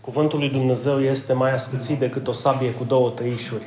Cuvântul 0.00 0.38
lui 0.38 0.48
Dumnezeu 0.48 1.00
este 1.00 1.32
mai 1.32 1.52
ascuțit 1.52 1.98
decât 1.98 2.28
o 2.28 2.32
sabie 2.32 2.70
cu 2.70 2.84
două 2.84 3.10
tăișuri. 3.10 3.66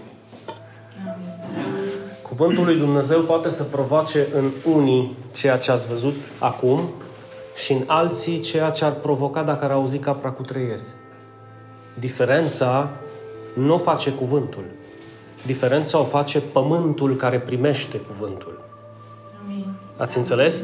Cuvântul 2.21 2.65
lui 2.65 2.77
Dumnezeu 2.77 3.21
poate 3.21 3.49
să 3.49 3.63
provoace 3.63 4.27
în 4.33 4.51
unii 4.73 5.15
ceea 5.33 5.57
ce 5.57 5.71
ați 5.71 5.87
văzut 5.87 6.15
acum 6.39 6.89
și 7.63 7.71
în 7.71 7.83
alții 7.85 8.39
ceea 8.39 8.69
ce 8.69 8.85
ar 8.85 8.91
provoca 8.91 9.43
dacă 9.43 9.65
ar 9.65 9.71
auzi 9.71 9.97
capra 9.97 10.31
cu 10.31 10.41
trei 10.41 10.65
ieri. 10.65 10.83
Diferența 11.99 12.89
nu 13.53 13.73
o 13.73 13.77
face 13.77 14.11
cuvântul. 14.11 14.63
Diferența 15.45 15.99
o 15.99 16.03
face 16.03 16.39
pământul 16.39 17.15
care 17.15 17.39
primește 17.39 17.97
cuvântul. 17.97 18.61
Ați 19.97 20.17
înțeles? 20.17 20.63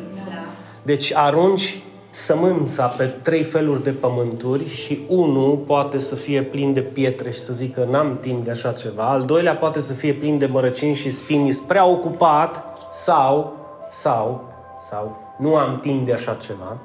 Deci 0.83 1.13
arunci 1.13 1.77
sămânța 2.09 2.85
pe 2.85 3.05
trei 3.05 3.43
feluri 3.43 3.83
de 3.83 3.91
pământuri 3.91 4.69
și 4.69 4.99
unul 5.07 5.55
poate 5.55 5.99
să 5.99 6.15
fie 6.15 6.43
plin 6.43 6.73
de 6.73 6.81
pietre 6.81 7.31
și 7.31 7.39
să 7.39 7.53
zică 7.53 7.87
n-am 7.91 8.17
timp 8.21 8.43
de 8.43 8.51
așa 8.51 8.71
ceva, 8.71 9.03
al 9.03 9.25
doilea 9.25 9.55
poate 9.55 9.79
să 9.79 9.93
fie 9.93 10.13
plin 10.13 10.37
de 10.37 10.45
mărăcini 10.45 10.95
și 10.95 11.11
spini, 11.11 11.59
prea 11.67 11.85
ocupat 11.85 12.63
sau, 12.91 13.55
sau, 13.89 14.53
sau, 14.79 15.35
nu 15.37 15.55
am 15.55 15.79
timp 15.81 16.05
de 16.05 16.13
așa 16.13 16.33
ceva. 16.33 16.77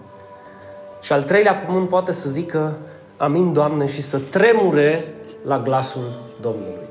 Și 1.01 1.13
al 1.13 1.23
treilea 1.23 1.55
pământ 1.55 1.89
poate 1.89 2.13
să 2.13 2.29
zică 2.31 2.77
amin, 3.17 3.53
Doamne, 3.53 3.89
și 3.89 4.03
să 4.03 4.19
tremure 4.19 5.15
la 5.45 5.59
glasul 5.59 6.11
Domnului. 6.41 6.82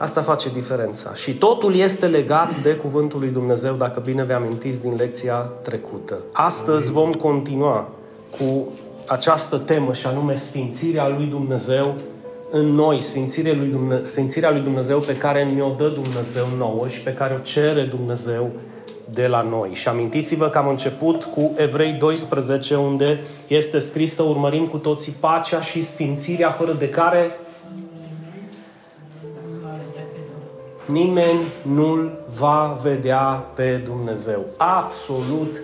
Asta 0.00 0.22
face 0.22 0.48
diferența. 0.48 1.14
Și 1.14 1.34
totul 1.34 1.74
este 1.74 2.06
legat 2.06 2.60
de 2.60 2.74
Cuvântul 2.74 3.18
lui 3.20 3.28
Dumnezeu, 3.28 3.74
dacă 3.74 4.00
bine 4.00 4.24
vă 4.24 4.32
amintiți 4.32 4.80
din 4.80 4.94
lecția 4.96 5.34
trecută. 5.62 6.18
Astăzi 6.32 6.92
vom 6.92 7.12
continua 7.12 7.88
cu 8.38 8.72
această 9.06 9.56
temă 9.56 9.92
și 9.92 10.06
anume 10.06 10.34
Sfințirea 10.34 11.08
lui 11.08 11.24
Dumnezeu 11.24 11.94
în 12.50 12.66
noi, 12.66 13.00
Sfințirea 13.00 13.54
lui 13.54 13.66
Dumnezeu, 13.66 14.04
Sfințirea 14.04 14.50
lui 14.50 14.60
Dumnezeu 14.60 14.98
pe 14.98 15.16
care 15.16 15.44
ne-o 15.44 15.74
dă 15.78 15.88
Dumnezeu 15.88 16.46
nouă 16.56 16.88
și 16.88 17.00
pe 17.00 17.12
care 17.12 17.34
o 17.34 17.42
cere 17.42 17.82
Dumnezeu 17.82 18.50
de 19.12 19.26
la 19.26 19.42
noi. 19.42 19.70
Și 19.72 19.88
amintiți-vă 19.88 20.48
că 20.48 20.58
am 20.58 20.68
început 20.68 21.24
cu 21.24 21.52
Evrei 21.56 21.92
12, 21.92 22.76
unde 22.76 23.20
este 23.46 23.78
scris 23.78 24.14
să 24.14 24.22
urmărim 24.22 24.66
cu 24.66 24.76
toții 24.76 25.14
pacea 25.20 25.60
și 25.60 25.82
sfințirea 25.82 26.50
fără 26.50 26.72
de 26.72 26.88
care 26.88 27.30
nimeni 30.90 31.40
nu-L 31.62 32.10
va 32.38 32.78
vedea 32.82 33.44
pe 33.54 33.82
Dumnezeu. 33.84 34.44
Absolut 34.56 35.60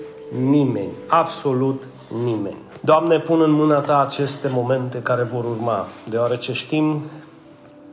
nimeni. 0.49 0.91
Absolut 1.07 1.89
nimeni. 2.25 2.57
Doamne, 2.81 3.19
pun 3.19 3.41
în 3.41 3.51
mâna 3.51 3.81
Ta 3.81 4.01
aceste 4.01 4.49
momente 4.53 4.99
care 4.99 5.23
vor 5.23 5.45
urma, 5.45 5.87
deoarece 6.09 6.53
știm 6.53 7.03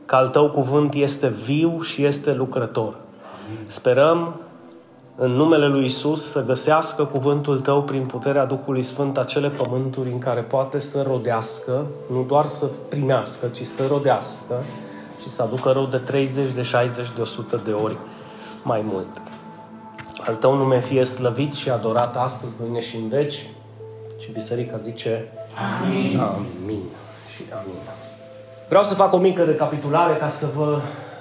că 0.04 0.14
al 0.14 0.28
Tău 0.28 0.50
cuvânt 0.50 0.94
este 0.94 1.28
viu 1.28 1.80
și 1.80 2.04
este 2.04 2.32
lucrător. 2.32 2.94
Sperăm 3.66 4.40
în 5.16 5.30
numele 5.30 5.66
Lui 5.66 5.84
Isus 5.84 6.30
să 6.30 6.44
găsească 6.44 7.04
cuvântul 7.04 7.60
Tău 7.60 7.82
prin 7.82 8.06
puterea 8.06 8.44
Duhului 8.44 8.82
Sfânt 8.82 9.18
acele 9.18 9.48
pământuri 9.48 10.10
în 10.10 10.18
care 10.18 10.40
poate 10.40 10.78
să 10.78 11.04
rodească, 11.06 11.86
nu 12.12 12.24
doar 12.28 12.44
să 12.44 12.66
primească, 12.88 13.46
ci 13.46 13.62
să 13.62 13.86
rodească 13.86 14.54
și 15.24 15.30
să 15.30 15.42
aducă 15.42 15.70
rău 15.70 15.86
de 15.86 15.96
30, 15.96 16.52
de 16.52 16.62
60, 16.62 17.10
de 17.14 17.20
100 17.20 17.60
de 17.64 17.72
ori 17.72 17.96
mai 18.62 18.80
mult. 18.80 19.08
Al 20.26 20.34
tău 20.34 20.56
nume 20.56 20.80
fie 20.80 21.04
slăvit 21.04 21.52
și 21.52 21.70
adorat 21.70 22.16
astăzi, 22.16 22.52
mâine 22.60 22.80
și 22.80 22.96
în 22.96 23.08
veci. 23.08 23.46
Și 24.18 24.30
biserica 24.32 24.76
zice 24.76 25.32
Amin. 25.82 26.18
Amin 26.18 26.82
și 27.34 27.42
Amin. 27.52 27.74
Vreau 28.68 28.82
să 28.82 28.94
fac 28.94 29.12
o 29.12 29.16
mică 29.16 29.44
recapitulare 29.44 30.14
ca 30.14 30.28
să 30.28 30.46
vă 30.56 30.80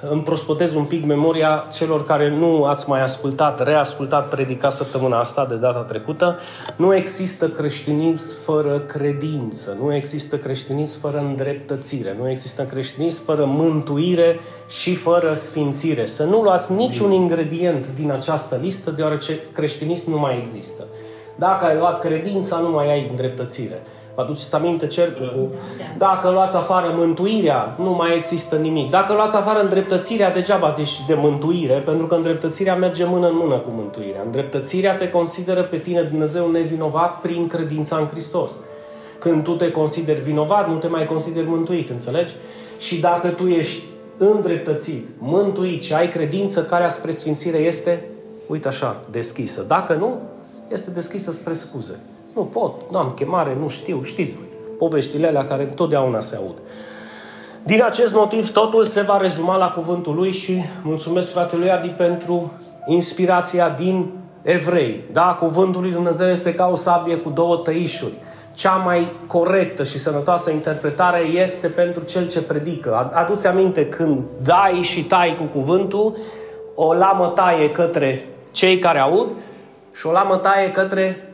împrospătez 0.09 0.73
un 0.73 0.83
pic 0.83 1.05
memoria 1.05 1.67
celor 1.71 2.05
care 2.05 2.29
nu 2.29 2.63
ați 2.63 2.89
mai 2.89 3.01
ascultat, 3.01 3.63
reascultat 3.63 4.27
predica 4.27 4.69
săptămâna 4.69 5.19
asta 5.19 5.45
de 5.45 5.55
data 5.55 5.79
trecută. 5.79 6.39
Nu 6.75 6.95
există 6.95 7.49
creștinism 7.49 8.41
fără 8.43 8.79
credință, 8.79 9.77
nu 9.81 9.95
există 9.95 10.37
creștinism 10.37 10.99
fără 10.99 11.17
îndreptățire, 11.17 12.15
nu 12.19 12.29
există 12.29 12.63
creștinism 12.63 13.23
fără 13.23 13.45
mântuire 13.45 14.39
și 14.69 14.95
fără 14.95 15.33
sfințire. 15.33 16.05
Să 16.05 16.23
nu 16.23 16.41
luați 16.41 16.71
niciun 16.71 17.11
ingredient 17.11 17.87
din 17.95 18.11
această 18.11 18.59
listă, 18.61 18.91
deoarece 18.91 19.39
creștinism 19.53 20.11
nu 20.11 20.19
mai 20.19 20.37
există. 20.39 20.83
Dacă 21.35 21.65
ai 21.65 21.77
luat 21.77 21.99
credința, 21.99 22.57
nu 22.57 22.69
mai 22.69 22.91
ai 22.91 23.07
îndreptățire. 23.09 23.81
Vă 24.15 24.21
aduceți 24.21 24.55
aminte 24.55 24.87
cercul 24.87 25.33
cu... 25.35 25.55
Dacă 25.97 26.29
luați 26.29 26.55
afară 26.55 26.93
mântuirea, 26.95 27.75
nu 27.79 27.91
mai 27.91 28.15
există 28.15 28.55
nimic. 28.55 28.89
Dacă 28.89 29.13
luați 29.13 29.35
afară 29.35 29.61
îndreptățirea, 29.61 30.31
degeaba 30.31 30.71
zici 30.71 31.05
de 31.07 31.13
mântuire, 31.13 31.73
pentru 31.73 32.05
că 32.05 32.15
îndreptățirea 32.15 32.75
merge 32.75 33.05
mână 33.05 33.27
în 33.27 33.35
mână 33.35 33.57
cu 33.57 33.69
mântuirea. 33.69 34.21
Îndreptățirea 34.25 34.95
te 34.95 35.09
consideră 35.09 35.63
pe 35.63 35.77
tine 35.77 36.01
Dumnezeu 36.01 36.51
nevinovat 36.51 37.21
prin 37.21 37.47
credința 37.47 37.97
în 37.97 38.07
Hristos. 38.07 38.51
Când 39.19 39.43
tu 39.43 39.55
te 39.55 39.71
consideri 39.71 40.21
vinovat, 40.21 40.69
nu 40.69 40.75
te 40.75 40.87
mai 40.87 41.05
consideri 41.05 41.47
mântuit, 41.47 41.89
înțelegi? 41.89 42.33
Și 42.77 42.99
dacă 42.99 43.27
tu 43.27 43.47
ești 43.47 43.83
îndreptățit, 44.17 45.07
mântuit 45.17 45.81
și 45.81 45.93
ai 45.93 46.07
credință, 46.07 46.63
care 46.63 46.87
spre 46.87 47.11
sfințire 47.11 47.57
este, 47.57 48.05
uite 48.47 48.67
așa, 48.67 48.99
deschisă. 49.11 49.65
Dacă 49.67 49.93
nu, 49.93 50.21
este 50.71 50.89
deschisă 50.89 51.31
spre 51.31 51.53
scuze. 51.53 51.99
Nu 52.35 52.43
pot, 52.43 52.91
nu 52.91 52.97
am 52.97 53.09
chemare, 53.09 53.57
nu 53.59 53.69
știu, 53.69 54.03
știți 54.03 54.35
voi. 54.35 54.47
Poveștile 54.77 55.27
alea 55.27 55.45
care 55.45 55.63
întotdeauna 55.63 56.19
se 56.19 56.35
aud. 56.35 56.57
Din 57.65 57.83
acest 57.83 58.13
motiv, 58.13 58.51
totul 58.51 58.83
se 58.83 59.01
va 59.01 59.17
rezuma 59.17 59.57
la 59.57 59.69
cuvântul 59.69 60.15
lui 60.15 60.31
și 60.31 60.61
mulțumesc 60.83 61.31
fratelui 61.31 61.71
Adi 61.71 61.87
pentru 61.87 62.51
inspirația 62.85 63.69
din 63.69 64.11
evrei. 64.41 65.03
Da, 65.11 65.37
cuvântul 65.39 65.81
lui 65.81 65.91
Dumnezeu 65.91 66.27
este 66.27 66.53
ca 66.53 66.67
o 66.67 66.75
sabie 66.75 67.15
cu 67.15 67.29
două 67.29 67.55
tăișuri. 67.55 68.13
Cea 68.53 68.73
mai 68.75 69.11
corectă 69.27 69.83
și 69.83 69.97
sănătoasă 69.97 70.51
interpretare 70.51 71.19
este 71.19 71.67
pentru 71.67 72.03
cel 72.03 72.27
ce 72.27 72.41
predică. 72.41 73.11
Aduți 73.13 73.47
aminte 73.47 73.87
când 73.87 74.19
dai 74.41 74.79
și 74.81 75.03
tai 75.03 75.37
cu 75.39 75.59
cuvântul, 75.59 76.17
o 76.75 76.93
lamă 76.93 77.27
taie 77.27 77.71
către 77.71 78.27
cei 78.51 78.79
care 78.79 78.99
aud 78.99 79.31
și 79.93 80.07
o 80.07 80.11
lamă 80.11 80.35
taie 80.35 80.71
către 80.71 81.32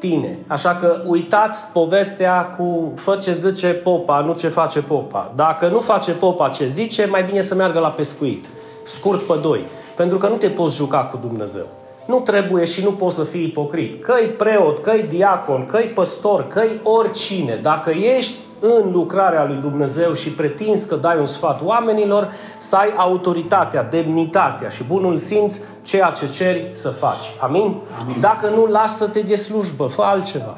tine. 0.00 0.38
Așa 0.46 0.74
că 0.74 1.02
uitați 1.06 1.66
povestea 1.72 2.44
cu 2.44 2.92
fă 2.96 3.16
ce 3.16 3.34
zice 3.34 3.66
popa, 3.66 4.20
nu 4.20 4.34
ce 4.34 4.48
face 4.48 4.80
popa. 4.80 5.32
Dacă 5.34 5.68
nu 5.68 5.78
face 5.78 6.10
popa 6.10 6.48
ce 6.48 6.66
zice, 6.66 7.06
mai 7.10 7.22
bine 7.22 7.42
să 7.42 7.54
meargă 7.54 7.78
la 7.78 7.88
pescuit. 7.88 8.44
Scurt 8.84 9.20
pe 9.20 9.34
doi. 9.42 9.66
Pentru 9.96 10.18
că 10.18 10.28
nu 10.28 10.36
te 10.36 10.48
poți 10.48 10.76
juca 10.76 11.04
cu 11.04 11.16
Dumnezeu. 11.16 11.66
Nu 12.06 12.20
trebuie 12.20 12.64
și 12.64 12.82
nu 12.84 12.92
poți 12.92 13.14
să 13.14 13.24
fii 13.24 13.44
ipocrit. 13.44 14.04
Că-i 14.04 14.26
preot, 14.26 14.82
că-i 14.82 15.02
diacon, 15.08 15.64
că-i 15.64 15.92
păstor, 15.94 16.46
că-i 16.46 16.80
oricine. 16.82 17.58
Dacă 17.62 17.90
ești 17.90 18.38
în 18.60 18.92
lucrarea 18.92 19.46
lui 19.46 19.56
Dumnezeu 19.56 20.12
și 20.12 20.30
pretinzi 20.30 20.88
că 20.88 20.94
dai 20.94 21.18
un 21.18 21.26
sfat 21.26 21.62
oamenilor, 21.62 22.32
să 22.58 22.76
ai 22.76 22.92
autoritatea, 22.96 23.82
demnitatea 23.82 24.68
și 24.68 24.82
bunul 24.82 25.16
simț 25.16 25.60
ceea 25.82 26.10
ce 26.10 26.28
ceri 26.28 26.70
să 26.72 26.88
faci. 26.88 27.24
Amin? 27.40 27.76
Amin. 28.00 28.20
Dacă 28.20 28.48
nu, 28.48 28.66
lasă-te 28.66 29.20
de 29.20 29.36
slujbă, 29.36 29.84
fă 29.84 30.02
altceva. 30.02 30.56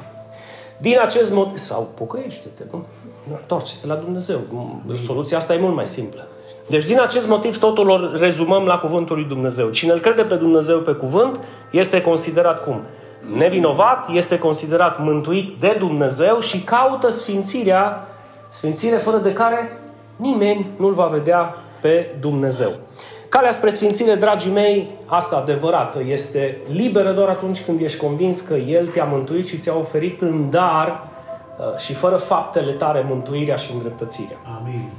Din 0.79 0.99
acest 1.01 1.33
motiv, 1.33 1.57
sau 1.57 1.89
pocăiește-te, 1.97 2.63
nu? 2.71 2.85
Întoarce-te 3.31 3.87
la 3.87 3.95
Dumnezeu. 3.95 4.41
Soluția 5.07 5.37
asta 5.37 5.55
e 5.55 5.59
mult 5.59 5.75
mai 5.75 5.87
simplă. 5.87 6.27
Deci 6.69 6.84
din 6.84 7.01
acest 7.01 7.29
motiv 7.29 7.59
totul 7.59 7.89
o 7.89 8.17
rezumăm 8.17 8.65
la 8.65 8.79
cuvântul 8.79 9.17
lui 9.17 9.25
Dumnezeu. 9.25 9.69
Cine 9.69 9.93
îl 9.93 10.01
crede 10.01 10.23
pe 10.23 10.34
Dumnezeu 10.34 10.79
pe 10.79 10.93
cuvânt 10.93 11.41
este 11.71 12.01
considerat 12.01 12.65
cum? 12.65 12.81
Nevinovat, 13.37 14.09
este 14.12 14.38
considerat 14.38 14.99
mântuit 14.99 15.60
de 15.60 15.77
Dumnezeu 15.78 16.41
și 16.41 16.60
caută 16.60 17.10
sfințirea, 17.10 18.00
sfințire 18.48 18.97
fără 18.97 19.16
de 19.16 19.33
care 19.33 19.78
nimeni 20.16 20.66
nu-L 20.77 20.92
va 20.92 21.07
vedea 21.07 21.54
pe 21.80 22.16
Dumnezeu. 22.21 22.71
Calea 23.28 23.51
spre 23.51 23.71
sfințire, 23.71 24.15
dragii 24.15 24.53
mei, 24.53 24.91
asta 25.07 25.36
adevărată, 25.36 25.98
este 26.07 26.59
liberă 26.66 27.13
doar 27.13 27.28
atunci 27.28 27.65
când 27.65 27.80
ești 27.80 27.98
convins 27.98 28.41
că 28.41 28.54
El 28.54 28.86
te-a 28.86 29.04
mântuit 29.04 29.47
și 29.47 29.59
ți-a 29.59 29.77
oferit 29.78 30.21
în 30.21 30.51
dar 30.51 31.09
uh, 31.59 31.77
și 31.78 31.95
fără 31.95 32.16
faptele 32.16 32.72
tare 32.72 33.04
mântuirea 33.09 33.57
și 33.57 33.72
îndreptățirea. 33.72 34.36
Amin. 34.60 34.91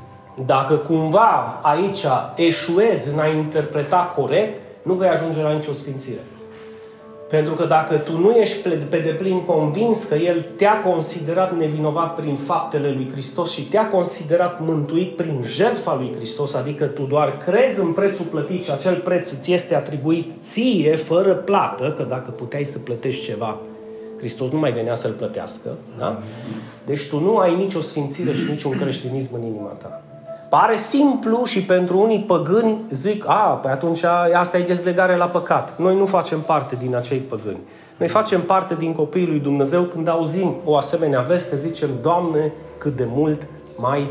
Dacă 0.46 0.75
cumva 0.75 1.60
aici 1.62 2.06
eșuezi 2.36 3.14
în 3.14 3.20
a 3.20 3.28
interpreta 3.28 4.14
corect, 4.16 4.62
nu 4.84 4.94
vei 4.94 5.10
ajunge 5.10 5.42
la 5.42 5.52
nicio 5.52 5.72
sfințire. 5.72 6.20
Pentru 7.34 7.54
că 7.54 7.66
dacă 7.66 7.98
tu 7.98 8.18
nu 8.18 8.32
ești 8.32 8.70
pe 8.90 9.00
deplin 9.00 9.42
convins 9.46 10.04
că 10.04 10.16
El 10.16 10.46
te-a 10.56 10.82
considerat 10.82 11.58
nevinovat 11.58 12.16
prin 12.16 12.36
faptele 12.36 12.92
lui 12.92 13.10
Hristos 13.12 13.52
și 13.52 13.62
te-a 13.62 13.90
considerat 13.90 14.60
mântuit 14.62 15.16
prin 15.16 15.44
jertfa 15.46 15.96
lui 15.96 16.14
Hristos, 16.16 16.54
adică 16.54 16.86
tu 16.86 17.02
doar 17.02 17.38
crezi 17.38 17.80
în 17.80 17.94
prețul 17.94 18.26
plătit 18.26 18.64
și 18.64 18.72
acel 18.72 18.96
preț 18.96 19.32
îți 19.32 19.52
este 19.52 19.76
atribuit 19.76 20.32
ție 20.42 20.96
fără 20.96 21.34
plată, 21.34 21.94
că 21.98 22.04
dacă 22.04 22.32
puteai 22.32 22.64
să 22.64 22.80
plătești 22.80 23.26
ceva, 23.26 23.60
Hristos 24.18 24.50
nu 24.50 24.60
mai 24.60 24.72
venea 24.72 24.96
să-l 24.96 25.12
plătească. 25.12 25.70
Da? 25.98 26.22
Deci 26.86 27.08
tu 27.08 27.20
nu 27.20 27.38
ai 27.38 27.56
nicio 27.56 27.82
sfințire 27.82 28.34
și 28.34 28.46
niciun 28.50 28.78
creștinism 28.78 29.36
în 29.36 29.42
inima 29.42 29.78
ta. 29.82 30.03
Pare 30.60 30.76
simplu 30.76 31.46
și 31.46 31.64
pentru 31.64 32.00
unii 32.00 32.20
păgâni 32.20 32.82
zic, 32.90 33.24
a, 33.28 33.60
pe 33.62 33.68
atunci 33.68 34.04
asta 34.34 34.58
e 34.58 34.64
dezlegare 34.64 35.16
la 35.16 35.26
păcat. 35.26 35.78
Noi 35.78 35.96
nu 35.96 36.06
facem 36.06 36.40
parte 36.40 36.76
din 36.76 36.96
acei 36.96 37.18
păgâni. 37.18 37.60
Noi 37.98 38.08
facem 38.08 38.42
parte 38.42 38.76
din 38.76 38.94
copiii 38.94 39.28
lui 39.28 39.40
Dumnezeu 39.40 39.82
când 39.82 40.08
auzim 40.08 40.56
o 40.66 40.76
asemenea 40.76 41.22
veste, 41.22 41.56
zicem, 41.56 41.90
Doamne, 42.02 42.52
cât 42.78 42.96
de 42.96 43.08
mult 43.08 43.48
mai 43.76 44.10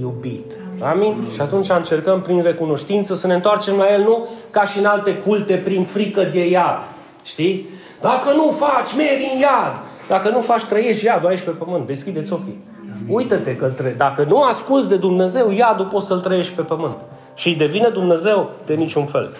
iubit. 0.00 0.52
Amin? 0.80 1.28
Și 1.32 1.40
atunci 1.40 1.68
încercăm 1.68 2.20
prin 2.20 2.42
recunoștință 2.42 3.14
să 3.14 3.26
ne 3.26 3.34
întoarcem 3.34 3.76
la 3.76 3.92
El, 3.92 4.02
nu 4.02 4.28
ca 4.50 4.64
și 4.64 4.78
în 4.78 4.84
alte 4.84 5.14
culte, 5.14 5.56
prin 5.56 5.84
frică 5.84 6.22
de 6.22 6.48
iad. 6.48 6.82
Știi? 7.22 7.68
Dacă 8.00 8.32
nu 8.32 8.50
faci, 8.50 8.96
meri 8.96 9.30
în 9.34 9.40
iad. 9.40 9.82
Dacă 10.08 10.28
nu 10.28 10.40
faci, 10.40 10.64
trăiești 10.64 11.04
iadul 11.04 11.28
aici 11.28 11.40
pe 11.40 11.50
pământ. 11.50 11.86
Deschideți 11.86 12.32
ochii. 12.32 12.72
Uită-te 13.08 13.56
că 13.56 13.66
tre- 13.66 13.94
dacă 13.96 14.24
nu 14.28 14.42
asculți 14.42 14.88
de 14.88 14.96
Dumnezeu, 14.96 15.50
iadul 15.50 15.86
poți 15.86 16.06
să-l 16.06 16.20
trăiești 16.20 16.52
pe 16.52 16.62
pământ. 16.62 16.96
Și 17.34 17.48
îi 17.48 17.54
devine 17.54 17.88
Dumnezeu 17.88 18.50
de 18.66 18.74
niciun 18.74 19.06
fel. 19.06 19.32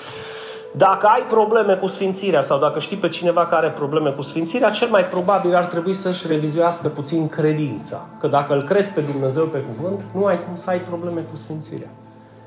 Dacă 0.77 1.07
ai 1.07 1.23
probleme 1.29 1.75
cu 1.75 1.87
sfințirea 1.87 2.41
sau 2.41 2.59
dacă 2.59 2.79
știi 2.81 2.97
pe 2.97 3.09
cineva 3.09 3.47
care 3.47 3.67
are 3.67 3.75
probleme 3.75 4.11
cu 4.11 4.23
sfințirea, 4.23 4.71
cel 4.71 4.89
mai 4.89 5.05
probabil 5.07 5.55
ar 5.55 5.65
trebui 5.65 5.93
să-și 5.93 6.27
revizuiască 6.27 6.89
puțin 6.89 7.29
credința. 7.29 8.09
Că 8.21 8.27
dacă 8.27 8.55
îl 8.55 8.63
crezi 8.63 8.91
pe 8.93 9.01
Dumnezeu 9.01 9.45
pe 9.45 9.59
cuvânt, 9.59 10.05
nu 10.15 10.25
ai 10.25 10.45
cum 10.45 10.57
să 10.57 10.71
ai 10.71 10.81
probleme 10.81 11.21
cu 11.31 11.37
sfințirea. 11.37 11.89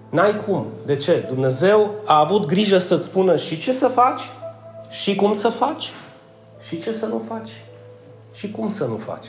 N-ai 0.09 0.43
cum. 0.45 0.65
De 0.85 0.95
ce? 0.95 1.25
Dumnezeu 1.27 1.91
a 2.05 2.19
avut 2.19 2.45
grijă 2.45 2.77
să-ți 2.77 3.05
spună 3.05 3.35
și 3.35 3.57
ce 3.57 3.73
să 3.73 3.87
faci, 3.87 4.21
și 4.89 5.15
cum 5.15 5.33
să 5.33 5.49
faci, 5.49 5.91
și 6.67 6.81
ce 6.81 6.93
să 6.93 7.05
nu 7.05 7.21
faci, 7.27 7.51
și 8.33 8.51
cum 8.51 8.67
să 8.67 8.85
nu 8.85 8.95
faci. 8.95 9.27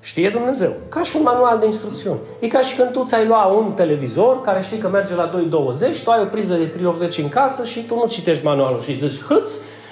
Știe 0.00 0.28
Dumnezeu. 0.28 0.72
Ca 0.88 1.02
și 1.02 1.16
un 1.16 1.22
manual 1.22 1.58
de 1.58 1.66
instrucțiuni. 1.66 2.18
E 2.38 2.46
ca 2.46 2.60
și 2.60 2.76
când 2.76 2.90
tu 2.90 3.04
ți-ai 3.04 3.26
lua 3.26 3.44
un 3.44 3.72
televizor 3.72 4.40
care 4.40 4.62
știi 4.62 4.78
că 4.78 4.88
merge 4.88 5.14
la 5.14 5.30
2.20, 5.30 6.02
tu 6.04 6.10
ai 6.10 6.20
o 6.22 6.24
priză 6.24 6.54
de 6.54 6.72
3.80 7.08 7.16
în 7.16 7.28
casă 7.28 7.64
și 7.64 7.80
tu 7.80 7.94
nu 7.94 8.06
citești 8.06 8.44
manualul 8.44 8.80
și 8.80 8.96
zici 8.96 9.22
hâț 9.22 9.50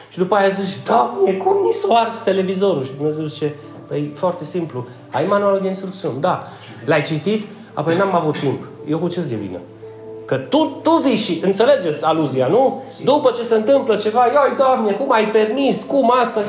și 0.08 0.18
după 0.18 0.34
aia 0.34 0.48
zici, 0.48 0.82
da, 0.84 1.14
e 1.24 1.32
cum 1.32 1.56
ni 1.64 1.72
s-o 1.72 1.94
ars 1.94 2.18
televizorul? 2.18 2.84
Și 2.84 2.92
Dumnezeu 2.96 3.24
zice, 3.24 3.54
păi 3.86 4.12
foarte 4.14 4.44
simplu, 4.44 4.86
ai 5.10 5.24
manualul 5.24 5.60
de 5.60 5.68
instrucțiuni, 5.68 6.20
da. 6.20 6.46
L-ai 6.84 7.02
citit? 7.02 7.46
Apoi 7.74 7.96
n-am 7.96 8.14
avut 8.14 8.38
timp. 8.38 8.68
Eu 8.86 8.98
cu 8.98 9.08
ce 9.08 9.20
zi 9.20 9.34
vină? 9.34 9.58
Că 10.24 10.36
tu, 10.36 10.80
tu 10.82 10.90
vii 10.90 11.16
și, 11.16 11.40
înțelegeți 11.44 12.04
aluzia, 12.04 12.46
nu? 12.46 12.82
După 13.04 13.30
ce 13.30 13.42
se 13.42 13.54
întâmplă 13.54 13.96
ceva, 13.96 14.26
ioi, 14.26 14.56
Doamne, 14.56 14.92
cum 14.92 15.12
ai 15.12 15.30
permis, 15.30 15.82
cum 15.82 16.12
asta? 16.20 16.40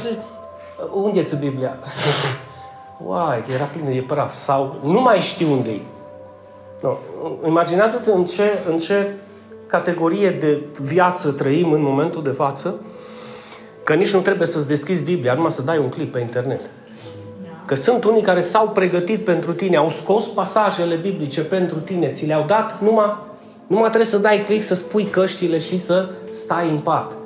Unde 0.94 1.24
ți 1.24 1.36
Biblia? 1.36 1.78
Uai, 3.06 3.44
că 3.48 3.52
era 3.52 3.64
plină 3.64 3.90
de 3.90 4.04
praf. 4.08 4.34
Sau 4.34 4.80
nu 4.84 5.02
mai 5.02 5.20
știu 5.20 5.52
unde 5.52 5.70
e. 5.70 5.82
No. 6.82 6.98
Imaginați-vă 7.48 8.12
în 8.12 8.26
ce, 8.26 8.60
în 8.70 8.78
ce 8.78 9.14
categorie 9.68 10.30
de 10.30 10.62
viață 10.82 11.32
trăim 11.32 11.72
în 11.72 11.82
momentul 11.82 12.24
de 12.24 12.30
față, 12.30 12.82
că 13.84 13.94
nici 13.94 14.14
nu 14.14 14.20
trebuie 14.20 14.48
să-ți 14.48 14.68
deschizi 14.68 15.04
Biblia, 15.04 15.34
numai 15.34 15.52
să 15.52 15.62
dai 15.62 15.78
un 15.78 15.90
clip 15.90 16.12
pe 16.12 16.20
internet. 16.20 16.70
Că 17.66 17.76
sunt 17.76 18.04
unii 18.04 18.22
care 18.22 18.42
s-au 18.42 18.70
pregătit 18.70 19.24
pentru 19.24 19.54
tine, 19.54 19.78
au 19.78 19.90
scos 19.90 20.26
pasajele 20.26 20.96
biblice 20.96 21.42
pentru 21.42 21.80
tine, 21.80 22.08
ți 22.08 22.26
le-au 22.26 22.44
dat, 22.48 22.82
numai, 22.82 23.18
numai 23.68 23.88
trebuie 23.88 24.10
să 24.10 24.18
dai 24.18 24.44
click, 24.46 24.64
să 24.64 24.76
spui 24.76 25.04
căștile 25.04 25.58
și 25.58 25.78
să 25.78 26.10
stai 26.32 26.70
în 26.70 26.80
pat. 26.80 27.18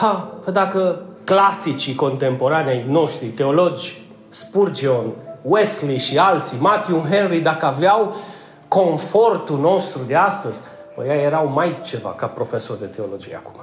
Ha, 0.00 0.38
că 0.44 0.50
dacă 0.50 1.02
clasicii 1.24 1.94
contemporani 1.94 2.68
ai 2.68 2.86
noștri, 2.88 3.26
teologi, 3.26 4.03
Spurgeon, 4.34 5.12
Wesley 5.42 5.98
și 5.98 6.18
alții, 6.18 6.58
Matthew 6.60 7.06
Henry, 7.10 7.38
dacă 7.38 7.66
aveau 7.66 8.16
confortul 8.68 9.58
nostru 9.58 10.00
de 10.06 10.14
astăzi, 10.14 10.60
băi, 10.96 11.24
erau 11.24 11.50
mai 11.54 11.78
ceva 11.84 12.08
ca 12.16 12.26
profesor 12.26 12.76
de 12.76 12.84
teologie 12.84 13.36
acum. 13.36 13.60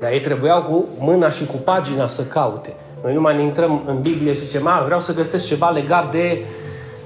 Dar 0.00 0.10
ei 0.10 0.20
trebuiau 0.20 0.62
cu 0.62 0.84
mâna 0.98 1.30
și 1.30 1.46
cu 1.46 1.56
pagina 1.56 2.06
să 2.06 2.22
caute. 2.22 2.74
Noi 3.02 3.14
nu 3.14 3.20
mai 3.20 3.36
ne 3.36 3.42
intrăm 3.42 3.82
în 3.86 4.00
Biblie 4.00 4.32
și 4.32 4.44
zicem, 4.44 4.66
a, 4.66 4.82
vreau 4.84 5.00
să 5.00 5.14
găsesc 5.14 5.46
ceva 5.46 5.68
legat 5.70 6.10
de 6.10 6.44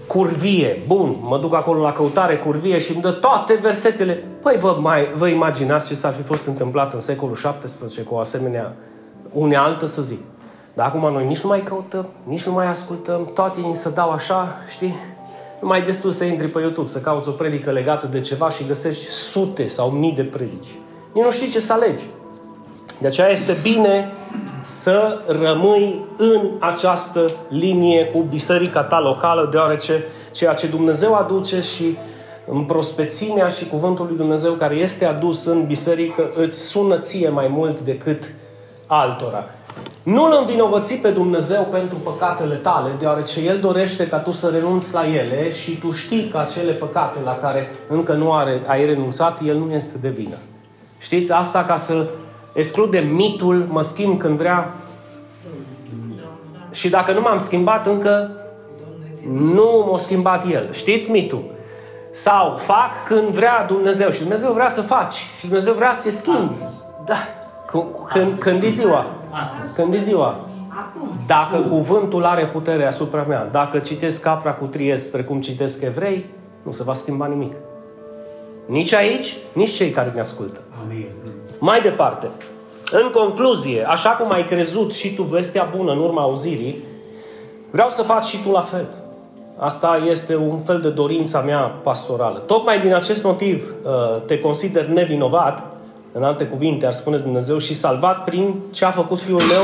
curvie. 0.07 0.83
Bun, 0.87 1.17
mă 1.21 1.39
duc 1.39 1.55
acolo 1.55 1.83
la 1.83 1.93
căutare 1.93 2.37
curvie 2.37 2.79
și 2.79 2.93
îmi 2.93 3.03
dă 3.03 3.11
toate 3.11 3.59
versetele. 3.63 4.25
Păi 4.43 4.57
vă, 4.61 4.77
mai, 4.81 5.09
vă 5.17 5.27
imaginați 5.29 5.87
ce 5.87 5.95
s-ar 5.95 6.13
fi 6.13 6.23
fost 6.23 6.47
întâmplat 6.47 6.93
în 6.93 7.01
secolul 7.01 7.35
XVII 7.35 8.05
cu 8.05 8.15
o 8.15 8.19
asemenea 8.19 8.75
unealtă 9.33 9.87
să 9.87 10.03
zic. 10.03 10.21
Dar 10.79 10.87
acum 10.87 11.13
noi 11.13 11.27
nici 11.27 11.41
nu 11.41 11.49
mai 11.49 11.63
căutăm, 11.63 12.07
nici 12.25 12.47
nu 12.47 12.53
mai 12.53 12.67
ascultăm, 12.67 13.31
toate 13.35 13.61
ni 13.61 13.75
se 13.75 13.91
dau 13.91 14.11
așa, 14.11 14.57
știi? 14.71 14.95
Nu 15.61 15.69
mai 15.69 15.83
destul 15.83 16.11
să 16.11 16.25
intri 16.25 16.49
pe 16.49 16.61
YouTube, 16.61 16.89
să 16.89 16.99
cauți 16.99 17.29
o 17.29 17.33
predică 17.33 17.71
legată 17.71 18.07
de 18.07 18.21
ceva 18.21 18.51
și 18.51 18.67
găsești 18.67 19.09
sute 19.09 19.67
sau 19.67 19.91
mii 19.91 20.13
de 20.13 20.25
predici. 20.25 20.79
Nici 21.13 21.25
nu 21.25 21.31
știi 21.31 21.49
ce 21.49 21.61
să 21.61 21.73
alegi. 21.73 22.07
De 23.01 23.07
aceea 23.07 23.29
este 23.29 23.57
bine 23.63 24.13
să 24.61 25.21
rămâi 25.27 26.05
în 26.17 26.51
această 26.61 27.31
linie 27.49 28.05
cu 28.05 28.21
biserica 28.21 28.85
ta 28.85 29.01
locală, 29.01 29.49
deoarece 29.51 30.05
ceea 30.33 30.55
ce 30.55 30.67
Dumnezeu 30.67 31.15
aduce 31.15 31.61
și 31.61 31.99
în 32.47 32.65
prospețimea 32.65 33.49
și 33.49 33.67
cuvântul 33.67 34.07
lui 34.07 34.17
Dumnezeu 34.17 34.53
care 34.53 34.75
este 34.75 35.05
adus 35.05 35.45
în 35.45 35.67
biserică 35.67 36.31
îți 36.35 36.61
sună 36.61 36.99
ție 36.99 37.29
mai 37.29 37.49
mult 37.49 37.81
decât 37.81 38.31
altora. 38.87 39.45
Nu-L 40.09 40.37
învinovăți 40.41 40.95
pe 40.95 41.11
Dumnezeu 41.11 41.63
pentru 41.71 41.97
păcatele 41.97 42.55
tale, 42.55 42.91
deoarece 42.99 43.41
El 43.41 43.59
dorește 43.59 44.09
ca 44.09 44.19
tu 44.19 44.31
să 44.31 44.49
renunți 44.49 44.95
la 44.95 45.07
ele 45.07 45.53
și 45.53 45.79
tu 45.79 45.93
știi 45.93 46.29
că 46.29 46.39
acele 46.39 46.73
păcate 46.73 47.19
la 47.25 47.35
care 47.35 47.71
încă 47.89 48.13
nu 48.13 48.33
are, 48.33 48.63
ai 48.67 48.85
renunțat, 48.87 49.41
El 49.45 49.57
nu 49.57 49.73
este 49.73 49.99
de 49.99 50.09
vină. 50.09 50.37
Știți 50.99 51.33
asta 51.33 51.65
ca 51.65 51.77
să 51.77 52.07
excludem 52.53 53.09
mitul, 53.09 53.67
mă 53.71 53.83
schimb 53.83 54.19
când 54.19 54.37
vrea 54.39 54.75
și 56.73 56.89
dacă 56.89 57.13
nu 57.13 57.21
m-am 57.21 57.39
schimbat 57.39 57.87
încă, 57.87 58.31
nu 59.27 59.87
m-a 59.91 59.99
schimbat 59.99 60.51
El. 60.51 60.73
Știți 60.73 61.11
mitul? 61.11 61.45
Sau 62.13 62.57
fac 62.57 63.05
când 63.05 63.29
vrea 63.29 63.65
Dumnezeu 63.65 64.11
și 64.11 64.19
Dumnezeu 64.21 64.53
vrea 64.53 64.69
să 64.69 64.81
faci 64.83 65.15
și 65.39 65.47
Dumnezeu 65.47 65.73
vrea 65.73 65.93
să 65.93 66.03
te 66.03 66.11
schimbi. 66.11 66.53
Da. 67.05 67.17
Când, 68.13 68.39
când 68.39 68.63
e 68.63 68.69
ziua. 68.69 69.07
Astăzi. 69.31 69.75
Când 69.75 69.95
e 69.95 69.97
ziua. 69.97 70.41
Acum. 70.69 71.09
Dacă 71.27 71.61
cuvântul 71.61 72.25
are 72.25 72.47
putere 72.47 72.87
asupra 72.87 73.23
mea, 73.23 73.49
dacă 73.53 73.79
citesc 73.79 74.23
capra 74.23 74.55
cu 74.55 74.65
triest 74.65 75.09
precum 75.09 75.41
citesc 75.41 75.83
evrei, 75.83 76.27
nu 76.63 76.73
se 76.73 76.83
va 76.83 76.93
schimba 76.93 77.27
nimic. 77.27 77.53
Nici 78.67 78.93
aici, 78.93 79.37
nici 79.53 79.71
cei 79.71 79.91
care 79.91 80.11
ne 80.15 80.21
ascultă. 80.21 80.61
Amin. 80.85 81.07
Mai 81.59 81.81
departe, 81.81 82.31
în 82.91 83.11
concluzie, 83.11 83.85
așa 83.89 84.11
cum 84.11 84.33
ai 84.33 84.45
crezut 84.45 84.93
și 84.95 85.15
tu 85.15 85.23
vestea 85.23 85.73
bună 85.77 85.93
în 85.93 85.99
urma 85.99 86.23
auzirii, 86.23 86.85
vreau 87.71 87.89
să 87.89 88.03
faci 88.03 88.25
și 88.25 88.43
tu 88.43 88.51
la 88.51 88.61
fel. 88.61 88.89
Asta 89.57 90.01
este 90.09 90.37
un 90.37 90.59
fel 90.59 90.81
de 90.81 90.91
dorința 90.91 91.41
mea 91.41 91.61
pastorală. 91.61 92.39
Tocmai 92.39 92.81
din 92.81 92.95
acest 92.95 93.23
motiv 93.23 93.75
uh, 93.83 94.23
te 94.27 94.39
consider 94.39 94.87
nevinovat 94.87 95.78
în 96.13 96.23
alte 96.23 96.47
cuvinte, 96.47 96.87
ar 96.87 96.93
spune 96.93 97.17
Dumnezeu, 97.17 97.59
și 97.59 97.75
salvat 97.75 98.25
prin 98.25 98.55
ce 98.71 98.85
a 98.85 98.91
făcut 98.91 99.21
Fiul 99.21 99.43
meu, 99.43 99.63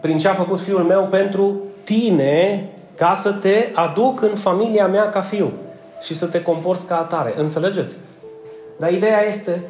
prin 0.00 0.18
ce 0.18 0.28
a 0.28 0.34
făcut 0.34 0.60
Fiul 0.60 0.82
meu 0.82 1.06
pentru 1.06 1.64
tine, 1.82 2.68
ca 2.94 3.14
să 3.14 3.32
te 3.32 3.68
aduc 3.74 4.22
în 4.22 4.34
familia 4.34 4.86
mea 4.86 5.10
ca 5.10 5.20
fiu 5.20 5.52
și 6.02 6.14
să 6.14 6.26
te 6.26 6.42
comporți 6.42 6.86
ca 6.86 6.98
atare. 6.98 7.34
Înțelegeți? 7.36 7.96
Dar 8.78 8.92
ideea 8.92 9.26
este, 9.26 9.62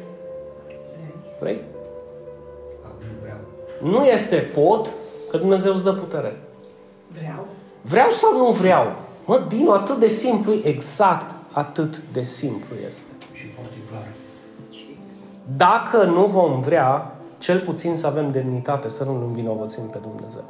vrei? 1.39 1.61
Nu 3.81 4.05
este 4.05 4.35
pot, 4.35 4.89
că 5.29 5.37
Dumnezeu 5.37 5.73
îți 5.73 5.83
dă 5.83 5.93
putere. 5.93 6.39
Vreau. 7.19 7.47
Vreau 7.81 8.09
sau 8.09 8.37
nu 8.37 8.51
vreau? 8.51 8.95
Mă, 9.25 9.45
Dinu, 9.47 9.71
atât 9.71 9.99
de 9.99 10.07
simplu, 10.07 10.53
exact 10.63 11.35
atât 11.51 12.01
de 12.11 12.23
simplu 12.23 12.75
este. 12.87 13.11
Dacă 15.55 16.03
nu 16.03 16.25
vom 16.25 16.61
vrea, 16.61 17.13
cel 17.37 17.59
puțin 17.59 17.95
să 17.95 18.07
avem 18.07 18.31
demnitate, 18.31 18.89
să 18.89 19.03
nu-L 19.03 19.23
învinovățim 19.25 19.83
pe 19.83 19.97
Dumnezeu. 20.01 20.43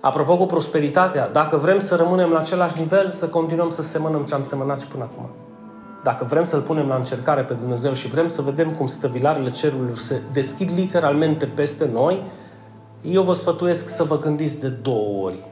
Apropo 0.00 0.36
cu 0.36 0.46
prosperitatea, 0.46 1.28
dacă 1.28 1.56
vrem 1.56 1.78
să 1.78 1.94
rămânem 1.94 2.30
la 2.30 2.38
același 2.38 2.78
nivel, 2.78 3.10
să 3.10 3.28
continuăm 3.28 3.68
să 3.68 3.82
semănăm 3.82 4.24
ce 4.24 4.34
am 4.34 4.42
semănat 4.42 4.80
și 4.80 4.86
până 4.86 5.02
acum. 5.02 5.30
Dacă 6.02 6.24
vrem 6.24 6.44
să-L 6.44 6.60
punem 6.60 6.88
la 6.88 6.94
încercare 6.94 7.42
pe 7.42 7.54
Dumnezeu 7.54 7.92
și 7.92 8.08
vrem 8.08 8.28
să 8.28 8.42
vedem 8.42 8.70
cum 8.70 8.86
stăvilarele 8.86 9.50
cerurilor 9.50 9.96
se 9.96 10.22
deschid 10.32 10.70
literalmente 10.74 11.46
peste 11.46 11.90
noi, 11.92 12.22
eu 13.02 13.22
vă 13.22 13.32
sfătuiesc 13.32 13.88
să 13.88 14.04
vă 14.04 14.18
gândiți 14.18 14.60
de 14.60 14.68
două 14.68 15.24
ori 15.24 15.47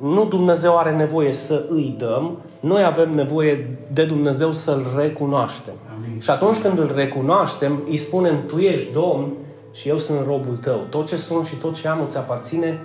nu 0.00 0.24
Dumnezeu 0.24 0.78
are 0.78 0.90
nevoie 0.90 1.32
să 1.32 1.64
îi 1.68 1.94
dăm, 1.98 2.38
noi 2.60 2.84
avem 2.84 3.10
nevoie 3.10 3.78
de 3.92 4.04
Dumnezeu 4.04 4.52
să-L 4.52 4.86
recunoaștem. 4.96 5.74
Amin. 5.96 6.20
Și 6.20 6.30
atunci 6.30 6.56
când 6.56 6.78
îl 6.78 6.92
recunoaștem, 6.94 7.82
îi 7.86 7.96
spunem, 7.96 8.46
Tu 8.46 8.58
ești 8.58 8.92
Domn, 8.92 9.32
și 9.72 9.88
eu 9.88 9.98
sunt 9.98 10.26
robul 10.26 10.56
tău. 10.56 10.86
Tot 10.90 11.06
ce 11.06 11.16
sunt 11.16 11.44
și 11.44 11.54
tot 11.54 11.74
ce 11.74 11.88
am 11.88 12.00
îți 12.00 12.16
aparține 12.16 12.80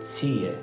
ție. 0.00 0.54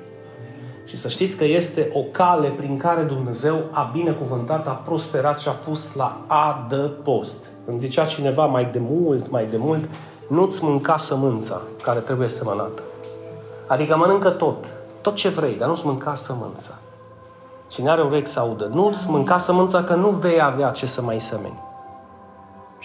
Și 0.85 0.97
să 0.97 1.09
știți 1.09 1.37
că 1.37 1.45
este 1.45 1.89
o 1.93 1.99
cale 1.99 2.49
prin 2.49 2.77
care 2.77 3.01
Dumnezeu 3.01 3.55
a 3.71 3.89
binecuvântat, 3.93 4.67
a 4.67 4.71
prosperat 4.71 5.39
și 5.39 5.47
a 5.47 5.51
pus 5.51 5.95
la 5.95 6.25
adăpost. 6.27 7.49
Îmi 7.65 7.79
zicea 7.79 8.05
cineva 8.05 8.45
mai 8.45 8.69
de 8.71 8.79
mult, 8.81 9.29
mai 9.29 9.45
de 9.45 9.57
mult, 9.57 9.89
nu-ți 10.27 10.63
mânca 10.63 10.97
sămânța 10.97 11.61
care 11.83 11.99
trebuie 11.99 12.27
semănată. 12.27 12.83
Adică 13.67 13.97
mănâncă 13.97 14.29
tot, 14.29 14.73
tot 15.01 15.15
ce 15.15 15.29
vrei, 15.29 15.55
dar 15.55 15.67
nu-ți 15.67 15.85
mânca 15.85 16.13
sămânța. 16.13 16.71
Cine 17.67 17.89
are 17.89 18.01
urechi 18.01 18.29
să 18.29 18.39
audă, 18.39 18.69
nu-ți 18.73 19.09
mânca 19.09 19.37
sămânța 19.37 19.83
că 19.83 19.93
nu 19.93 20.09
vei 20.09 20.41
avea 20.41 20.69
ce 20.69 20.85
să 20.85 21.01
mai 21.01 21.19
semeni. 21.19 21.59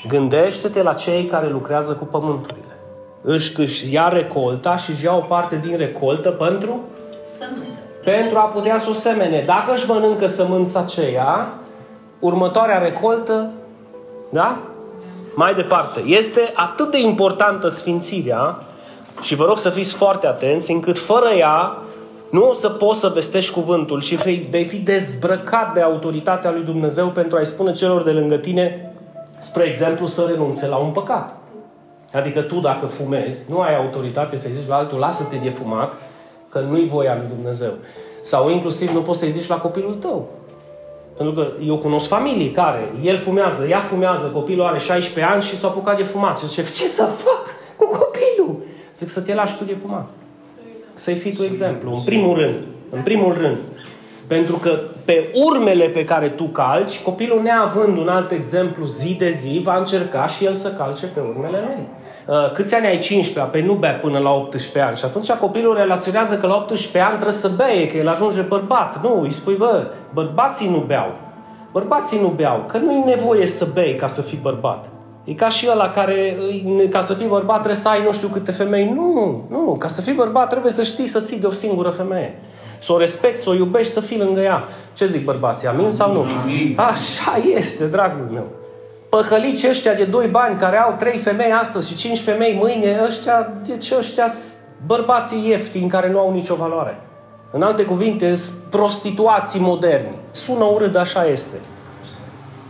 Gândește-te 0.09 0.83
la 0.83 0.93
cei 0.93 1.27
care 1.27 1.49
lucrează 1.49 1.93
cu 1.93 2.05
pământurile. 2.05 2.79
Își, 3.21 3.61
își 3.61 3.93
ia 3.93 4.09
recolta 4.09 4.77
și 4.77 4.91
își 4.91 5.05
ia 5.05 5.17
o 5.17 5.21
parte 5.21 5.57
din 5.57 5.77
recoltă 5.77 6.31
pentru? 6.31 6.81
Sămânță. 7.39 7.79
Pentru 8.05 8.39
a 8.39 8.43
putea 8.43 8.79
să 8.79 8.91
o 8.91 8.93
semene. 8.93 9.43
Dacă 9.47 9.73
își 9.73 9.89
mănâncă 9.89 10.27
sămânța 10.27 10.81
aceea, 10.81 11.53
următoarea 12.19 12.79
recoltă, 12.79 13.51
da? 14.29 14.59
Mai 15.35 15.55
departe. 15.55 16.01
Este 16.01 16.53
atât 16.55 16.91
de 16.91 17.01
importantă 17.01 17.69
sfințirea 17.69 18.59
și 19.21 19.35
vă 19.35 19.45
rog 19.45 19.59
să 19.59 19.71
fiți 19.71 19.95
foarte 19.95 20.27
atenți, 20.27 20.71
încât 20.71 20.99
fără 20.99 21.29
ea 21.29 21.77
nu 22.37 22.49
o 22.49 22.53
să 22.53 22.69
poți 22.69 23.01
să 23.01 23.09
vestești 23.15 23.53
cuvântul 23.53 24.01
și 24.01 24.15
vei, 24.15 24.47
vei 24.51 24.65
fi 24.65 24.77
dezbrăcat 24.77 25.73
de 25.73 25.81
autoritatea 25.81 26.51
lui 26.51 26.63
Dumnezeu 26.63 27.07
pentru 27.07 27.37
a-i 27.37 27.47
spune 27.47 27.73
celor 27.73 28.03
de 28.03 28.11
lângă 28.11 28.37
tine, 28.37 28.95
spre 29.39 29.65
exemplu, 29.65 30.07
să 30.07 30.27
renunțe 30.29 30.67
la 30.67 30.77
un 30.77 30.91
păcat. 30.91 31.37
Adică 32.13 32.41
tu 32.41 32.61
dacă 32.61 32.87
fumezi, 32.87 33.51
nu 33.51 33.61
ai 33.61 33.77
autoritate 33.77 34.37
să-i 34.37 34.51
zici 34.51 34.69
la 34.69 34.77
altul, 34.77 34.99
lasă-te 34.99 35.37
de 35.37 35.51
fumat, 35.51 35.93
că 36.49 36.59
nu-i 36.59 36.89
voia 36.89 37.17
lui 37.17 37.27
Dumnezeu. 37.35 37.73
Sau 38.21 38.51
inclusiv 38.51 38.91
nu 38.91 39.01
poți 39.01 39.19
să-i 39.19 39.31
zici 39.31 39.49
la 39.49 39.57
copilul 39.57 39.95
tău. 39.95 40.29
Pentru 41.17 41.35
că 41.35 41.49
eu 41.67 41.79
cunosc 41.79 42.09
familii 42.09 42.51
care, 42.51 42.93
el 43.03 43.19
fumează, 43.19 43.67
ea 43.67 43.81
fumează, 43.81 44.27
copilul 44.27 44.67
are 44.67 44.79
16 44.79 45.33
ani 45.33 45.43
și 45.43 45.57
s-a 45.57 45.67
apucat 45.69 45.97
de 45.97 46.03
fumat. 46.03 46.39
Și 46.39 46.47
zice, 46.47 46.63
ce 46.63 46.89
să 46.89 47.03
fac 47.03 47.55
cu 47.77 47.85
copilul? 47.85 48.63
Zic 48.97 49.09
să 49.09 49.21
te 49.21 49.35
lași 49.35 49.57
tu 49.57 49.65
de 49.65 49.77
fumat. 49.81 50.09
Să-i 50.99 51.15
fii 51.15 51.33
tu 51.33 51.43
exemplu. 51.43 51.95
În 51.95 52.03
primul 52.05 52.37
rând. 52.37 52.55
În 52.91 53.03
primul 53.03 53.35
rând. 53.35 53.57
Pentru 54.27 54.57
că 54.57 54.79
pe 55.05 55.29
urmele 55.35 55.89
pe 55.89 56.05
care 56.05 56.29
tu 56.29 56.45
calci, 56.45 57.03
copilul 57.03 57.43
neavând 57.43 57.99
un 57.99 58.09
alt 58.09 58.31
exemplu 58.31 58.87
zi 58.87 59.15
de 59.15 59.31
zi, 59.31 59.61
va 59.63 59.77
încerca 59.77 60.27
și 60.27 60.45
el 60.45 60.55
să 60.55 60.73
calce 60.73 61.07
pe 61.07 61.21
urmele 61.21 61.59
lui. 61.67 61.87
Uh, 62.27 62.53
câți 62.53 62.75
ani 62.75 62.87
ai 62.87 62.99
15? 62.99 63.53
Păi 63.53 63.63
nu 63.63 63.75
bea 63.75 63.93
până 63.93 64.19
la 64.19 64.31
18 64.31 64.81
ani. 64.81 64.97
Și 64.97 65.05
atunci 65.05 65.31
copilul 65.31 65.77
relaționează 65.77 66.37
că 66.37 66.47
la 66.47 66.55
18 66.57 66.99
ani 66.99 67.15
trebuie 67.15 67.33
să 67.33 67.51
bea, 67.57 67.67
că 67.67 67.97
el 67.97 68.09
ajunge 68.09 68.41
bărbat. 68.41 69.03
Nu, 69.03 69.21
îi 69.23 69.33
spui, 69.33 69.55
bă, 69.55 69.87
bărbații 70.13 70.71
nu 70.71 70.85
beau. 70.87 71.15
Bărbații 71.73 72.21
nu 72.21 72.29
beau, 72.29 72.65
că 72.67 72.79
nu 72.79 72.93
e 72.93 73.05
nevoie 73.05 73.47
să 73.47 73.69
bei 73.75 73.95
ca 73.95 74.07
să 74.07 74.23
fii 74.23 74.39
bărbat. 74.43 74.96
E 75.27 75.35
ca 75.35 75.49
și 75.49 75.69
ăla 75.71 75.91
care, 75.91 76.37
ca 76.91 77.01
să 77.01 77.15
fii 77.15 77.27
bărbat, 77.27 77.57
trebuie 77.57 77.81
să 77.81 77.89
ai 77.89 78.03
nu 78.05 78.13
știu 78.13 78.29
câte 78.29 78.53
femei. 78.53 78.93
Nu, 78.95 79.45
nu, 79.49 79.77
ca 79.79 79.89
să 79.89 80.01
fii 80.01 80.13
bărbat 80.13 80.49
trebuie 80.49 80.73
să 80.73 80.83
știi 80.83 81.07
să 81.07 81.21
ții 81.21 81.39
de 81.39 81.47
o 81.47 81.53
singură 81.53 81.89
femeie. 81.89 82.39
Să 82.79 82.93
o 82.93 82.99
respecti, 82.99 83.43
să 83.43 83.51
o 83.51 83.55
iubești, 83.55 83.93
să 83.93 84.01
fii 84.01 84.19
lângă 84.19 84.41
ea. 84.41 84.63
Ce 84.93 85.07
zic 85.07 85.25
bărbații, 85.25 85.69
amin 85.69 85.91
sau 85.91 86.13
nu? 86.13 86.21
Amin. 86.21 86.75
Așa 86.77 87.37
este, 87.57 87.87
dragul 87.87 88.29
meu. 88.33 88.47
Păcălici 89.09 89.65
ăștia 89.69 89.95
de 89.95 90.05
doi 90.05 90.27
bani 90.27 90.57
care 90.57 90.77
au 90.77 90.95
trei 90.99 91.19
femei 91.19 91.53
astăzi 91.53 91.89
și 91.89 91.97
cinci 91.97 92.21
femei 92.21 92.59
mâine, 92.61 93.01
ăștia, 93.07 93.53
deci 93.67 93.93
ăștia 93.99 94.27
bărbații 94.87 95.49
ieftini 95.49 95.89
care 95.89 96.11
nu 96.11 96.19
au 96.19 96.33
nicio 96.33 96.55
valoare. 96.55 97.01
În 97.51 97.63
alte 97.63 97.85
cuvinte, 97.85 98.35
prostituații 98.71 99.61
moderni. 99.61 100.21
Sună 100.31 100.65
urât, 100.65 100.97
așa 100.97 101.25
este. 101.25 101.57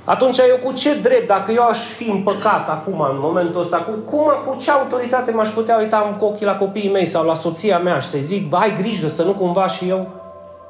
Atunci 0.07 0.39
eu 0.39 0.57
cu 0.65 0.73
ce 0.73 0.95
drept, 0.95 1.27
dacă 1.27 1.53
eu 1.53 1.63
aș 1.63 1.79
fi 1.79 2.09
împăcat 2.11 2.69
acum, 2.69 3.01
în 3.01 3.19
momentul 3.19 3.61
ăsta, 3.61 3.77
cu, 3.77 3.91
cum, 3.91 4.25
cu 4.47 4.57
ce 4.57 4.71
autoritate 4.71 5.31
m-aș 5.31 5.49
putea 5.49 5.77
uita 5.79 6.17
cu 6.19 6.25
ochii 6.25 6.47
la 6.47 6.57
copiii 6.57 6.91
mei 6.91 7.05
sau 7.05 7.25
la 7.25 7.35
soția 7.35 7.79
mea 7.79 7.99
și 7.99 8.09
să-i 8.09 8.21
zic, 8.21 8.55
ai 8.55 8.75
grijă 8.75 9.09
să 9.09 9.23
nu 9.23 9.35
cumva 9.35 9.67
și 9.67 9.89
eu... 9.89 10.09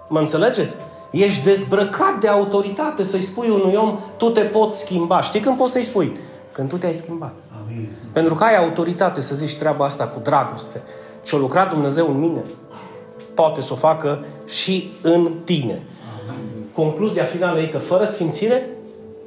Mă 0.09 0.19
înțelegeți? 0.19 0.76
Ești 1.11 1.45
dezbrăcat 1.45 2.19
de 2.21 2.28
autoritate 2.28 3.02
să-i 3.02 3.21
spui 3.21 3.49
unui 3.49 3.75
om, 3.75 3.99
tu 4.16 4.31
te 4.31 4.40
poți 4.40 4.78
schimba. 4.78 5.21
Știi 5.21 5.40
când 5.40 5.57
poți 5.57 5.73
să-i 5.73 5.83
spui? 5.83 6.16
Când 6.52 6.69
tu 6.69 6.76
te-ai 6.76 6.95
schimbat. 6.95 7.35
Amin. 7.62 7.88
Pentru 8.12 8.35
că 8.35 8.45
ai 8.45 8.57
autoritate 8.57 9.21
să 9.21 9.35
zici 9.35 9.57
treaba 9.57 9.85
asta 9.85 10.07
cu 10.07 10.21
dragoste. 10.23 10.83
Ce-a 11.23 11.38
lucrat 11.38 11.69
Dumnezeu 11.69 12.11
în 12.11 12.19
mine, 12.19 12.43
poate 13.35 13.61
să 13.61 13.73
o 13.73 13.76
facă 13.76 14.25
și 14.47 14.93
în 15.02 15.33
tine. 15.45 15.83
Amin. 16.28 16.64
Concluzia 16.75 17.25
finală 17.25 17.61
e 17.61 17.66
că 17.66 17.78
fără 17.78 18.05
sfințire, 18.05 18.75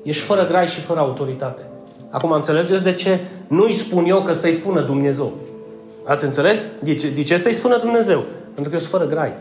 Ești 0.04 0.22
fără 0.22 0.48
grai 0.48 0.68
și 0.68 0.80
fără 0.80 1.00
autoritate. 1.00 1.62
Acum 2.10 2.32
înțelegeți 2.32 2.84
de 2.84 2.94
ce 2.94 3.20
nu-i 3.48 3.74
spun 3.74 4.06
eu 4.06 4.22
că 4.22 4.34
să-i 4.34 4.52
spună 4.52 4.82
Dumnezeu. 4.82 5.34
Ați 6.06 6.24
înțeles? 6.26 6.66
De 6.80 6.96
ce, 6.96 7.10
de 7.10 7.22
ce 7.22 7.38
să-i 7.38 7.54
spună 7.54 7.78
Dumnezeu? 7.78 8.24
Pentru 8.44 8.64
că 8.64 8.74
eu 8.74 8.80
sunt 8.80 8.92
fără 8.92 9.06
grai. 9.06 9.34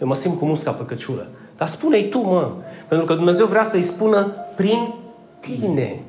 Eu 0.00 0.06
mă 0.06 0.14
simt 0.14 0.38
cu 0.38 0.44
musca 0.44 0.70
pe 0.70 0.84
căciulă. 0.84 1.28
Dar 1.56 1.68
spune-i 1.68 2.08
tu, 2.08 2.18
mă. 2.18 2.52
Pentru 2.88 3.06
că 3.06 3.14
Dumnezeu 3.14 3.46
vrea 3.46 3.64
să-i 3.64 3.82
spună 3.82 4.34
prin 4.56 4.94
tine. 5.40 6.02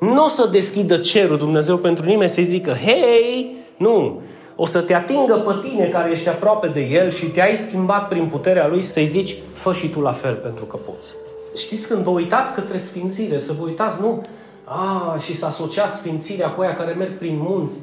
Nu 0.00 0.24
o 0.24 0.28
să 0.28 0.48
deschidă 0.52 0.96
cerul 0.96 1.36
Dumnezeu 1.36 1.76
pentru 1.76 2.04
nimeni 2.04 2.30
să-i 2.30 2.44
zică, 2.44 2.70
hei, 2.70 3.56
nu. 3.76 4.20
O 4.56 4.66
să 4.66 4.80
te 4.80 4.94
atingă 4.94 5.34
pe 5.34 5.68
tine 5.68 5.86
care 5.86 6.10
ești 6.10 6.28
aproape 6.28 6.68
de 6.68 6.88
El 6.90 7.10
și 7.10 7.26
te-ai 7.26 7.54
schimbat 7.54 8.08
prin 8.08 8.26
puterea 8.26 8.66
Lui 8.66 8.82
să-i 8.82 9.06
zici, 9.06 9.36
fă 9.52 9.72
și 9.72 9.88
tu 9.88 10.00
la 10.00 10.12
fel 10.12 10.34
pentru 10.34 10.64
că 10.64 10.76
poți. 10.76 11.12
Știți 11.58 11.88
când 11.88 12.02
vă 12.02 12.10
uitați 12.10 12.54
către 12.54 12.76
sfințire, 12.76 13.38
să 13.38 13.52
vă 13.52 13.64
uitați, 13.64 14.00
nu? 14.00 14.22
A, 14.64 15.16
și 15.18 15.36
să 15.36 15.46
asociați 15.46 15.96
sfințirea 15.96 16.50
cu 16.50 16.60
aia 16.60 16.74
care 16.74 16.92
merg 16.92 17.18
prin 17.18 17.38
munți. 17.40 17.78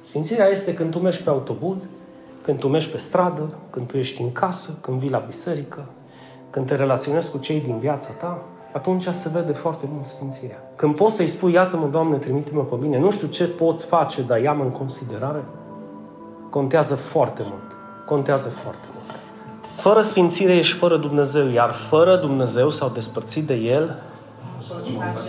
Sfințirea 0.00 0.48
este 0.48 0.74
când 0.74 0.90
tu 0.90 0.98
mergi 0.98 1.22
pe 1.22 1.30
autobuz, 1.30 1.88
când 2.42 2.58
tu 2.58 2.68
mergi 2.68 2.90
pe 2.90 2.98
stradă, 2.98 3.58
când 3.70 3.86
tu 3.86 3.96
ești 3.96 4.22
în 4.22 4.32
casă, 4.32 4.78
când 4.80 4.98
vii 4.98 5.10
la 5.10 5.18
biserică, 5.18 5.86
când 6.50 6.66
te 6.66 6.74
relaționezi 6.74 7.30
cu 7.30 7.38
cei 7.38 7.60
din 7.60 7.78
viața 7.78 8.10
ta, 8.10 8.42
atunci 8.72 9.02
se 9.02 9.28
vede 9.32 9.52
foarte 9.52 9.88
mult 9.92 10.04
sfințirea. 10.04 10.72
Când 10.76 10.94
poți 10.94 11.14
să-i 11.14 11.26
spui, 11.26 11.52
iată-mă, 11.52 11.86
Doamne, 11.86 12.16
trimite-mă 12.16 12.62
pe 12.62 12.76
bine, 12.80 12.98
nu 12.98 13.10
știu 13.10 13.26
ce 13.26 13.44
poți 13.46 13.86
face, 13.86 14.22
dar 14.22 14.40
ia-mă 14.40 14.62
în 14.62 14.70
considerare, 14.70 15.44
contează 16.50 16.94
foarte 16.94 17.42
mult. 17.50 17.76
Contează 18.06 18.48
foarte 18.48 18.86
mult. 18.86 18.87
Fără 19.78 20.00
sfințire 20.00 20.56
ești 20.56 20.76
fără 20.76 20.96
Dumnezeu, 20.96 21.48
iar 21.48 21.70
fără 21.70 22.16
Dumnezeu 22.16 22.70
sau 22.70 22.88
despărțit 22.88 23.46
de 23.46 23.54
El, 23.54 24.02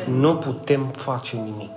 nu 0.05 0.35
putem 0.35 0.93
face 0.95 1.35
nimic. 1.35 1.71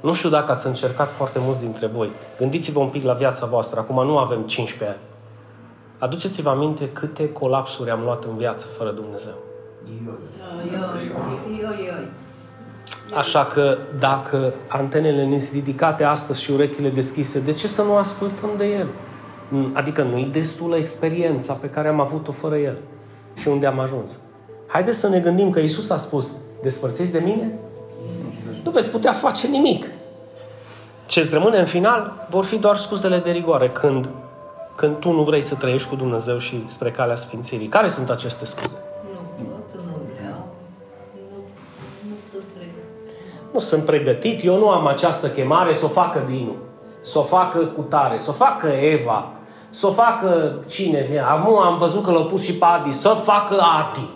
Nu 0.00 0.14
știu 0.14 0.28
dacă 0.28 0.52
ați 0.52 0.66
încercat 0.66 1.10
foarte 1.10 1.38
mulți 1.38 1.60
dintre 1.60 1.86
voi. 1.86 2.10
Gândiți-vă 2.38 2.78
un 2.78 2.88
pic 2.88 3.04
la 3.04 3.12
viața 3.12 3.46
voastră. 3.46 3.80
Acum 3.80 4.06
nu 4.06 4.18
avem 4.18 4.42
15 4.42 4.98
ani. 4.98 5.06
Aduceți-vă 5.98 6.50
aminte 6.50 6.88
câte 6.88 7.32
colapsuri 7.32 7.90
am 7.90 8.00
luat 8.02 8.24
în 8.24 8.36
viață 8.36 8.66
fără 8.66 8.90
Dumnezeu. 8.90 9.34
Așa 13.14 13.44
că 13.44 13.78
dacă 13.98 14.54
antenele 14.68 15.26
ne 15.26 15.38
sunt 15.38 15.54
ridicate 15.54 16.04
astăzi 16.04 16.42
și 16.42 16.50
urechile 16.50 16.90
deschise, 16.90 17.40
de 17.40 17.52
ce 17.52 17.66
să 17.66 17.82
nu 17.82 17.96
ascultăm 17.96 18.50
de 18.56 18.66
El? 18.66 18.86
Mm, 19.48 19.70
adică 19.72 20.02
nu-i 20.02 20.28
destulă 20.32 20.76
experiența 20.76 21.52
pe 21.52 21.66
care 21.66 21.88
am 21.88 22.00
avut-o 22.00 22.32
fără 22.32 22.56
El 22.56 22.78
și 23.34 23.48
unde 23.48 23.66
am 23.66 23.78
ajuns. 23.78 24.18
Haideți 24.66 24.98
să 24.98 25.08
ne 25.08 25.20
gândim 25.20 25.50
că 25.50 25.60
Isus 25.60 25.90
a 25.90 25.96
spus, 25.96 26.32
despărțiți 26.62 27.12
de 27.12 27.18
mine? 27.18 27.58
Nu 28.64 28.70
veți 28.70 28.90
putea 28.90 29.12
face 29.12 29.46
nimic. 29.46 29.86
Ce-ți 31.06 31.30
rămâne 31.32 31.58
în 31.58 31.66
final 31.66 32.26
vor 32.30 32.44
fi 32.44 32.56
doar 32.56 32.76
scuzele 32.76 33.18
de 33.18 33.30
rigoare 33.30 33.70
când, 33.70 34.08
când 34.76 34.96
tu 34.96 35.10
nu 35.10 35.22
vrei 35.22 35.40
să 35.40 35.54
trăiești 35.54 35.88
cu 35.88 35.94
Dumnezeu 35.94 36.38
și 36.38 36.64
spre 36.68 36.90
calea 36.90 37.14
Sfințirii. 37.14 37.68
Care 37.68 37.88
sunt 37.88 38.10
aceste 38.10 38.44
scuze? 38.44 38.76
Nu 39.38 39.44
pot, 39.44 39.84
nu 39.84 39.92
vreau, 40.14 40.46
nu, 41.14 41.36
nu 42.08 42.14
sunt 42.30 42.44
pregătit. 42.54 43.52
Nu 43.52 43.58
sunt 43.58 43.84
pregătit, 43.84 44.44
eu 44.44 44.58
nu 44.58 44.68
am 44.68 44.86
această 44.86 45.28
chemare 45.28 45.72
să 45.72 45.84
o 45.84 45.88
facă 45.88 46.22
Dinu, 46.26 46.52
să 47.04 47.18
o 47.18 47.22
facă 47.22 47.58
cu 47.58 47.80
tare, 47.80 48.18
să 48.18 48.30
o 48.30 48.32
facă 48.32 48.66
Eva, 48.66 49.32
să 49.68 49.86
o 49.86 49.90
facă 49.90 50.58
cine. 50.66 51.24
Acum 51.28 51.58
am 51.58 51.76
văzut 51.76 52.04
că 52.04 52.10
l-au 52.10 52.24
pus 52.24 52.42
și 52.42 52.54
pe 52.54 52.64
Adi, 52.64 52.92
să 52.92 53.08
o 53.08 53.14
facă 53.14 53.54
Adi. 53.54 54.08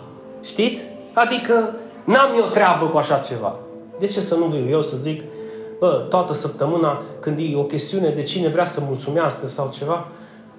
Știți? 0.43 0.85
Adică 1.13 1.73
n-am 2.03 2.29
eu 2.37 2.45
treabă 2.45 2.85
cu 2.85 2.97
așa 2.97 3.17
ceva. 3.17 3.55
De 3.99 4.05
ce 4.05 4.19
să 4.19 4.35
nu 4.35 4.45
viu 4.45 4.69
eu 4.69 4.81
să 4.81 4.97
zic, 4.97 5.23
bă, 5.79 6.05
toată 6.09 6.33
săptămâna, 6.33 7.01
când 7.19 7.39
e 7.39 7.57
o 7.57 7.63
chestiune 7.63 8.09
de 8.09 8.21
cine 8.21 8.47
vrea 8.47 8.65
să 8.65 8.81
mulțumească 8.87 9.47
sau 9.47 9.71
ceva, 9.77 10.07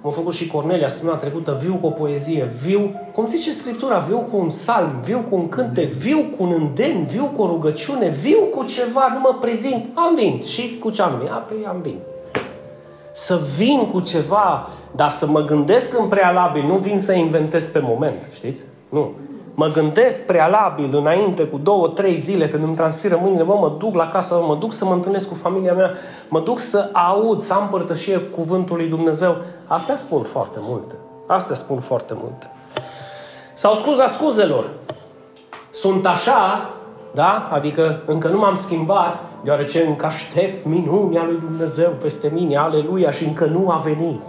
M-a 0.03 0.11
făcut 0.11 0.35
și 0.35 0.47
Cornelia 0.47 0.89
săptămâna 0.89 1.19
trecută, 1.19 1.59
viu 1.63 1.79
cu 1.81 1.87
o 1.87 1.91
poezie, 1.91 2.51
viu, 2.65 3.01
cum 3.13 3.27
zice 3.27 3.51
Scriptura, 3.51 3.99
viu 3.99 4.19
cu 4.19 4.37
un 4.37 4.51
salm, 4.51 5.01
viu 5.05 5.25
cu 5.31 5.35
un 5.35 5.49
cântec, 5.49 5.93
viu 5.93 6.19
cu 6.37 6.43
un 6.43 6.53
îndemn, 6.53 7.07
viu 7.07 7.33
cu 7.37 7.43
o 7.43 7.47
rugăciune, 7.47 8.09
viu 8.09 8.41
cu 8.41 8.65
ceva, 8.65 9.11
nu 9.13 9.21
mă 9.21 9.37
prezint, 9.41 9.89
am 9.95 10.15
vin. 10.15 10.41
Și 10.41 10.79
cu 10.79 10.91
ce 10.91 11.03
am 11.03 11.19
vin? 11.19 11.29
A, 11.29 11.37
păi 11.37 11.67
am 11.69 11.81
vin. 11.83 11.99
Să 13.13 13.41
vin 13.57 13.87
cu 13.87 14.01
ceva, 14.01 14.69
dar 14.91 15.09
să 15.09 15.27
mă 15.27 15.41
gândesc 15.41 15.99
în 15.99 16.09
prealabil, 16.09 16.65
nu 16.67 16.77
vin 16.77 17.01
să 17.01 17.13
inventez 17.13 17.67
pe 17.67 17.79
moment, 17.79 18.29
știți? 18.33 18.65
Nu. 18.89 19.11
Mă 19.55 19.67
gândesc 19.67 20.27
prealabil 20.27 20.97
înainte 20.97 21.45
cu 21.45 21.59
două, 21.59 21.89
trei 21.89 22.21
zile 22.21 22.49
când 22.49 22.63
îmi 22.63 22.75
transferă 22.75 23.19
mâinile, 23.23 23.43
mă, 23.43 23.55
mă 23.55 23.75
duc 23.79 23.95
la 23.95 24.09
casă, 24.09 24.35
mă 24.47 24.57
duc 24.57 24.73
să 24.73 24.85
mă 24.85 24.93
întâlnesc 24.93 25.29
cu 25.29 25.35
familia 25.35 25.73
mea, 25.73 25.93
mă 26.29 26.41
duc 26.41 26.59
să 26.59 26.91
aud, 26.93 27.41
să 27.41 27.55
am 27.55 27.69
părtășie 27.69 28.19
cuvântul 28.19 28.77
lui 28.77 28.87
Dumnezeu. 28.87 29.37
Astea 29.67 29.97
spun 29.97 30.23
foarte 30.23 30.59
multe. 30.61 30.95
Astea 31.27 31.55
spun 31.55 31.81
foarte 31.81 32.15
multe. 32.17 32.51
Sau 33.55 33.75
scuza 33.75 34.07
scuzelor. 34.07 34.71
Sunt 35.71 36.07
așa, 36.07 36.71
da? 37.15 37.49
Adică 37.53 38.03
încă 38.07 38.29
nu 38.29 38.39
m-am 38.39 38.55
schimbat, 38.55 39.19
deoarece 39.45 39.85
încă 39.87 40.07
aștept 40.07 40.67
minunea 40.67 41.25
lui 41.25 41.39
Dumnezeu 41.39 41.91
peste 42.03 42.31
mine, 42.35 42.57
aleluia, 42.57 43.11
și 43.11 43.25
încă 43.25 43.45
nu 43.45 43.71
a 43.71 43.83
venit. 43.85 44.21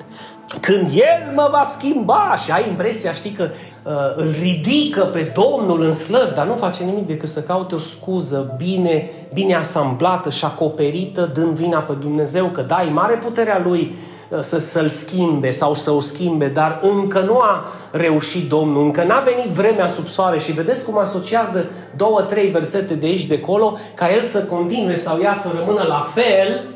Când 0.59 0.89
El 0.93 1.33
mă 1.35 1.49
va 1.51 1.63
schimba 1.63 2.35
și 2.43 2.51
ai 2.51 2.67
impresia, 2.69 3.11
știi, 3.11 3.31
că 3.31 3.43
uh, 3.83 3.91
îl 4.15 4.35
ridică 4.41 5.01
pe 5.01 5.33
Domnul 5.33 5.81
în 5.81 5.93
slăv, 5.93 6.33
dar 6.33 6.47
nu 6.47 6.55
face 6.55 6.83
nimic 6.83 7.07
decât 7.07 7.29
să 7.29 7.41
caute 7.41 7.75
o 7.75 7.77
scuză 7.77 8.55
bine, 8.57 9.09
bine 9.33 9.55
asamblată 9.55 10.29
și 10.29 10.45
acoperită, 10.45 11.31
dând 11.33 11.55
vina 11.55 11.79
pe 11.79 11.93
Dumnezeu, 11.93 12.45
că 12.45 12.61
dai 12.61 12.89
mare 12.93 13.15
puterea 13.15 13.61
Lui 13.63 13.79
uh, 13.79 14.10
să, 14.41 14.59
să-l 14.59 14.87
schimbe 14.87 15.51
sau 15.51 15.73
să 15.73 15.91
o 15.91 15.99
schimbe, 15.99 16.47
dar 16.47 16.79
încă 16.81 17.19
nu 17.19 17.39
a 17.39 17.65
reușit 17.91 18.49
Domnul, 18.49 18.83
încă 18.83 19.03
n-a 19.03 19.19
venit 19.19 19.49
vremea 19.49 19.87
sub 19.87 20.05
soare 20.05 20.39
și 20.39 20.51
vedeți 20.51 20.85
cum 20.85 20.97
asociază 20.97 21.65
două, 21.95 22.21
trei 22.21 22.47
versete 22.47 22.93
de 22.93 23.05
aici 23.05 23.25
de 23.25 23.39
acolo, 23.41 23.77
ca 23.95 24.13
el 24.13 24.21
să 24.21 24.43
continue 24.43 24.95
sau 24.95 25.19
ea 25.21 25.33
să 25.33 25.51
rămână 25.57 25.83
la 25.83 26.07
fel, 26.13 26.75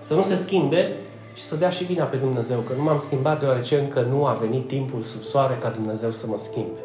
să 0.00 0.14
nu 0.14 0.22
se 0.22 0.34
schimbe, 0.34 0.96
și 1.34 1.42
să 1.42 1.56
dea 1.56 1.70
și 1.70 1.84
vina 1.84 2.04
pe 2.04 2.16
Dumnezeu, 2.16 2.58
că 2.58 2.72
nu 2.76 2.82
m-am 2.82 2.98
schimbat 2.98 3.40
deoarece 3.40 3.78
încă 3.78 4.06
nu 4.10 4.26
a 4.26 4.32
venit 4.32 4.68
timpul 4.68 5.02
sub 5.02 5.22
soare 5.22 5.58
ca 5.62 5.68
Dumnezeu 5.68 6.10
să 6.10 6.26
mă 6.26 6.38
schimbe. 6.38 6.80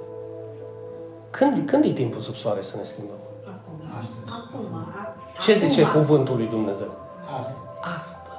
Când, 1.29 1.69
când 1.69 1.83
e 1.83 1.91
timpul 1.91 2.21
sub 2.21 2.35
soare 2.35 2.61
să 2.61 2.73
ne 2.77 2.83
schimbăm? 2.83 3.17
Acum. 3.43 3.81
Acum. 4.25 4.93
Ce 5.39 5.53
zice 5.53 5.83
cuvântul 5.83 6.35
lui 6.35 6.47
Dumnezeu? 6.47 6.95
Astăzi. 7.39 7.57
Astăzi. 7.95 8.36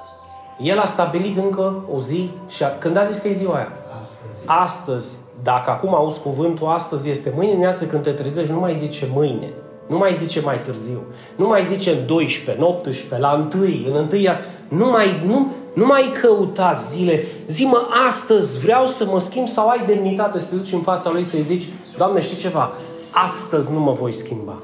El 0.58 0.78
a 0.78 0.84
stabilit 0.84 1.36
încă 1.36 1.84
o 1.94 2.00
zi 2.00 2.30
și 2.48 2.62
a, 2.62 2.68
când 2.78 2.96
a 2.96 3.04
zis 3.04 3.18
că 3.18 3.28
e 3.28 3.32
ziua 3.32 3.54
aia? 3.54 3.72
Astăzi. 4.00 4.42
Astăzi. 4.46 5.16
Dacă 5.42 5.70
acum 5.70 5.94
auzi 5.94 6.20
cuvântul, 6.20 6.66
astăzi 6.66 7.10
este 7.10 7.32
mâine 7.34 7.50
dimineață 7.50 7.84
când 7.84 8.02
te 8.02 8.10
trezești, 8.10 8.52
nu 8.52 8.58
mai 8.58 8.74
zice 8.74 9.08
mâine. 9.12 9.52
Nu 9.86 9.98
mai 9.98 10.16
zice 10.18 10.40
mai 10.40 10.60
târziu. 10.60 11.02
Nu 11.36 11.46
mai 11.46 11.64
zice 11.64 11.90
în 11.90 12.06
12, 12.06 12.62
în 12.62 12.68
18, 12.68 13.18
la 13.18 13.34
1, 13.34 13.64
în 13.86 14.08
1 14.12 14.28
nu 14.68 14.86
mai, 14.86 15.22
nu, 15.26 15.52
nu 15.74 15.86
mai 15.86 16.10
căuta 16.20 16.74
zile. 16.74 17.24
Zi-mă, 17.48 17.86
astăzi 18.06 18.58
vreau 18.58 18.86
să 18.86 19.04
mă 19.04 19.20
schimb 19.20 19.48
sau 19.48 19.68
ai 19.68 19.82
demnitate 19.86 20.38
să 20.38 20.48
te 20.48 20.56
duci 20.56 20.72
în 20.72 20.80
fața 20.80 21.10
lui 21.10 21.24
să-i 21.24 21.42
zici, 21.42 21.68
Doamne, 21.96 22.20
știi 22.20 22.36
ceva? 22.36 22.72
Astăzi 23.10 23.72
nu 23.72 23.80
mă 23.80 23.92
voi 23.92 24.12
schimba. 24.12 24.62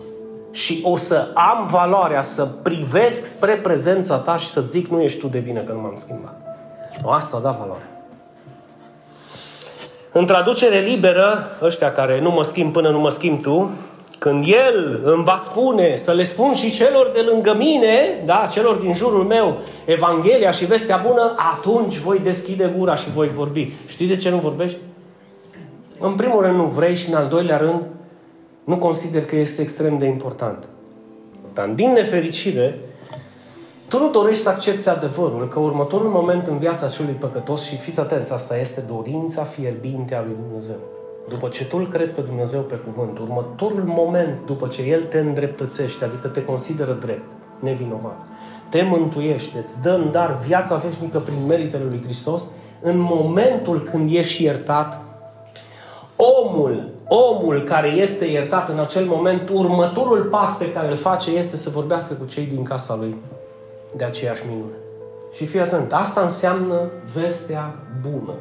Și 0.55 0.81
o 0.83 0.97
să 0.97 1.29
am 1.35 1.67
valoarea 1.67 2.23
să 2.23 2.45
privesc 2.45 3.25
spre 3.25 3.53
prezența 3.53 4.19
ta 4.19 4.37
și 4.37 4.47
să 4.47 4.61
zic, 4.61 4.87
nu 4.87 5.01
ești 5.01 5.19
tu 5.19 5.27
de 5.27 5.39
vină 5.39 5.61
că 5.61 5.73
nu 5.73 5.81
m-am 5.81 5.95
schimbat. 5.95 6.41
O, 7.03 7.11
asta 7.11 7.39
da 7.43 7.51
valoare. 7.51 7.89
În 10.13 10.27
traducere 10.27 10.79
liberă, 10.79 11.57
ăștia 11.63 11.93
care 11.93 12.21
nu 12.21 12.31
mă 12.31 12.43
schimb 12.43 12.73
până 12.73 12.91
nu 12.91 13.01
mă 13.01 13.09
schimb 13.09 13.43
tu, 13.43 13.71
când 14.19 14.45
El 14.47 15.01
îmi 15.05 15.25
va 15.25 15.37
spune 15.37 15.97
să 15.97 16.13
le 16.13 16.23
spun 16.23 16.55
și 16.55 16.71
celor 16.71 17.11
de 17.15 17.21
lângă 17.21 17.55
mine, 17.55 18.23
da, 18.25 18.49
celor 18.53 18.75
din 18.75 18.95
jurul 18.95 19.25
meu, 19.25 19.59
Evanghelia 19.85 20.51
și 20.51 20.65
vestea 20.65 21.03
bună, 21.07 21.35
atunci 21.55 21.99
voi 21.99 22.19
deschide 22.19 22.73
gura 22.77 22.97
și 22.97 23.11
voi 23.11 23.29
vorbi. 23.29 23.73
Știi 23.87 24.07
de 24.07 24.17
ce 24.17 24.31
nu 24.31 24.37
vorbești? 24.37 24.79
În 25.99 26.15
primul 26.15 26.43
rând 26.43 26.57
nu 26.57 26.65
vrei 26.65 26.95
și 26.95 27.09
în 27.09 27.17
al 27.17 27.27
doilea 27.29 27.57
rând 27.57 27.83
nu 28.65 28.79
consider 28.79 29.25
că 29.25 29.37
este 29.37 29.63
extrem 29.63 29.99
de 29.99 30.07
important. 30.07 30.69
Dar 31.53 31.69
din 31.69 31.93
nefericire, 31.93 32.79
tu 33.89 33.99
nu 33.99 34.11
dorești 34.11 34.43
să 34.43 34.49
accepti 34.49 34.89
adevărul 34.89 35.49
că 35.49 35.59
următorul 35.59 36.11
moment 36.11 36.47
în 36.47 36.59
viața 36.59 36.89
celui 36.89 37.13
păcătos, 37.13 37.65
și 37.65 37.77
fiți 37.77 38.01
atenți, 38.01 38.33
asta 38.33 38.57
este 38.57 38.81
dorința 38.81 39.43
fierbinte 39.43 40.15
a 40.15 40.23
lui 40.23 40.37
Dumnezeu. 40.47 40.77
După 41.29 41.49
ce 41.49 41.67
tu 41.67 41.77
îl 41.77 41.89
crezi 41.89 42.15
pe 42.15 42.21
Dumnezeu 42.21 42.61
pe 42.61 42.75
cuvânt, 42.75 43.19
următorul 43.19 43.85
moment 43.87 44.43
după 44.47 44.67
ce 44.67 44.83
El 44.83 45.03
te 45.03 45.19
îndreptățește, 45.19 46.05
adică 46.05 46.29
te 46.29 46.45
consideră 46.45 46.93
drept, 46.93 47.33
nevinovat, 47.59 48.19
te 48.71 48.83
mântuiește, 48.83 49.59
îți 49.59 49.83
dă 49.83 49.91
în 49.91 50.13
dar 50.13 50.39
viața 50.47 50.77
veșnică 50.77 51.19
prin 51.19 51.47
meritele 51.47 51.85
lui 51.85 52.03
Hristos, 52.03 52.43
în 52.81 52.99
momentul 52.99 53.83
când 53.83 54.15
ești 54.15 54.43
iertat, 54.43 55.01
omul, 56.17 56.94
omul 57.09 57.63
care 57.63 57.89
este 57.89 58.25
iertat 58.25 58.69
în 58.69 58.79
acel 58.79 59.05
moment, 59.05 59.49
următorul 59.49 60.23
pas 60.23 60.57
pe 60.57 60.73
care 60.73 60.91
îl 60.91 60.97
face 60.97 61.31
este 61.31 61.57
să 61.57 61.71
vorbească 61.71 62.15
cu 62.15 62.25
cei 62.27 62.45
din 62.45 62.63
casa 62.63 62.97
lui 62.97 63.15
de 63.97 64.05
aceeași 64.05 64.43
minune. 64.49 64.75
Și 65.33 65.47
fii 65.47 65.61
atent, 65.61 65.93
asta 65.93 66.21
înseamnă 66.21 66.91
vestea 67.15 67.75
bună. 68.11 68.35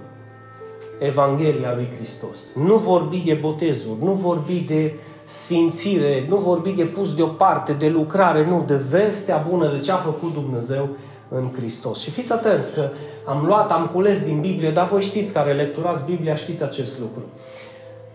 Evanghelia 0.99 1.73
lui 1.75 1.91
Hristos. 1.95 2.37
Nu 2.55 2.77
vorbi 2.77 3.17
de 3.17 3.33
botezuri, 3.33 4.03
nu 4.03 4.11
vorbi 4.11 4.59
de 4.59 4.93
sfințire, 5.23 6.25
nu 6.29 6.35
vorbi 6.35 6.71
de 6.71 6.83
pus 6.83 7.15
deoparte, 7.15 7.73
de 7.73 7.89
lucrare, 7.89 8.45
nu, 8.45 8.63
de 8.67 8.75
vestea 8.89 9.45
bună, 9.49 9.71
de 9.71 9.79
ce 9.79 9.91
a 9.91 9.95
făcut 9.95 10.33
Dumnezeu 10.33 10.89
în 11.29 11.51
Hristos. 11.55 11.99
Și 11.99 12.11
fiți 12.11 12.31
atenți 12.31 12.73
că 12.73 12.89
am 13.25 13.45
luat, 13.45 13.71
am 13.71 13.89
cules 13.93 14.23
din 14.23 14.39
Biblie, 14.39 14.71
dar 14.71 14.87
voi 14.87 15.01
știți 15.01 15.33
care 15.33 15.53
lecturați 15.53 16.05
Biblia, 16.05 16.35
știți 16.35 16.63
acest 16.63 16.99
lucru. 16.99 17.21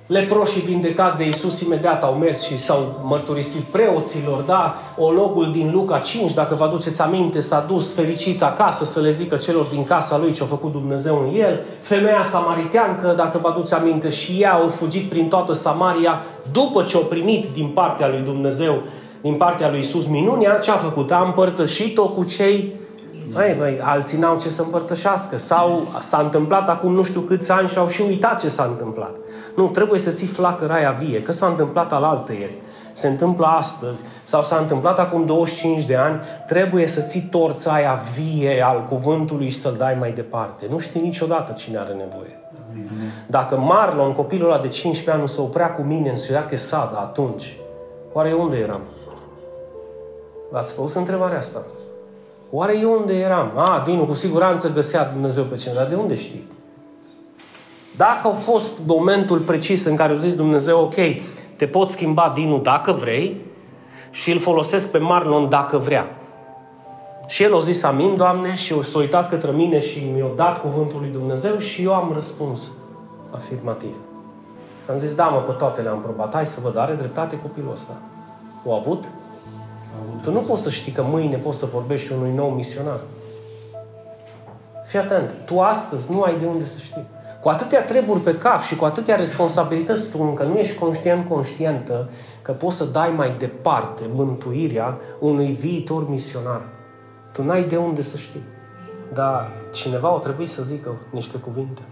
Leproșii 0.09 0.61
vindecați 0.61 1.16
de 1.16 1.25
Iisus 1.25 1.61
imediat 1.61 2.05
au 2.05 2.12
mers 2.12 2.42
și 2.42 2.59
s-au 2.59 3.01
mărturisit 3.03 3.61
preoților, 3.61 4.40
da? 4.40 4.75
Ologul 4.97 5.53
din 5.53 5.71
Luca 5.73 5.99
5, 5.99 6.35
dacă 6.35 6.55
vă 6.55 6.64
aduceți 6.64 7.03
aminte, 7.03 7.40
s-a 7.40 7.64
dus 7.68 7.94
fericit 7.94 8.42
acasă 8.42 8.85
să 8.85 9.01
le 9.01 9.11
zică 9.11 9.37
celor 9.37 9.64
din 9.64 9.85
casa 9.85 10.18
lui 10.18 10.33
ce 10.33 10.42
a 10.42 10.47
făcut 10.47 10.73
Dumnezeu 10.73 11.27
în 11.27 11.40
el. 11.40 11.61
Femeia 11.81 12.23
samariteancă, 12.23 13.14
dacă 13.16 13.38
vă 13.42 13.49
aduceți 13.49 13.75
aminte, 13.75 14.11
și 14.11 14.37
ea 14.40 14.53
au 14.53 14.68
fugit 14.68 15.09
prin 15.09 15.29
toată 15.29 15.53
Samaria 15.53 16.23
după 16.53 16.83
ce 16.83 16.97
au 16.97 17.03
primit 17.03 17.47
din 17.53 17.68
partea 17.68 18.09
lui 18.09 18.21
Dumnezeu, 18.21 18.83
din 19.21 19.35
partea 19.35 19.68
lui 19.68 19.79
Iisus 19.79 20.07
minunea, 20.07 20.59
ce 20.59 20.71
a 20.71 20.77
făcut? 20.77 21.12
A 21.12 21.23
împărtășit-o 21.27 22.09
cu 22.09 22.25
cei 22.25 22.73
Băi, 23.33 23.55
băi, 23.59 23.81
alții 23.83 24.18
n-au 24.18 24.38
ce 24.38 24.49
să 24.49 24.62
împărtășească. 24.62 25.38
Sau 25.38 25.87
s-a 25.99 26.18
întâmplat 26.18 26.68
acum 26.68 26.94
nu 26.94 27.03
știu 27.03 27.21
câți 27.21 27.51
ani 27.51 27.68
și 27.68 27.79
au 27.79 27.88
și 27.88 28.01
uitat 28.01 28.40
ce 28.40 28.49
s-a 28.49 28.64
întâmplat. 28.64 29.16
Nu, 29.59 29.68
trebuie 29.68 29.99
să 29.99 30.11
ții 30.11 30.27
flacăra 30.27 30.75
aia 30.75 30.90
vie, 30.90 31.23
că 31.23 31.33
s-a 31.33 31.47
întâmplat 31.47 31.92
al 31.92 32.25
ieri. 32.38 32.57
Se 32.92 33.09
întâmplă 33.09 33.47
astăzi 33.47 34.05
sau 34.23 34.42
s-a 34.42 34.57
întâmplat 34.57 34.99
acum 34.99 35.27
25 35.27 35.85
de 35.85 35.97
ani, 35.97 36.21
trebuie 36.47 36.87
să 36.87 37.01
ții 37.01 37.21
torța 37.21 37.73
aia 37.73 38.01
vie 38.18 38.62
al 38.64 38.85
cuvântului 38.85 39.49
și 39.49 39.57
să-l 39.57 39.75
dai 39.79 39.97
mai 39.99 40.12
departe. 40.12 40.66
Nu 40.71 40.79
știi 40.79 41.01
niciodată 41.01 41.53
cine 41.53 41.79
are 41.79 41.92
nevoie. 41.92 42.40
Dacă 43.27 43.57
Marlon, 43.57 44.12
copilul 44.12 44.51
ăla 44.51 44.61
de 44.61 44.68
15 44.68 45.11
ani, 45.11 45.21
nu 45.21 45.27
se 45.27 45.40
oprea 45.40 45.73
cu 45.73 45.83
mine 45.83 46.11
în 46.11 46.16
Sirache 46.16 46.57
Sada 46.57 46.99
atunci, 46.99 47.57
oare 48.12 48.33
unde 48.33 48.57
eram? 48.57 48.81
V-ați 50.51 50.75
pus 50.75 50.94
întrebarea 50.94 51.38
asta? 51.38 51.62
Oare 52.51 52.79
eu 52.81 52.92
unde 53.01 53.14
eram? 53.14 53.53
A, 53.55 53.83
Dinu, 53.85 54.07
cu 54.07 54.14
siguranță 54.14 54.73
găsea 54.73 55.05
Dumnezeu 55.05 55.44
pe 55.44 55.57
cineva. 55.57 55.79
Dar 55.79 55.88
de 55.88 55.94
unde 55.94 56.16
știi? 56.16 56.58
Dacă 57.98 58.26
au 58.26 58.32
fost 58.32 58.78
momentul 58.87 59.38
precis 59.38 59.84
în 59.84 59.96
care 59.96 60.12
au 60.12 60.18
zis 60.18 60.34
Dumnezeu, 60.34 60.80
ok, 60.80 60.94
te 61.56 61.66
pot 61.66 61.90
schimba 61.90 62.32
Dinu 62.34 62.58
dacă 62.58 62.92
vrei 62.92 63.46
și 64.11 64.30
îl 64.30 64.38
folosesc 64.38 64.90
pe 64.90 64.98
Marlon 64.98 65.48
dacă 65.48 65.78
vrea. 65.78 66.16
Și 67.26 67.42
el 67.42 67.56
a 67.56 67.61
zis 67.61 67.82
amin, 67.82 68.16
Doamne, 68.16 68.54
și 68.54 68.82
s-a 68.82 68.98
uitat 68.98 69.28
către 69.28 69.50
mine 69.50 69.78
și 69.78 70.04
mi-a 70.14 70.30
dat 70.37 70.61
cuvântul 70.61 71.00
lui 71.00 71.11
Dumnezeu 71.11 71.58
și 71.58 71.82
eu 71.82 71.94
am 71.94 72.11
răspuns 72.14 72.70
afirmativ. 73.30 73.94
Am 74.90 74.98
zis, 74.98 75.14
da, 75.14 75.24
mă, 75.24 75.38
pe 75.38 75.52
toate 75.52 75.80
le-am 75.80 76.00
probat. 76.00 76.34
Hai 76.34 76.46
să 76.46 76.61
văd, 76.62 76.76
are 76.76 76.94
dreptate 76.94 77.38
copilul 77.38 77.72
ăsta. 77.72 77.92
O 78.64 78.72
avut? 78.72 79.08
Tu 80.22 80.32
nu 80.32 80.40
poți 80.40 80.62
să 80.62 80.70
știi 80.70 80.92
că 80.92 81.02
mâine 81.02 81.37
poți 81.37 81.58
să 81.58 81.66
vorbești 81.72 82.12
unui 82.12 82.32
nou 82.34 82.48
misionar. 82.48 83.00
Fii 84.84 84.98
atent, 84.98 85.34
tu 85.46 85.61
astăzi 85.61 86.12
nu 86.12 86.22
ai 86.22 86.38
de 86.38 86.46
unde 86.46 86.64
să 86.64 86.76
știi. 86.78 87.06
Cu 87.40 87.48
atâtea 87.48 87.85
treburi 87.85 88.20
pe 88.20 88.37
cap 88.37 88.61
și 88.61 88.77
cu 88.77 88.85
atâtea 88.85 89.16
responsabilități, 89.16 90.11
tu 90.11 90.18
încă 90.22 90.42
nu 90.42 90.57
ești 90.57 90.79
conștient, 90.79 91.29
conștientă 91.29 92.11
că 92.42 92.53
poți 92.53 92.77
să 92.77 92.85
dai 92.85 93.12
mai 93.16 93.35
departe 93.38 94.03
mântuirea 94.12 94.98
unui 95.18 95.53
viitor 95.53 96.09
misionar. 96.09 96.62
Tu 97.33 97.42
n-ai 97.42 97.62
de 97.62 97.77
unde 97.77 98.03
să 98.03 98.16
știi. 98.16 98.42
Dar 99.12 99.51
cineva 99.72 100.14
o 100.14 100.18
trebuie 100.18 100.46
să 100.46 100.62
zică 100.62 100.96
niște 101.11 101.37
cuvinte. 101.37 101.83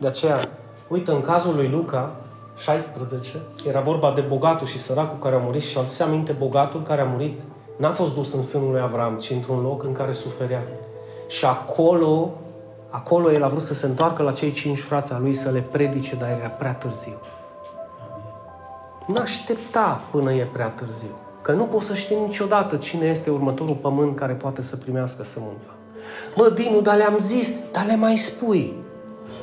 De 0.00 0.06
aceea, 0.06 0.40
uite, 0.88 1.10
în 1.10 1.20
cazul 1.20 1.54
lui 1.54 1.68
Luca, 1.68 2.16
16, 2.56 3.42
era 3.68 3.80
vorba 3.80 4.12
de 4.14 4.20
bogatul 4.20 4.66
și 4.66 4.78
săracul 4.78 5.18
care 5.18 5.34
a 5.34 5.38
murit 5.38 5.62
și 5.62 5.78
aduce 5.78 6.02
aminte 6.02 6.32
bogatul 6.32 6.82
care 6.82 7.00
a 7.00 7.04
murit 7.04 7.38
N-a 7.76 7.90
fost 7.90 8.14
dus 8.14 8.32
în 8.32 8.42
sânul 8.42 8.70
lui 8.70 8.80
Avram, 8.80 9.18
ci 9.18 9.30
într-un 9.30 9.62
loc 9.62 9.82
în 9.82 9.92
care 9.92 10.12
suferea. 10.12 10.62
Și 11.28 11.44
acolo, 11.44 12.30
acolo 12.94 13.32
el 13.32 13.42
a 13.42 13.48
vrut 13.48 13.62
să 13.62 13.74
se 13.74 13.86
întoarcă 13.86 14.22
la 14.22 14.32
cei 14.32 14.52
cinci 14.52 14.78
frați 14.78 15.12
a 15.12 15.18
lui 15.18 15.34
să 15.34 15.50
le 15.50 15.60
predice, 15.60 16.14
dar 16.14 16.28
era 16.28 16.48
prea 16.48 16.74
târziu. 16.74 17.18
Nu 19.06 19.20
aștepta 19.20 20.00
până 20.10 20.32
e 20.32 20.48
prea 20.52 20.68
târziu. 20.68 21.18
Că 21.42 21.52
nu 21.52 21.64
poți 21.64 21.86
să 21.86 21.94
știi 21.94 22.16
niciodată 22.26 22.76
cine 22.76 23.06
este 23.06 23.30
următorul 23.30 23.74
pământ 23.74 24.16
care 24.16 24.32
poate 24.32 24.62
să 24.62 24.76
primească 24.76 25.24
sămânța. 25.24 25.70
Mă, 26.36 26.52
Dinu, 26.54 26.80
dar 26.80 26.96
le-am 26.96 27.18
zis, 27.18 27.54
dar 27.72 27.86
le 27.86 27.96
mai 27.96 28.16
spui. 28.16 28.72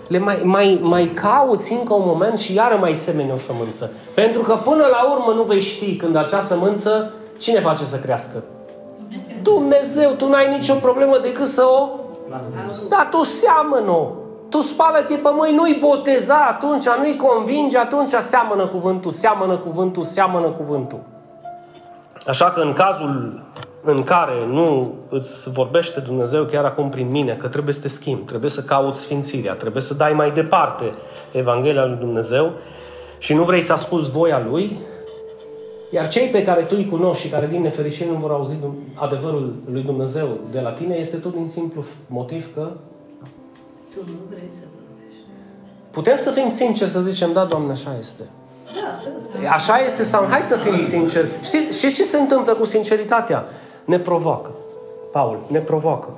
Le 0.07 0.19
mai, 0.19 0.41
mai, 0.43 0.79
mai 0.81 1.05
cauți 1.07 1.73
încă 1.73 1.93
un 1.93 2.03
moment 2.05 2.37
și 2.37 2.53
iară 2.53 2.75
mai 2.75 2.93
semeni 2.93 3.31
o 3.31 3.37
sămânță. 3.37 3.91
Pentru 4.13 4.41
că 4.41 4.53
până 4.53 4.85
la 4.91 5.11
urmă 5.11 5.33
nu 5.33 5.43
vei 5.43 5.61
ști 5.61 5.95
când 5.95 6.15
acea 6.15 6.41
sămânță, 6.41 7.13
cine 7.37 7.59
face 7.59 7.85
să 7.85 7.97
crească? 7.97 8.43
Dumnezeu, 9.41 10.11
tu 10.11 10.29
n-ai 10.29 10.57
nicio 10.57 10.73
problemă 10.73 11.17
decât 11.17 11.47
să 11.47 11.63
o... 11.63 11.89
Da, 12.89 13.07
tu 13.12 13.23
seamănă 13.23 14.13
Tu 14.49 14.60
spală-te 14.60 15.15
pe 15.15 15.29
mâini, 15.34 15.55
nu-i 15.55 15.77
boteza 15.79 16.47
atunci, 16.49 16.86
nu-i 16.97 17.15
convinge, 17.15 17.77
atunci 17.77 18.10
seamănă 18.10 18.67
cuvântul, 18.67 19.12
seamănă 19.12 19.57
cuvântul, 19.57 20.03
seamănă 20.03 20.47
cuvântul. 20.47 20.99
Așa 22.27 22.51
că 22.51 22.60
în 22.62 22.73
cazul 22.73 23.43
în 23.84 24.03
care 24.03 24.45
nu 24.47 24.93
îți 25.10 25.49
vorbește 25.49 25.99
Dumnezeu 25.99 26.43
chiar 26.43 26.65
acum 26.65 26.89
prin 26.89 27.10
mine 27.10 27.34
că 27.34 27.47
trebuie 27.47 27.73
să 27.73 27.81
te 27.81 27.88
schimbi, 27.88 28.25
trebuie 28.25 28.49
să 28.49 28.62
cauți 28.62 29.01
sfințirea, 29.01 29.53
trebuie 29.53 29.81
să 29.81 29.93
dai 29.93 30.13
mai 30.13 30.31
departe 30.31 30.91
Evanghelia 31.31 31.86
lui 31.86 31.97
Dumnezeu 31.97 32.51
și 33.17 33.34
nu 33.34 33.43
vrei 33.43 33.62
să 33.62 33.73
asculți 33.73 34.12
voia 34.12 34.43
Lui, 34.49 34.77
iar 35.93 36.08
cei 36.08 36.27
pe 36.27 36.43
care 36.43 36.62
tu 36.62 36.75
îi 36.77 36.88
cunoști 36.89 37.23
și 37.23 37.30
care 37.30 37.47
din 37.47 37.62
nefericire 37.62 38.10
nu 38.10 38.15
vor 38.15 38.32
auzi 38.32 38.56
adevărul 38.93 39.56
lui 39.71 39.82
Dumnezeu 39.82 40.27
de 40.51 40.60
la 40.60 40.71
tine, 40.71 40.95
este 40.95 41.17
tot 41.17 41.34
din 41.34 41.47
simplu 41.47 41.84
motiv 42.08 42.54
că 42.54 42.71
tu 43.93 43.99
nu 44.06 44.17
vrei 44.30 44.49
să 44.60 44.65
vorbești. 44.75 45.25
Putem 45.91 46.17
să 46.17 46.32
fim 46.32 46.49
sinceri 46.49 46.89
să 46.89 47.01
zicem, 47.01 47.34
da, 47.34 47.45
Doamne, 47.45 47.71
așa 47.71 47.95
este. 47.99 48.23
Da, 48.65 49.41
da. 49.41 49.49
Așa 49.49 49.77
este 49.77 50.04
sau 50.04 50.25
hai 50.25 50.41
să 50.41 50.56
fim 50.56 50.77
sinceri. 50.86 51.27
Știți, 51.43 51.77
știți 51.77 51.95
ce 51.95 52.04
se 52.04 52.17
întâmplă 52.17 52.54
cu 52.54 52.65
sinceritatea? 52.65 53.45
Ne 53.86 53.99
provoacă. 53.99 54.51
Paul, 55.12 55.39
ne 55.47 55.60
provoacă. 55.60 56.10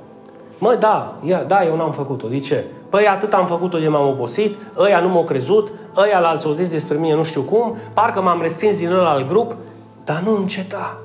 Mă, 0.63 0.75
da, 0.75 1.19
ia, 1.23 1.43
da, 1.43 1.65
eu 1.65 1.75
n-am 1.75 1.91
făcut-o. 1.91 2.27
De 2.27 2.39
ce? 2.39 2.65
Păi 2.89 3.07
atât 3.07 3.33
am 3.33 3.47
făcut-o 3.47 3.77
de 3.77 3.87
m-am 3.87 4.07
obosit, 4.07 4.55
ăia 4.77 4.99
nu 4.99 5.09
m-au 5.09 5.23
crezut, 5.23 5.73
ăia 5.95 6.19
la 6.19 6.27
alți 6.27 6.45
au 6.45 6.51
zis 6.51 6.69
despre 6.69 6.97
mine 6.97 7.15
nu 7.15 7.23
știu 7.23 7.41
cum, 7.41 7.77
parcă 7.93 8.21
m-am 8.21 8.41
respins 8.41 8.77
din 8.77 8.91
ăla 8.91 9.09
al 9.09 9.23
grup, 9.23 9.55
dar 10.03 10.21
nu 10.25 10.35
înceta. 10.35 10.97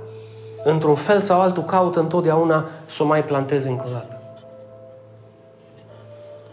Într-un 0.64 0.94
fel 0.94 1.20
sau 1.20 1.40
altul 1.40 1.62
caută 1.62 2.00
întotdeauna 2.00 2.68
să 2.86 3.02
o 3.02 3.06
mai 3.06 3.24
planteze 3.24 3.68
încă 3.68 3.84
o 3.88 3.92
dată. 3.92 4.20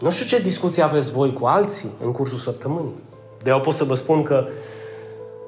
Nu 0.00 0.10
știu 0.10 0.36
ce 0.36 0.42
discuții 0.42 0.82
aveți 0.82 1.12
voi 1.12 1.32
cu 1.32 1.46
alții 1.46 1.90
în 2.04 2.12
cursul 2.12 2.38
săptămânii. 2.38 3.02
De 3.42 3.50
eu 3.50 3.60
pot 3.60 3.74
să 3.74 3.84
vă 3.84 3.94
spun 3.94 4.22
că 4.22 4.46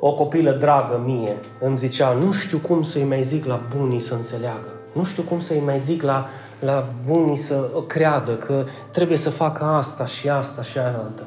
o 0.00 0.14
copilă 0.14 0.50
dragă 0.50 1.02
mie 1.04 1.36
îmi 1.60 1.76
zicea, 1.76 2.12
nu 2.12 2.32
știu 2.32 2.58
cum 2.58 2.82
să-i 2.82 3.04
mai 3.04 3.22
zic 3.22 3.44
la 3.44 3.60
bunii 3.76 3.98
să 3.98 4.14
înțeleagă. 4.14 4.68
Nu 4.92 5.04
știu 5.04 5.22
cum 5.22 5.38
să-i 5.38 5.62
mai 5.64 5.78
zic 5.78 6.02
la, 6.02 6.26
la 6.60 6.88
bunii 7.06 7.36
să 7.36 7.70
creadă 7.86 8.36
că 8.36 8.64
trebuie 8.90 9.16
să 9.16 9.30
facă 9.30 9.64
asta 9.64 10.04
și 10.04 10.28
asta 10.28 10.62
și 10.62 10.78
aia 10.78 10.98
altă. 11.04 11.26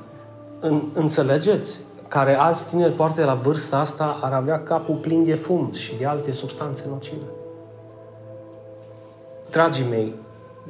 În, 0.59 0.81
înțelegeți? 0.93 1.79
Care 2.07 2.35
alți 2.35 2.69
tineri 2.69 2.93
poate 2.93 3.23
la 3.23 3.33
vârsta 3.33 3.79
asta 3.79 4.17
ar 4.21 4.33
avea 4.33 4.63
capul 4.63 4.95
plin 4.95 5.23
de 5.23 5.35
fum 5.35 5.71
și 5.71 5.95
de 5.97 6.05
alte 6.05 6.31
substanțe 6.31 6.83
nocive. 6.89 7.25
Dragii 9.49 9.85
mei, 9.89 10.15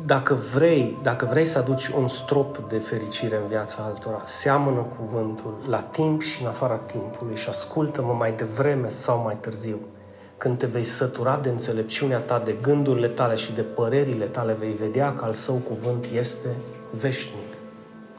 dacă 0.06 0.34
vrei, 0.34 1.00
dacă 1.04 1.26
vrei 1.26 1.46
să 1.46 1.58
aduci 1.58 1.88
un 1.88 2.08
strop 2.08 2.58
de 2.58 2.78
fericire 2.78 3.36
în 3.36 3.48
viața 3.48 3.84
altora, 3.86 4.22
seamănă 4.26 4.88
cuvântul 5.00 5.58
la 5.68 5.82
timp 5.82 6.22
și 6.22 6.42
în 6.42 6.48
afara 6.48 6.76
timpului 6.76 7.36
și 7.36 7.50
ascultă-mă 7.50 8.14
mai 8.14 8.32
devreme 8.32 8.88
sau 8.88 9.22
mai 9.24 9.38
târziu. 9.40 9.80
Când 10.42 10.58
te 10.58 10.66
vei 10.66 10.84
sătura 10.84 11.40
de 11.44 11.50
înțelepciunea 11.50 12.20
ta, 12.20 12.42
de 12.46 12.58
gândurile 12.62 13.08
tale 13.08 13.36
și 13.36 13.54
de 13.54 13.62
părerile 13.62 14.26
tale, 14.26 14.56
vei 14.60 14.74
vedea 14.80 15.14
că 15.14 15.24
al 15.24 15.32
său 15.32 15.56
cuvânt 15.56 16.06
este 16.14 16.48
veșnic. 17.00 17.54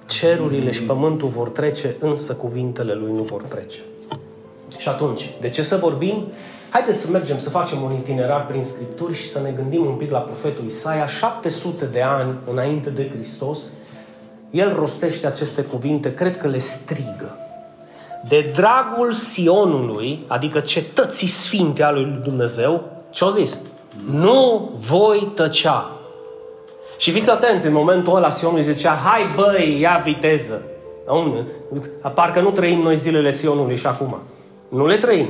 Cerurile 0.06 0.70
și 0.70 0.82
pământul 0.82 1.28
vor 1.28 1.48
trece, 1.48 1.96
însă 1.98 2.34
cuvintele 2.34 2.94
lui 2.94 3.12
nu 3.12 3.22
vor 3.22 3.42
trece. 3.42 3.78
Și 4.76 4.88
atunci, 4.88 5.34
de 5.40 5.48
ce 5.48 5.62
să 5.62 5.76
vorbim? 5.76 6.26
Haideți 6.70 7.00
să 7.00 7.10
mergem 7.10 7.38
să 7.38 7.50
facem 7.50 7.82
un 7.82 7.92
itinerar 7.92 8.46
prin 8.46 8.62
Scripturi 8.62 9.14
și 9.14 9.28
să 9.28 9.40
ne 9.40 9.50
gândim 9.50 9.86
un 9.86 9.94
pic 9.94 10.10
la 10.10 10.20
profetul 10.20 10.64
Isaia, 10.64 11.06
700 11.06 11.84
de 11.84 12.02
ani 12.02 12.38
înainte 12.50 12.90
de 12.90 13.10
Hristos. 13.10 13.60
El 14.50 14.74
rostește 14.74 15.26
aceste 15.26 15.62
cuvinte, 15.62 16.14
cred 16.14 16.36
că 16.36 16.48
le 16.48 16.58
strigă. 16.58 17.36
De 18.28 18.50
dragul 18.54 19.12
Sionului, 19.12 20.24
adică 20.26 20.60
cetății 20.60 21.28
sfinte 21.28 21.82
a 21.82 21.90
lui 21.90 22.20
Dumnezeu, 22.22 22.82
ce-au 23.10 23.30
zis? 23.30 23.58
Nu 24.10 24.70
voi 24.88 25.32
tăcea. 25.34 25.90
Și 26.98 27.10
fiți 27.10 27.30
atenți, 27.30 27.66
în 27.66 27.72
momentul 27.72 28.16
ăla 28.16 28.30
Sionul 28.30 28.60
zicea, 28.60 29.00
hai 29.04 29.22
băi, 29.36 29.80
ia 29.80 30.00
viteză. 30.04 30.62
Parcă 32.14 32.40
nu 32.40 32.50
trăim 32.50 32.80
noi 32.80 32.96
zilele 32.96 33.30
Sionului 33.30 33.76
și 33.76 33.86
acum. 33.86 34.22
Nu 34.68 34.86
le 34.86 34.96
trăim. 34.96 35.28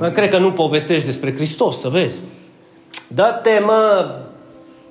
Mă, 0.00 0.08
cred 0.08 0.30
că 0.30 0.38
nu 0.38 0.52
povestești 0.52 1.06
despre 1.06 1.34
Hristos, 1.34 1.80
să 1.80 1.88
vezi. 1.88 2.18
Dă-te, 3.08 3.58
mă, 3.64 4.10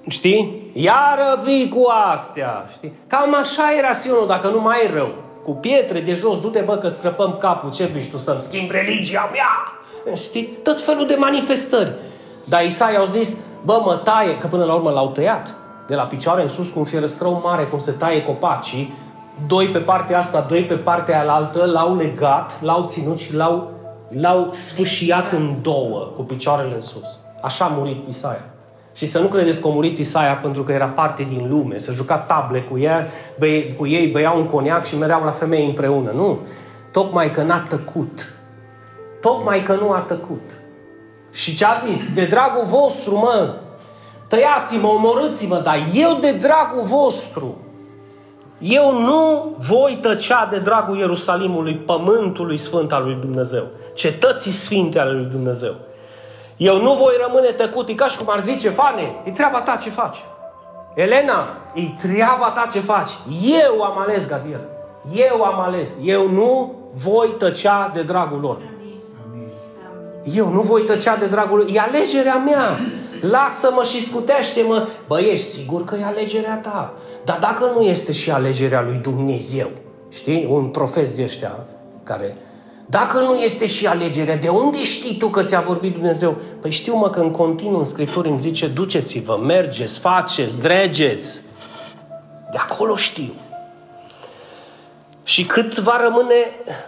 știi? 0.07 0.71
Iară 0.73 1.41
vii 1.43 1.67
cu 1.67 1.85
astea, 2.13 2.69
știi? 2.73 2.93
Cam 3.07 3.35
așa 3.35 3.75
era 3.77 3.93
Sionul, 3.93 4.27
dacă 4.27 4.49
nu 4.49 4.61
mai 4.61 4.77
e 4.83 4.93
rău. 4.93 5.13
Cu 5.45 5.51
pietre 5.51 5.99
de 5.99 6.13
jos, 6.13 6.39
du-te, 6.39 6.61
bă, 6.65 6.77
că 6.77 6.87
scrăpăm 6.87 7.37
capul, 7.39 7.71
ce 7.71 7.85
vii 7.85 8.09
tu 8.09 8.17
să-mi 8.17 8.41
schimbi 8.41 8.71
religia 8.71 9.29
mea? 9.31 10.15
Știi? 10.15 10.43
Tot 10.63 10.81
felul 10.81 11.07
de 11.07 11.15
manifestări. 11.19 11.93
Dar 12.45 12.63
Isaia 12.63 12.99
au 12.99 13.05
zis, 13.05 13.37
bă, 13.63 13.81
mă 13.85 13.95
taie, 14.03 14.37
că 14.37 14.47
până 14.47 14.63
la 14.63 14.73
urmă 14.73 14.89
l-au 14.89 15.09
tăiat. 15.09 15.55
De 15.87 15.95
la 15.95 16.03
picioare 16.03 16.41
în 16.41 16.47
sus, 16.47 16.69
cu 16.69 16.79
un 16.79 16.85
fierăstrău 16.85 17.41
mare, 17.43 17.63
cum 17.63 17.79
se 17.79 17.91
taie 17.91 18.23
copacii, 18.23 18.93
doi 19.47 19.67
pe 19.67 19.79
partea 19.79 20.17
asta, 20.17 20.45
doi 20.49 20.63
pe 20.63 20.75
partea 20.75 21.19
alaltă, 21.19 21.65
l-au 21.65 21.95
legat, 21.95 22.61
l-au 22.61 22.85
ținut 22.87 23.17
și 23.17 23.35
l-au 23.35 23.73
l-au 24.09 24.49
sfâșiat 24.51 25.31
în 25.31 25.61
două, 25.61 26.11
cu 26.15 26.21
picioarele 26.21 26.75
în 26.75 26.81
sus. 26.81 27.19
Așa 27.41 27.65
a 27.65 27.67
murit 27.67 28.07
Isaia. 28.07 28.54
Și 28.95 29.05
să 29.05 29.19
nu 29.19 29.27
credeți 29.27 29.61
că 29.61 29.67
a 29.67 29.71
murit 29.71 29.97
Isaia 29.97 30.35
pentru 30.35 30.63
că 30.63 30.71
era 30.71 30.87
parte 30.87 31.27
din 31.29 31.47
lume, 31.49 31.79
să 31.79 31.91
juca 31.91 32.17
table 32.17 32.61
cu, 32.61 32.77
ea, 32.77 33.07
băie, 33.39 33.73
cu 33.73 33.87
ei, 33.87 34.07
băiau 34.07 34.37
un 34.37 34.45
coniac 34.45 34.85
și 34.85 34.97
mereau 34.97 35.23
la 35.23 35.31
femei 35.31 35.65
împreună. 35.65 36.11
Nu. 36.11 36.47
Tocmai 36.91 37.29
că 37.29 37.41
n-a 37.41 37.59
tăcut. 37.59 38.33
Tocmai 39.21 39.63
că 39.63 39.73
nu 39.73 39.91
a 39.91 39.99
tăcut. 39.99 40.59
Și 41.31 41.55
ce 41.55 41.65
a 41.65 41.73
zis? 41.87 42.13
De 42.13 42.25
dragul 42.25 42.65
vostru, 42.65 43.15
mă, 43.15 43.53
tăiați-mă, 44.27 44.87
omorâți-mă, 44.87 45.61
dar 45.63 45.77
eu 45.93 46.17
de 46.21 46.31
dragul 46.31 46.81
vostru 46.83 47.57
eu 48.57 49.01
nu 49.01 49.55
voi 49.57 49.97
tăcea 50.01 50.47
de 50.51 50.59
dragul 50.59 50.97
Ierusalimului, 50.97 51.75
pământului 51.75 52.57
sfânt 52.57 52.91
al 52.91 53.03
lui 53.03 53.17
Dumnezeu, 53.21 53.67
cetății 53.93 54.51
sfinte 54.51 54.99
ale 54.99 55.11
lui 55.11 55.25
Dumnezeu. 55.25 55.75
Eu 56.57 56.81
nu 56.81 56.93
voi 56.93 57.13
rămâne 57.25 57.51
tăcut, 57.51 57.89
e 57.89 57.93
ca 57.93 58.05
și 58.07 58.17
cum 58.17 58.27
ar 58.29 58.41
zice, 58.41 58.69
Fane, 58.69 59.21
e 59.23 59.31
treaba 59.31 59.61
ta 59.61 59.75
ce 59.75 59.89
faci. 59.89 60.23
Elena, 60.95 61.57
e 61.73 61.81
treaba 62.07 62.49
ta 62.49 62.67
ce 62.71 62.79
faci. 62.79 63.09
Eu 63.65 63.81
am 63.81 63.97
ales, 63.97 64.27
Gadiel. 64.27 64.61
Eu 65.13 65.43
am 65.43 65.59
ales. 65.59 65.95
Eu 66.01 66.29
nu 66.29 66.75
voi 66.93 67.35
tăcea 67.37 67.91
de 67.93 68.01
dragul 68.01 68.39
lor. 68.39 68.57
Eu 70.33 70.49
nu 70.49 70.61
voi 70.61 70.81
tăcea 70.81 71.15
de 71.15 71.25
dragul 71.25 71.57
lor. 71.57 71.67
E 71.73 71.79
alegerea 71.79 72.35
mea. 72.35 72.79
Lasă-mă 73.21 73.83
și 73.83 74.05
scutește-mă. 74.05 74.87
Bă, 75.07 75.19
ești 75.19 75.45
sigur 75.45 75.83
că 75.83 75.95
e 75.95 76.05
alegerea 76.05 76.57
ta. 76.57 76.93
Dar 77.23 77.37
dacă 77.39 77.71
nu 77.75 77.81
este 77.81 78.11
și 78.11 78.31
alegerea 78.31 78.81
lui 78.81 78.95
Dumnezeu, 78.95 79.67
știi, 80.09 80.47
un 80.49 80.65
profes 80.65 81.15
de 81.15 81.23
ăștia 81.23 81.59
care 82.03 82.35
dacă 82.85 83.19
nu 83.19 83.33
este 83.33 83.67
și 83.67 83.87
alegerea, 83.87 84.35
de 84.35 84.49
unde 84.49 84.83
știi 84.83 85.17
tu 85.17 85.27
că 85.27 85.43
ți-a 85.43 85.61
vorbit 85.61 85.93
Dumnezeu? 85.93 86.37
Păi 86.61 86.71
știu 86.71 86.95
mă 86.95 87.09
că 87.09 87.19
în 87.19 87.31
continuu 87.31 87.79
în 87.79 87.85
Scripturi 87.85 88.29
îmi 88.29 88.39
zice 88.39 88.67
duceți-vă, 88.67 89.39
mergeți, 89.43 89.99
faceți, 89.99 90.57
dregeți. 90.57 91.41
De 92.51 92.57
acolo 92.57 92.95
știu. 92.95 93.33
Și 95.23 95.45
cât 95.45 95.79
va 95.79 95.99
rămâne 96.01 96.35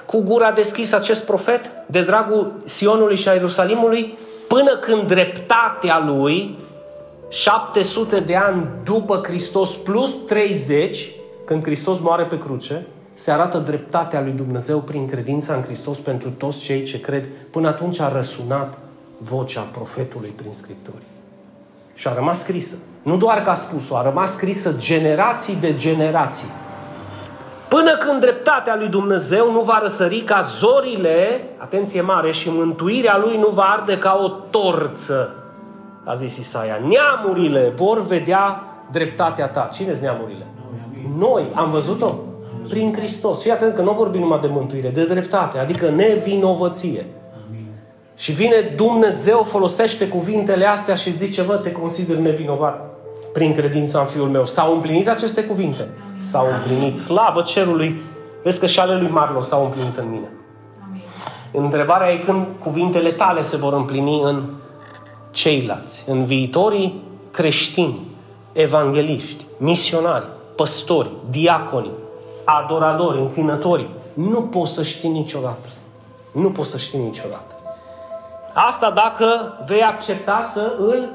cu 0.05 0.21
gura 0.21 0.51
deschisă 0.51 0.95
acest 0.95 1.23
profet 1.23 1.71
de 1.85 2.01
dragul 2.01 2.59
Sionului 2.65 3.15
și 3.15 3.29
a 3.29 3.33
Ierusalimului? 3.33 4.17
Până 4.47 4.77
când 4.77 5.07
dreptatea 5.07 6.03
lui 6.07 6.57
700 7.29 8.19
de 8.19 8.35
ani 8.35 8.67
după 8.83 9.21
Hristos 9.23 9.75
plus 9.75 10.15
30, 10.27 11.09
când 11.45 11.63
Hristos 11.63 11.99
moare 11.99 12.23
pe 12.23 12.37
cruce, 12.37 12.85
se 13.17 13.31
arată 13.31 13.57
dreptatea 13.57 14.21
lui 14.21 14.31
Dumnezeu 14.31 14.79
prin 14.79 15.07
credința 15.07 15.53
în 15.53 15.61
Hristos 15.61 15.99
pentru 15.99 16.29
toți 16.29 16.61
cei 16.61 16.83
ce 16.83 16.99
cred. 16.99 17.27
Până 17.51 17.67
atunci 17.67 17.99
a 17.99 18.11
răsunat 18.11 18.77
vocea 19.17 19.61
profetului 19.61 20.29
prin 20.29 20.51
Scripturi. 20.53 21.01
Și 21.93 22.07
a 22.07 22.13
rămas 22.13 22.39
scrisă. 22.39 22.75
Nu 23.01 23.17
doar 23.17 23.41
că 23.43 23.49
a 23.49 23.55
spus-o, 23.55 23.97
a 23.97 24.01
rămas 24.01 24.31
scrisă 24.31 24.73
generații 24.77 25.55
de 25.55 25.73
generații. 25.73 26.47
Până 27.67 27.97
când 27.97 28.19
dreptatea 28.19 28.75
lui 28.75 28.87
Dumnezeu 28.87 29.51
nu 29.51 29.61
va 29.61 29.79
răsări 29.81 30.21
ca 30.21 30.41
zorile, 30.41 31.43
atenție 31.57 32.01
mare, 32.01 32.31
și 32.31 32.49
mântuirea 32.49 33.17
lui 33.17 33.37
nu 33.37 33.49
va 33.49 33.63
arde 33.63 33.97
ca 33.97 34.19
o 34.23 34.29
torță, 34.29 35.35
a 36.03 36.15
zis 36.15 36.37
Isaia. 36.37 36.79
Neamurile 36.89 37.73
vor 37.75 38.05
vedea 38.05 38.63
dreptatea 38.91 39.47
ta. 39.47 39.69
Cine 39.73 39.89
sunt 39.89 40.01
neamurile? 40.01 40.47
Noi. 41.17 41.43
Am 41.53 41.69
văzut-o? 41.69 42.26
Prin 42.69 42.93
Hristos. 42.93 43.41
Fii 43.41 43.51
atent 43.51 43.73
că 43.73 43.81
nu 43.81 43.91
vorbim 43.91 44.21
numai 44.21 44.39
de 44.39 44.47
mântuire, 44.47 44.89
de 44.89 45.05
dreptate, 45.05 45.57
adică 45.57 45.89
nevinovăție. 45.89 47.05
Și 48.17 48.31
vine 48.31 48.73
Dumnezeu, 48.75 49.43
folosește 49.43 50.07
cuvintele 50.07 50.65
astea 50.65 50.95
și 50.95 51.17
zice, 51.17 51.41
vă, 51.41 51.55
te 51.55 51.71
consider 51.71 52.15
nevinovat 52.15 52.97
prin 53.33 53.53
credința 53.53 53.99
în 53.99 54.05
Fiul 54.05 54.27
meu. 54.27 54.45
S-au 54.45 54.73
împlinit 54.73 55.09
aceste 55.09 55.43
cuvinte. 55.43 55.87
S-au 56.17 56.45
împlinit. 56.55 56.97
Slavă 56.97 57.41
cerului. 57.41 58.01
Vezi 58.43 58.59
că 58.59 58.65
și 58.65 58.79
ale 58.79 58.97
lui 58.97 59.09
Marlo 59.09 59.41
s-au 59.41 59.63
împlinit 59.63 59.95
în 59.95 60.09
mine. 60.09 60.31
Amin. 60.87 61.01
Întrebarea 61.51 62.11
e 62.11 62.17
când 62.17 62.45
cuvintele 62.63 63.11
tale 63.11 63.43
se 63.43 63.57
vor 63.57 63.73
împlini 63.73 64.21
în 64.23 64.43
ceilalți, 65.31 66.03
în 66.07 66.25
viitorii 66.25 67.03
creștini, 67.31 68.07
evangeliști, 68.53 69.45
misionari, 69.57 70.25
păstori, 70.55 71.09
diaconi, 71.29 71.91
adoratori, 72.49 73.19
închinători. 73.19 73.89
Nu 74.13 74.41
poți 74.41 74.73
să 74.73 74.83
știi 74.83 75.09
niciodată. 75.09 75.67
Nu 76.31 76.51
poți 76.51 76.69
să 76.69 76.77
știi 76.77 76.99
niciodată. 76.99 77.55
Asta 78.53 78.91
dacă 78.91 79.57
vei 79.67 79.81
accepta 79.81 80.39
să 80.53 80.73
îl 80.79 81.09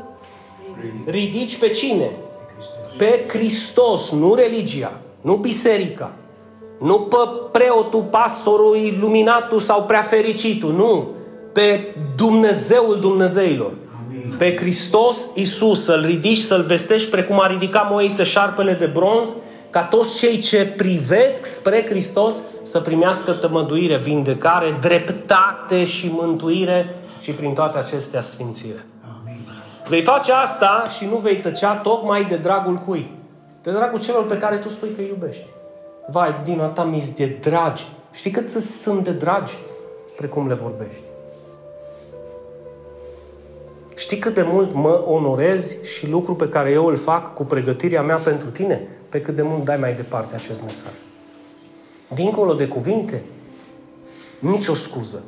ridici 1.07 1.59
pe 1.59 1.69
cine? 1.69 2.11
Pe 2.97 3.25
Hristos, 3.29 4.11
nu 4.11 4.35
religia, 4.35 4.93
nu 5.21 5.35
biserica, 5.35 6.11
nu 6.81 7.01
pe 7.01 7.17
preotul, 7.53 8.03
pastorul, 8.03 8.77
iluminatul 8.77 9.59
sau 9.59 9.83
prea 9.83 10.03
fericitul, 10.03 10.73
nu. 10.73 11.09
Pe 11.53 11.95
Dumnezeul 12.17 12.99
Dumnezeilor. 13.01 13.75
Pe 14.39 14.57
Hristos 14.57 15.31
Isus, 15.35 15.85
să-L 15.85 16.05
ridici, 16.05 16.39
să-L 16.39 16.63
vestești 16.63 17.11
precum 17.11 17.41
a 17.41 17.47
ridicat 17.47 17.91
Moise 17.91 18.23
șarpele 18.23 18.73
de 18.73 18.87
bronz, 18.87 19.35
ca 19.73 19.85
toți 19.85 20.19
cei 20.19 20.39
ce 20.39 20.67
privesc 20.67 21.45
spre 21.45 21.85
Hristos 21.89 22.37
să 22.65 22.81
primească 22.81 23.33
tămăduire, 23.33 23.99
vindecare, 23.99 24.77
dreptate 24.81 25.85
și 25.85 26.11
mântuire 26.13 26.95
și 27.21 27.31
prin 27.31 27.53
toate 27.53 27.79
acestea 27.79 28.21
sfințire. 28.21 28.87
Vei 29.89 30.03
face 30.03 30.33
asta 30.33 30.85
și 30.97 31.05
nu 31.05 31.17
vei 31.17 31.37
tăcea 31.37 31.75
tocmai 31.75 32.25
de 32.25 32.37
dragul 32.37 32.77
cui? 32.77 33.11
De 33.63 33.71
dragul 33.71 34.01
celor 34.01 34.27
pe 34.27 34.39
care 34.39 34.57
tu 34.57 34.69
spui 34.69 34.91
că 34.95 35.01
îi 35.01 35.09
iubești. 35.09 35.47
Vai, 36.09 36.41
din 36.45 36.71
ta 36.75 36.85
mi 36.85 37.13
de 37.17 37.39
dragi. 37.41 37.87
Știi 38.13 38.31
cât 38.31 38.51
sunt 38.51 39.05
de 39.05 39.11
dragi? 39.11 39.55
Precum 40.17 40.49
le 40.49 40.55
vorbești. 40.55 41.03
Știi 43.97 44.19
cât 44.19 44.35
de 44.35 44.43
mult 44.43 44.75
mă 44.75 45.05
onorezi 45.07 45.77
și 45.85 46.09
lucru 46.09 46.35
pe 46.35 46.49
care 46.49 46.71
eu 46.71 46.87
îl 46.87 46.97
fac 46.97 47.35
cu 47.35 47.45
pregătirea 47.45 48.03
mea 48.03 48.17
pentru 48.17 48.51
tine? 48.51 48.89
Pe 49.13 49.21
cât 49.21 49.35
de 49.35 49.43
mult 49.43 49.65
dai 49.65 49.77
mai 49.77 49.95
departe 49.95 50.35
acest 50.35 50.63
mesaj. 50.63 50.93
Dincolo 52.15 52.55
de 52.55 52.67
cuvinte, 52.67 53.25
nicio 54.39 54.75
scuză. 54.75 55.23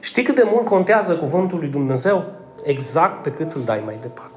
Știi 0.00 0.22
cât 0.22 0.34
de 0.34 0.48
mult 0.52 0.64
contează 0.64 1.14
cuvântul 1.16 1.58
lui 1.58 1.68
Dumnezeu? 1.68 2.24
exact 2.64 3.22
pe 3.22 3.30
cât 3.30 3.52
îl 3.52 3.62
dai 3.64 3.82
mai 3.84 3.96
departe. 4.00 4.34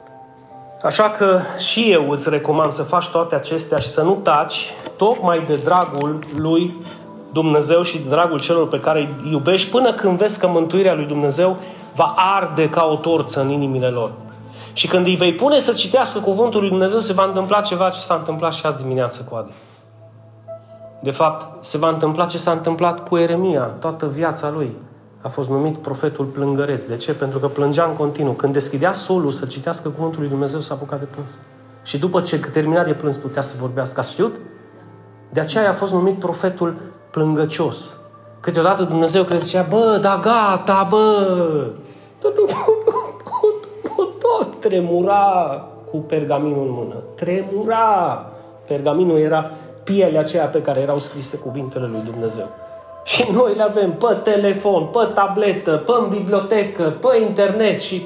Așa 0.84 1.10
că 1.10 1.40
și 1.58 1.92
eu 1.92 2.10
îți 2.10 2.30
recomand 2.30 2.72
să 2.72 2.84
faci 2.84 3.10
toate 3.10 3.36
acestea 3.36 3.78
și 3.78 3.88
să 3.88 4.02
nu 4.02 4.16
taci, 4.16 4.74
tocmai 4.98 5.44
de 5.48 5.56
dragul 5.56 6.20
lui 6.36 6.76
Dumnezeu 7.34 7.82
și 7.82 7.98
de 7.98 8.10
dragul 8.10 8.40
celor 8.40 8.68
pe 8.68 8.80
care 8.80 9.00
îi 9.00 9.32
iubești, 9.32 9.70
până 9.70 9.94
când 9.94 10.18
vezi 10.18 10.40
că 10.40 10.48
mântuirea 10.48 10.94
lui 10.94 11.06
Dumnezeu 11.06 11.58
va 11.96 12.14
arde 12.18 12.70
ca 12.70 12.86
o 12.86 12.96
torță 12.96 13.42
în 13.42 13.50
inimile 13.50 13.88
lor. 13.88 14.12
Și 14.74 14.88
când 14.88 15.06
îi 15.06 15.16
vei 15.16 15.36
pune 15.36 15.60
să 15.60 15.74
citească 15.74 16.20
cuvântul 16.20 16.60
lui 16.60 16.70
Dumnezeu, 16.70 17.00
se 17.00 17.14
va 17.14 17.24
întâmpla 17.24 17.62
ceva 17.62 17.90
ce 17.90 18.00
s-a 18.00 18.16
întâmplat 18.16 18.54
și 18.54 18.66
azi 18.66 18.78
dimineață 18.78 19.28
cu 19.30 19.36
Adi. 19.36 19.52
De 21.02 21.12
fapt, 21.12 21.66
se 21.66 21.78
va 21.78 21.90
întâmpla 21.90 22.26
ce 22.26 22.38
s-a 22.38 22.52
întâmplat 22.52 23.08
cu 23.08 23.18
Eremia, 23.18 23.64
toată 23.64 24.08
viața 24.08 24.50
lui 24.50 24.76
a 25.24 25.28
fost 25.28 25.50
numit 25.50 25.78
profetul 25.78 26.26
plângăreț. 26.26 26.84
De 26.84 26.96
ce? 26.96 27.14
Pentru 27.14 27.40
că 27.40 27.48
plângea 27.48 27.86
în 27.86 27.94
continuu. 27.94 28.34
Când 28.34 28.54
deschidea 28.54 28.92
solul 28.92 29.32
să 29.32 29.46
citească 29.46 29.90
cuvântul 29.90 30.20
lui 30.20 30.30
Dumnezeu, 30.30 30.60
s-a 30.60 30.74
apucat 30.74 31.00
de 31.00 31.06
plâns. 31.06 31.38
Și 31.84 31.98
după 31.98 32.22
ce 32.22 32.40
termina 32.40 32.84
de 32.84 32.94
plâns, 32.94 33.18
putea 33.18 33.42
să 33.42 33.56
vorbească. 33.60 34.00
Ați 34.00 34.12
știut? 34.12 34.36
De 35.30 35.40
aceea 35.40 35.70
a 35.70 35.74
fost 35.74 35.92
numit 35.92 36.20
profetul 36.20 36.76
plângăcios. 37.12 37.98
Câteodată 38.40 38.84
Dumnezeu 38.84 39.24
crede 39.24 39.44
zicea, 39.44 39.66
bă, 39.70 39.98
da 40.02 40.20
gata, 40.22 40.88
bă! 40.90 41.72
Tot 44.64 44.72
tremura 44.72 45.66
cu 45.92 45.98
pergaminul 45.98 46.66
în 46.66 46.72
mână. 46.72 46.96
Tremura! 47.16 48.26
Pergaminul 48.68 49.18
era 49.18 49.52
pielea 49.84 50.20
aceea 50.20 50.46
pe 50.46 50.62
care 50.62 50.80
erau 50.80 51.00
scrise 51.00 51.38
cuvintele 51.38 51.86
lui 51.86 52.02
Dumnezeu. 52.02 52.50
Și 53.04 53.28
noi 53.32 53.56
le 53.56 53.64
avem 53.64 53.94
pe 53.94 54.14
telefon, 54.24 54.86
pe 54.86 55.12
tabletă, 55.14 55.72
pe 55.78 55.92
în 56.00 56.10
bibliotecă, 56.10 56.84
pe 56.84 57.22
internet 57.22 57.80
și 57.80 58.06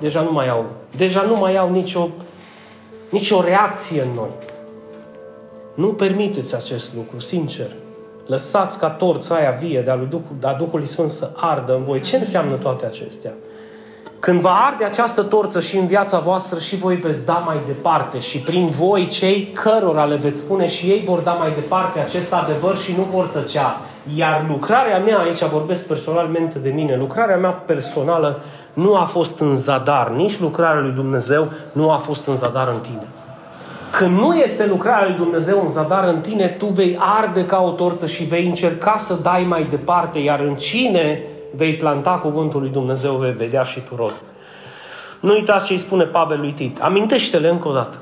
deja 0.00 0.20
nu 0.20 0.32
mai 0.32 0.48
au, 0.48 0.64
deja 0.96 1.22
nu 1.22 1.36
mai 1.36 1.56
au 1.56 1.70
nicio, 1.70 2.08
nicio 3.08 3.42
reacție 3.42 4.02
în 4.02 4.12
noi. 4.14 4.32
Nu 5.74 5.86
permiteți 5.86 6.54
acest 6.54 6.94
lucru, 6.94 7.18
sincer. 7.18 7.70
Lăsați 8.26 8.78
ca 8.78 8.90
torța 8.90 9.34
aia 9.34 9.50
vie 9.50 9.80
de-a 9.80 9.94
lui 9.94 10.06
Duhul, 10.06 10.36
a 10.42 10.52
Duhului 10.52 10.86
Sfânt 10.86 11.10
să 11.10 11.30
ardă 11.34 11.74
în 11.74 11.84
voi. 11.84 12.00
Ce 12.00 12.16
înseamnă 12.16 12.56
toate 12.56 12.86
acestea? 12.86 13.32
Când 14.20 14.40
va 14.40 14.50
arde 14.70 14.84
această 14.84 15.22
torță 15.22 15.60
și 15.60 15.76
în 15.76 15.86
viața 15.86 16.18
voastră 16.18 16.58
și 16.58 16.76
voi 16.76 16.96
veți 16.96 17.24
da 17.24 17.42
mai 17.46 17.56
departe 17.66 18.18
și 18.18 18.38
prin 18.38 18.66
voi 18.66 19.06
cei 19.06 19.50
cărora 19.52 20.04
le 20.04 20.16
veți 20.16 20.38
spune 20.38 20.68
și 20.68 20.86
ei 20.86 21.02
vor 21.06 21.18
da 21.18 21.32
mai 21.32 21.52
departe 21.54 21.98
acest 21.98 22.32
adevăr 22.32 22.76
și 22.76 22.94
nu 22.96 23.06
vor 23.12 23.26
tăcea. 23.26 23.80
Iar 24.14 24.44
lucrarea 24.48 24.98
mea, 24.98 25.18
aici 25.18 25.44
vorbesc 25.44 25.86
personalmente 25.86 26.58
de 26.58 26.70
mine, 26.70 26.96
lucrarea 26.96 27.36
mea 27.36 27.50
personală 27.50 28.40
nu 28.72 28.94
a 28.94 29.04
fost 29.04 29.40
în 29.40 29.56
zadar, 29.56 30.10
nici 30.10 30.40
lucrarea 30.40 30.80
lui 30.80 30.92
Dumnezeu 30.92 31.48
nu 31.72 31.90
a 31.90 31.96
fost 31.96 32.26
în 32.26 32.36
zadar 32.36 32.68
în 32.68 32.80
tine. 32.80 33.06
Când 33.90 34.18
nu 34.18 34.34
este 34.34 34.66
lucrarea 34.66 35.06
lui 35.06 35.16
Dumnezeu 35.16 35.60
în 35.62 35.68
zadar 35.68 36.04
în 36.04 36.20
tine, 36.20 36.46
tu 36.46 36.66
vei 36.66 36.98
arde 37.18 37.44
ca 37.44 37.62
o 37.62 37.70
torță 37.70 38.06
și 38.06 38.24
vei 38.24 38.46
încerca 38.46 38.96
să 38.96 39.18
dai 39.22 39.44
mai 39.48 39.64
departe, 39.64 40.18
iar 40.18 40.40
în 40.40 40.54
cine 40.54 41.22
vei 41.56 41.74
planta 41.74 42.10
cuvântul 42.10 42.60
lui 42.60 42.70
Dumnezeu, 42.70 43.14
vei 43.14 43.32
vedea 43.32 43.62
și 43.62 43.80
tu 43.80 43.96
rod. 43.96 44.22
Nu 45.20 45.32
uitați 45.32 45.66
ce 45.66 45.72
îi 45.72 45.78
spune 45.78 46.04
Pavel 46.04 46.40
lui 46.40 46.52
Tit. 46.52 46.80
Amintește-le 46.80 47.48
încă 47.48 47.68
o 47.68 47.72
dată. 47.72 47.98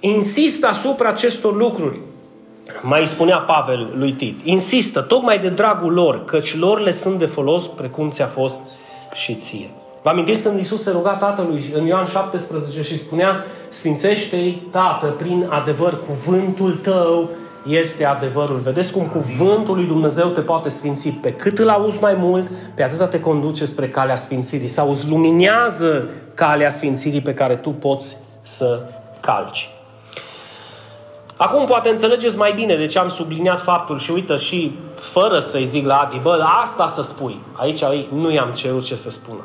Insistă 0.00 0.66
asupra 0.66 1.08
acestor 1.08 1.56
lucruri. 1.56 2.00
Mai 2.82 3.06
spunea 3.06 3.38
Pavel 3.38 3.92
lui 3.94 4.12
Tit. 4.12 4.40
Insistă, 4.42 5.00
tocmai 5.00 5.38
de 5.38 5.48
dragul 5.48 5.92
lor, 5.92 6.24
căci 6.24 6.58
lor 6.58 6.80
le 6.80 6.92
sunt 6.92 7.18
de 7.18 7.26
folos, 7.26 7.66
precum 7.66 8.10
ți-a 8.10 8.26
fost 8.26 8.60
și 9.12 9.34
ție. 9.34 9.70
Vă 10.02 10.08
amintiți 10.08 10.42
când 10.42 10.56
Iisus 10.56 10.82
se 10.82 10.90
ruga 10.90 11.12
Tatălui 11.12 11.72
în 11.74 11.84
Ioan 11.84 12.06
17 12.06 12.82
și 12.82 12.98
spunea 12.98 13.44
Sfințește-i, 13.68 14.62
Tată, 14.70 15.06
prin 15.06 15.46
adevăr, 15.48 15.94
cuvântul 16.06 16.74
tău 16.74 17.30
este 17.66 18.04
adevărul. 18.04 18.58
Vedeți 18.58 18.92
cum 18.92 19.06
cuvântul 19.06 19.76
lui 19.76 19.86
Dumnezeu 19.86 20.28
te 20.28 20.40
poate 20.40 20.68
sfinți. 20.68 21.08
Pe 21.08 21.32
cât 21.32 21.58
îl 21.58 21.68
auzi 21.68 22.00
mai 22.00 22.14
mult, 22.14 22.48
pe 22.74 22.82
atâta 22.82 23.06
te 23.06 23.20
conduce 23.20 23.64
spre 23.64 23.88
calea 23.88 24.16
sfințirii. 24.16 24.68
Sau 24.68 24.90
îți 24.90 25.08
luminează 25.08 26.08
calea 26.34 26.70
sfințirii 26.70 27.20
pe 27.20 27.34
care 27.34 27.56
tu 27.56 27.70
poți 27.70 28.16
să 28.42 28.80
calci. 29.20 29.70
Acum 31.36 31.66
poate 31.66 31.88
înțelegeți 31.88 32.36
mai 32.36 32.52
bine 32.52 32.76
de 32.76 32.86
ce 32.86 32.98
am 32.98 33.08
subliniat 33.08 33.60
faptul 33.60 33.98
și 33.98 34.10
uită 34.10 34.36
și 34.36 34.78
fără 34.94 35.38
să-i 35.38 35.66
zic 35.66 35.86
la 35.86 35.96
Adi, 35.96 36.18
bă, 36.18 36.44
asta 36.62 36.88
să 36.88 37.02
spui. 37.02 37.40
Aici 37.52 37.84
nu 38.12 38.32
i-am 38.32 38.50
cerut 38.52 38.84
ce 38.84 38.96
să 38.96 39.10
spună. 39.10 39.44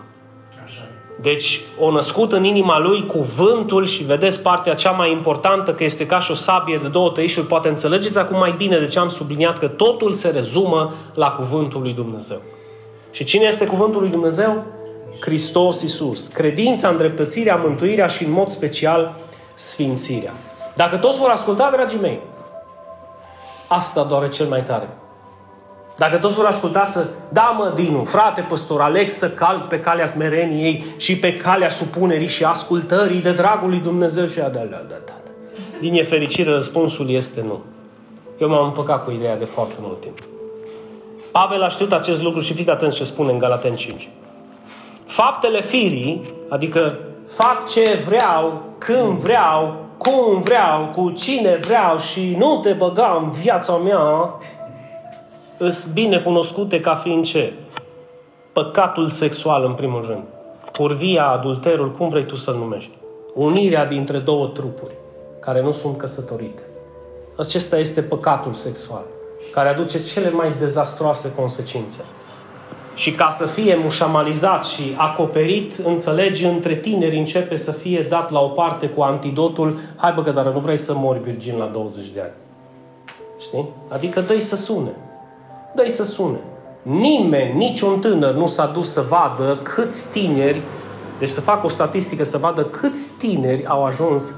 Deci, 1.21 1.61
o 1.79 1.91
născut 1.91 2.31
în 2.31 2.43
inima 2.43 2.79
lui 2.79 3.05
cuvântul 3.05 3.85
și 3.85 4.03
vedeți 4.03 4.41
partea 4.41 4.73
cea 4.73 4.91
mai 4.91 5.11
importantă, 5.11 5.73
că 5.73 5.83
este 5.83 6.05
ca 6.05 6.19
și 6.19 6.31
o 6.31 6.33
sabie 6.33 6.79
de 6.81 6.87
două 6.87 7.09
tăișuri. 7.09 7.47
Poate 7.47 7.67
înțelegeți 7.67 8.17
acum 8.17 8.37
mai 8.37 8.53
bine 8.57 8.77
de 8.77 8.87
ce 8.87 8.99
am 8.99 9.09
subliniat 9.09 9.57
că 9.57 9.67
totul 9.67 10.13
se 10.13 10.29
rezumă 10.29 10.93
la 11.13 11.31
cuvântul 11.31 11.81
lui 11.81 11.93
Dumnezeu. 11.93 12.41
Și 13.11 13.23
cine 13.23 13.45
este 13.45 13.65
cuvântul 13.65 14.01
lui 14.01 14.09
Dumnezeu? 14.09 14.63
Hristos 15.21 15.81
Iisus. 15.81 16.27
Credința, 16.27 16.89
îndreptățirea, 16.89 17.55
mântuirea 17.55 18.07
și 18.07 18.23
în 18.23 18.31
mod 18.31 18.47
special 18.47 19.15
sfințirea. 19.53 20.33
Dacă 20.75 20.97
toți 20.97 21.19
vor 21.19 21.29
asculta, 21.29 21.69
dragii 21.71 21.99
mei, 21.99 22.19
asta 23.67 24.03
doare 24.03 24.27
cel 24.27 24.47
mai 24.47 24.63
tare. 24.63 24.89
Dacă 25.97 26.17
toți 26.17 26.35
vor 26.35 26.45
asculta 26.45 26.83
să, 26.83 27.07
da 27.29 27.55
mă, 27.57 27.71
Dinu, 27.75 28.03
frate 28.03 28.41
păstor, 28.41 28.81
aleg 28.81 29.09
să 29.09 29.29
cal 29.29 29.65
pe 29.69 29.79
calea 29.79 30.05
smereniei 30.05 30.85
și 30.97 31.17
pe 31.17 31.33
calea 31.37 31.69
supunerii 31.69 32.27
și 32.27 32.43
ascultării 32.43 33.21
de 33.21 33.31
dragul 33.31 33.69
lui 33.69 33.79
Dumnezeu 33.79 34.25
și 34.25 34.39
a 34.39 34.49
da, 34.49 34.59
da, 34.59 34.83
da, 34.89 34.95
da. 35.05 35.13
Din 35.79 35.93
nefericire, 35.93 36.49
răspunsul 36.49 37.09
este 37.09 37.41
nu. 37.41 37.63
Eu 38.37 38.49
m-am 38.49 38.65
împăcat 38.65 39.03
cu 39.03 39.11
ideea 39.11 39.37
de 39.37 39.45
foarte 39.45 39.75
mult 39.79 39.99
timp. 39.99 40.19
Pavel 41.31 41.63
a 41.63 41.69
știut 41.69 41.91
acest 41.91 42.21
lucru 42.21 42.39
și 42.39 42.53
fiți 42.53 42.69
atenți 42.69 42.95
ce 42.95 43.03
spune 43.03 43.31
în 43.31 43.37
Galaten 43.37 43.75
5. 43.75 44.09
Faptele 45.05 45.61
firii, 45.61 46.33
adică 46.49 46.99
fac 47.27 47.67
ce 47.67 48.03
vreau, 48.05 48.63
când 48.77 49.19
vreau, 49.19 49.85
cum 49.97 50.41
vreau, 50.41 50.91
cu 50.95 51.09
cine 51.09 51.55
vreau 51.61 51.97
și 51.97 52.35
nu 52.37 52.59
te 52.61 52.71
băga 52.73 53.19
în 53.21 53.31
viața 53.31 53.75
mea, 53.75 54.33
îs 55.57 55.85
bine 55.85 56.19
cunoscute 56.19 56.79
ca 56.79 56.95
fiind 56.95 57.25
ce? 57.25 57.53
Păcatul 58.53 59.09
sexual, 59.09 59.63
în 59.63 59.73
primul 59.73 60.05
rând. 60.07 60.23
Curvia, 60.77 61.27
adulterul, 61.27 61.91
cum 61.91 62.09
vrei 62.09 62.25
tu 62.25 62.35
să-l 62.35 62.55
numești. 62.55 62.91
Unirea 63.33 63.85
dintre 63.85 64.17
două 64.17 64.47
trupuri 64.47 64.93
care 65.39 65.61
nu 65.61 65.71
sunt 65.71 65.97
căsătorite. 65.97 66.61
Acesta 67.37 67.77
este 67.77 68.01
păcatul 68.01 68.53
sexual, 68.53 69.03
care 69.51 69.69
aduce 69.69 70.03
cele 70.03 70.29
mai 70.29 70.53
dezastroase 70.59 71.31
consecințe. 71.35 72.01
Și 72.95 73.11
ca 73.11 73.29
să 73.29 73.45
fie 73.45 73.75
mușamalizat 73.75 74.65
și 74.65 74.95
acoperit, 74.97 75.73
înțelegi, 75.83 76.45
între 76.45 76.75
tineri 76.75 77.17
începe 77.17 77.55
să 77.55 77.71
fie 77.71 78.05
dat 78.09 78.31
la 78.31 78.39
o 78.39 78.47
parte 78.47 78.87
cu 78.87 79.01
antidotul 79.01 79.79
hai 79.95 80.13
bă, 80.13 80.31
dar 80.31 80.45
nu 80.45 80.59
vrei 80.59 80.77
să 80.77 80.93
mori 80.93 81.21
virgin 81.21 81.57
la 81.57 81.65
20 81.65 82.09
de 82.09 82.21
ani. 82.21 82.33
Știi? 83.39 83.69
Adică 83.89 84.21
dă 84.21 84.39
să 84.39 84.55
sune. 84.55 84.89
Dă 85.75 85.89
să 85.89 86.03
sune. 86.03 86.39
Nimeni, 86.81 87.57
niciun 87.57 87.99
tânăr 87.99 88.33
nu 88.33 88.47
s-a 88.47 88.65
dus 88.65 88.91
să 88.91 89.01
vadă 89.01 89.59
câți 89.63 90.09
tineri, 90.11 90.61
deci 91.19 91.29
să 91.29 91.41
facă 91.41 91.65
o 91.65 91.69
statistică 91.69 92.23
să 92.23 92.37
vadă 92.37 92.63
câți 92.63 93.09
tineri 93.17 93.65
au 93.65 93.83
ajuns 93.85 94.33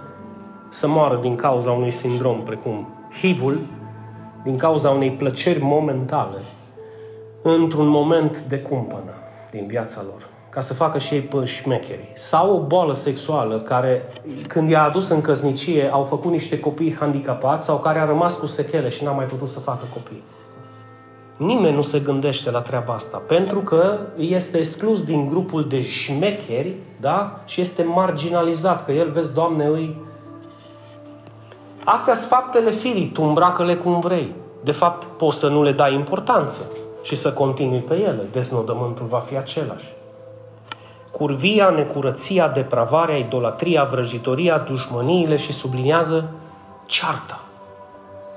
să 0.69 0.87
moară 0.87 1.19
din 1.21 1.35
cauza 1.35 1.71
unui 1.71 1.91
sindrom 1.91 2.43
precum 2.43 2.87
HIV-ul, 3.21 3.59
din 4.43 4.57
cauza 4.57 4.89
unei 4.89 5.11
plăceri 5.11 5.61
momentale, 5.61 6.37
într-un 7.41 7.87
moment 7.87 8.41
de 8.41 8.59
cumpănă 8.59 9.13
din 9.51 9.65
viața 9.67 10.01
lor, 10.03 10.27
ca 10.49 10.61
să 10.61 10.73
facă 10.73 10.99
și 10.99 11.13
ei 11.13 11.21
pe 11.21 11.45
șmecherii. 11.45 12.11
Sau 12.13 12.55
o 12.55 12.59
boală 12.59 12.93
sexuală 12.93 13.57
care, 13.57 14.03
când 14.47 14.69
i-a 14.69 14.83
adus 14.83 15.09
în 15.09 15.21
căsnicie, 15.21 15.89
au 15.91 16.03
făcut 16.03 16.31
niște 16.31 16.59
copii 16.59 16.95
handicapați 16.99 17.63
sau 17.63 17.77
care 17.77 17.99
a 17.99 18.05
rămas 18.05 18.35
cu 18.35 18.45
sechele 18.45 18.89
și 18.89 19.03
n-a 19.03 19.11
mai 19.11 19.25
putut 19.25 19.47
să 19.47 19.59
facă 19.59 19.83
copii. 19.93 20.23
Nimeni 21.37 21.75
nu 21.75 21.81
se 21.81 21.99
gândește 21.99 22.51
la 22.51 22.61
treaba 22.61 22.93
asta, 22.93 23.21
pentru 23.27 23.59
că 23.59 23.97
este 24.17 24.57
exclus 24.57 25.03
din 25.03 25.25
grupul 25.25 25.67
de 25.67 25.81
șmecheri, 25.81 26.75
da? 26.99 27.41
Și 27.45 27.61
este 27.61 27.83
marginalizat, 27.83 28.85
că 28.85 28.91
el, 28.91 29.11
vezi, 29.11 29.33
Doamne, 29.33 29.65
îi 29.65 29.95
Astea 31.89 32.13
sunt 32.13 32.29
faptele 32.29 32.71
firii, 32.71 33.07
tu 33.07 33.23
îmbracă-le 33.23 33.75
cum 33.75 33.99
vrei. 33.99 34.35
De 34.63 34.71
fapt, 34.71 35.03
poți 35.03 35.37
să 35.37 35.47
nu 35.47 35.63
le 35.63 35.71
dai 35.71 35.93
importanță 35.93 36.61
și 37.03 37.15
să 37.15 37.33
continui 37.33 37.79
pe 37.79 37.93
ele. 37.93 38.27
Deznodământul 38.31 39.05
va 39.05 39.19
fi 39.19 39.37
același. 39.37 39.85
Curvia, 41.11 41.69
necurăția, 41.69 42.47
depravarea, 42.47 43.15
idolatria, 43.15 43.83
vrăjitoria, 43.83 44.57
dușmăniile 44.57 45.37
și 45.37 45.53
subliniază 45.53 46.29
cearta. 46.85 47.41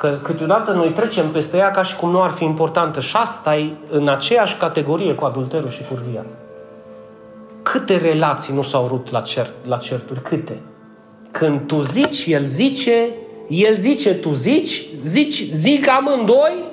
Că 0.01 0.19
câteodată 0.23 0.73
noi 0.73 0.93
trecem 0.93 1.31
peste 1.31 1.57
ea 1.57 1.71
ca 1.71 1.83
și 1.83 1.97
cum 1.97 2.11
nu 2.11 2.23
ar 2.23 2.31
fi 2.31 2.45
importantă 2.45 3.01
și 3.01 3.17
asta 3.17 3.57
e 3.57 3.71
în 3.89 4.09
aceeași 4.09 4.57
categorie 4.57 5.15
cu 5.15 5.25
adulterul 5.25 5.69
și 5.69 5.83
curvia. 5.89 6.25
Câte 7.63 7.97
relații 7.97 8.55
nu 8.55 8.63
s-au 8.63 8.87
rupt 8.87 9.11
la, 9.11 9.21
cert, 9.21 9.55
la 9.67 9.77
certuri? 9.77 10.21
Câte? 10.21 10.61
Când 11.31 11.67
tu 11.67 11.81
zici, 11.81 12.27
el 12.27 12.45
zice, 12.45 13.09
el 13.49 13.75
zice, 13.75 14.15
tu 14.15 14.33
zici, 14.33 14.83
zici, 15.05 15.45
zic 15.53 15.89
amândoi, 15.89 16.65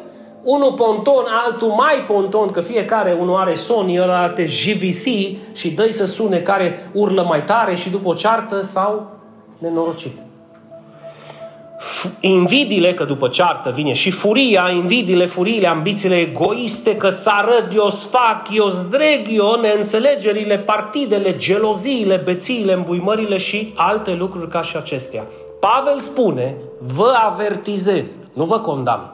unul 0.43 0.73
ponton, 0.73 1.25
altul 1.45 1.69
mai 1.69 2.03
ponton, 2.07 2.49
că 2.49 2.61
fiecare, 2.61 3.17
unul 3.19 3.35
are 3.35 3.53
Sony, 3.53 3.99
ăla 4.01 4.21
are 4.21 4.45
JVC 4.45 5.05
și 5.53 5.71
dă 5.75 5.87
să 5.91 6.05
sune 6.05 6.37
care 6.37 6.89
urlă 6.93 7.23
mai 7.23 7.43
tare 7.43 7.75
și 7.75 7.89
după 7.89 8.09
o 8.09 8.13
ceartă 8.13 8.61
sau 8.61 9.09
nenorocit. 9.57 10.26
Invidiile, 12.19 12.93
că 12.93 13.03
după 13.03 13.27
ceartă 13.27 13.71
vine 13.75 13.93
și 13.93 14.11
furia, 14.11 14.69
invidiile, 14.75 15.25
furiile, 15.25 15.67
ambițiile 15.67 16.15
egoiste, 16.15 16.95
că 16.95 17.11
țară 17.11 17.67
eu 17.75 17.89
fac, 18.09 18.47
eu 18.51 18.67
zdreg 18.67 19.27
eu, 19.31 19.59
neînțelegerile, 19.61 20.57
partidele, 20.57 21.35
geloziile, 21.35 22.21
bețiile, 22.25 22.73
îmbuimările 22.73 23.37
și 23.37 23.73
alte 23.75 24.13
lucruri 24.13 24.49
ca 24.49 24.61
și 24.61 24.75
acestea. 24.77 25.27
Pavel 25.59 25.99
spune, 25.99 26.55
vă 26.95 27.13
avertizez, 27.25 28.17
nu 28.33 28.45
vă 28.45 28.59
condamn. 28.59 29.11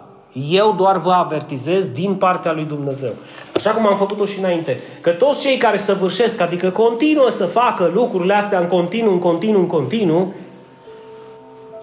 Eu 0.50 0.74
doar 0.78 0.98
vă 0.98 1.12
avertizez 1.12 1.88
din 1.88 2.14
partea 2.14 2.52
lui 2.52 2.64
Dumnezeu. 2.64 3.14
Așa 3.56 3.72
cum 3.72 3.88
am 3.88 3.98
făcut-o 3.98 4.26
și 4.26 4.40
înainte. 4.40 4.82
Că 5.02 5.12
toți 5.12 5.42
cei 5.42 5.58
care 5.58 5.78
săvârșesc, 5.78 6.42
adică 6.42 6.70
continuă 6.70 7.30
să 7.30 7.46
facă 7.46 7.92
lucrurile 7.94 8.34
astea 8.34 8.60
în 8.60 8.68
continuu, 8.68 9.12
în 9.12 9.20
continuu, 9.20 9.60
în 9.60 9.68
continuu, 9.68 10.34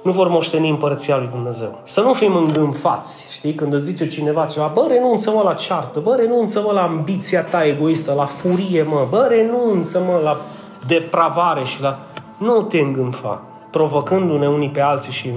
nu 0.02 0.12
vor 0.12 0.28
moșteni 0.28 0.68
împărăția 0.68 1.16
lui 1.16 1.28
Dumnezeu. 1.30 1.78
Să 1.84 2.00
nu 2.00 2.12
fim 2.12 2.36
îngânfați, 2.36 3.26
știi? 3.32 3.54
Când 3.54 3.72
îți 3.72 3.84
zice 3.84 4.06
cineva 4.06 4.44
ceva, 4.44 4.70
bă, 4.74 4.86
renunță-mă 4.88 5.42
la 5.42 5.54
ceartă, 5.54 6.00
bă, 6.00 6.14
renunță-mă 6.14 6.72
la 6.72 6.82
ambiția 6.82 7.42
ta 7.42 7.66
egoistă, 7.66 8.12
la 8.12 8.24
furie, 8.24 8.82
mă, 8.82 9.06
bă, 9.10 9.26
renunță-mă 9.28 10.20
la 10.22 10.40
depravare 10.86 11.64
și 11.64 11.80
la... 11.80 11.98
Nu 12.38 12.62
te 12.62 12.78
îngânfa 12.78 13.42
provocându-ne 13.70 14.48
unii 14.48 14.70
pe 14.70 14.80
alții 14.80 15.12
și 15.12 15.32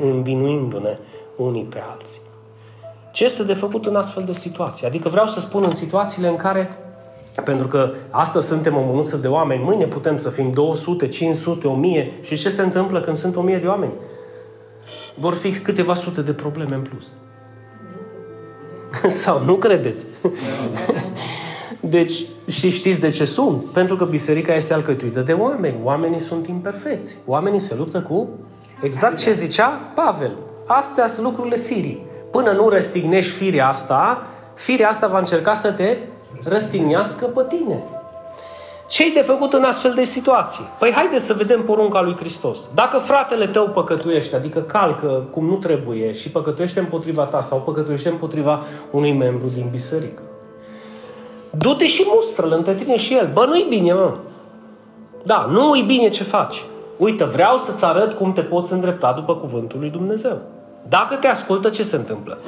învinuindu-ne 0.00 0.98
unii 1.36 1.64
pe 1.64 1.82
alții. 1.92 2.20
Ce 3.12 3.24
este 3.24 3.42
de 3.42 3.54
făcut 3.54 3.86
în 3.86 3.96
astfel 3.96 4.24
de 4.24 4.32
situații? 4.32 4.86
Adică 4.86 5.08
vreau 5.08 5.26
să 5.26 5.40
spun 5.40 5.62
în 5.62 5.72
situațiile 5.72 6.28
în 6.28 6.36
care, 6.36 6.83
pentru 7.42 7.66
că 7.66 7.92
astăzi 8.10 8.46
suntem 8.46 8.76
o 8.76 8.80
mânuță 8.80 9.16
de 9.16 9.26
oameni, 9.26 9.62
mâine 9.62 9.86
putem 9.86 10.16
să 10.16 10.28
fim 10.28 10.50
200, 10.50 11.08
500, 11.08 11.66
1000 11.66 12.12
și 12.20 12.36
ce 12.36 12.50
se 12.50 12.62
întâmplă 12.62 13.00
când 13.00 13.16
sunt 13.16 13.36
1000 13.36 13.58
de 13.58 13.66
oameni? 13.66 13.92
Vor 15.14 15.34
fi 15.34 15.50
câteva 15.50 15.94
sute 15.94 16.20
de 16.20 16.32
probleme 16.32 16.74
în 16.74 16.82
plus. 16.82 17.04
Sau 19.22 19.44
nu 19.44 19.54
credeți? 19.54 20.06
Deci, 21.80 22.24
și 22.48 22.70
știți 22.70 23.00
de 23.00 23.10
ce 23.10 23.24
sunt? 23.24 23.64
Pentru 23.64 23.96
că 23.96 24.04
biserica 24.04 24.54
este 24.54 24.74
alcătuită 24.74 25.20
de 25.20 25.32
oameni. 25.32 25.80
Oamenii 25.82 26.18
sunt 26.18 26.46
imperfecți. 26.46 27.16
Oamenii 27.26 27.58
se 27.58 27.74
luptă 27.74 28.00
cu 28.00 28.28
exact 28.82 29.16
ce 29.18 29.32
zicea 29.32 29.80
Pavel. 29.94 30.36
Astea 30.66 31.06
sunt 31.06 31.26
lucrurile 31.26 31.56
firii. 31.56 32.06
Până 32.30 32.50
nu 32.50 32.68
răstignești 32.68 33.32
firea 33.32 33.68
asta, 33.68 34.26
firea 34.54 34.88
asta 34.88 35.06
va 35.06 35.18
încerca 35.18 35.54
să 35.54 35.72
te 35.72 35.96
răstignească 36.44 37.24
pe 37.24 37.44
tine. 37.48 37.84
Ce-i 38.88 39.12
de 39.12 39.20
făcut 39.20 39.52
în 39.52 39.62
astfel 39.62 39.92
de 39.94 40.04
situații? 40.04 40.64
Păi 40.78 40.92
haide 40.92 41.18
să 41.18 41.32
vedem 41.32 41.62
porunca 41.62 42.02
lui 42.02 42.16
Hristos. 42.16 42.58
Dacă 42.74 42.98
fratele 42.98 43.46
tău 43.46 43.68
păcătuiește, 43.68 44.36
adică 44.36 44.60
calcă 44.60 45.26
cum 45.30 45.46
nu 45.46 45.54
trebuie 45.54 46.12
și 46.12 46.30
păcătuiește 46.30 46.80
împotriva 46.80 47.24
ta 47.24 47.40
sau 47.40 47.58
păcătuiește 47.60 48.08
împotriva 48.08 48.62
unui 48.90 49.12
membru 49.12 49.46
din 49.54 49.68
biserică, 49.70 50.22
Du-te 51.58 51.86
și 51.86 52.04
mustră-l 52.14 52.52
între 52.52 52.74
tine 52.74 52.96
și 52.96 53.14
el. 53.14 53.30
Bă, 53.32 53.44
nu-i 53.44 53.66
bine, 53.68 53.92
mă. 53.92 54.14
Da, 55.22 55.48
nu-i 55.50 55.82
bine 55.82 56.08
ce 56.08 56.22
faci. 56.22 56.64
Uite, 56.96 57.24
vreau 57.24 57.56
să-ți 57.56 57.84
arăt 57.84 58.12
cum 58.12 58.32
te 58.32 58.40
poți 58.40 58.72
îndrepta 58.72 59.12
după 59.12 59.36
cuvântul 59.36 59.78
lui 59.78 59.90
Dumnezeu. 59.90 60.38
Dacă 60.88 61.16
te 61.16 61.26
ascultă, 61.26 61.68
ce 61.68 61.82
se 61.82 61.96
întâmplă? 61.96 62.38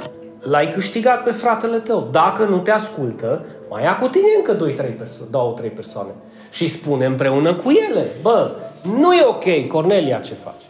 L-ai 0.41 0.73
câștigat 0.73 1.23
pe 1.23 1.31
fratele 1.31 1.79
tău. 1.79 2.09
Dacă 2.11 2.45
nu 2.45 2.59
te 2.59 2.71
ascultă, 2.71 3.45
mai 3.71 3.83
ia 3.83 3.97
cu 3.97 4.09
tine 4.09 4.27
încă 4.37 4.55
2-3 4.55 4.77
persoane, 4.77 5.31
două, 5.31 5.53
trei 5.53 5.71
persoane. 5.71 6.11
Și 6.51 6.69
spune 6.69 7.05
împreună 7.05 7.55
cu 7.55 7.71
ele. 7.71 8.07
Bă, 8.23 8.51
nu 8.99 9.15
e 9.15 9.25
ok, 9.25 9.69
Cornelia, 9.69 10.19
ce 10.19 10.35
faci? 10.35 10.63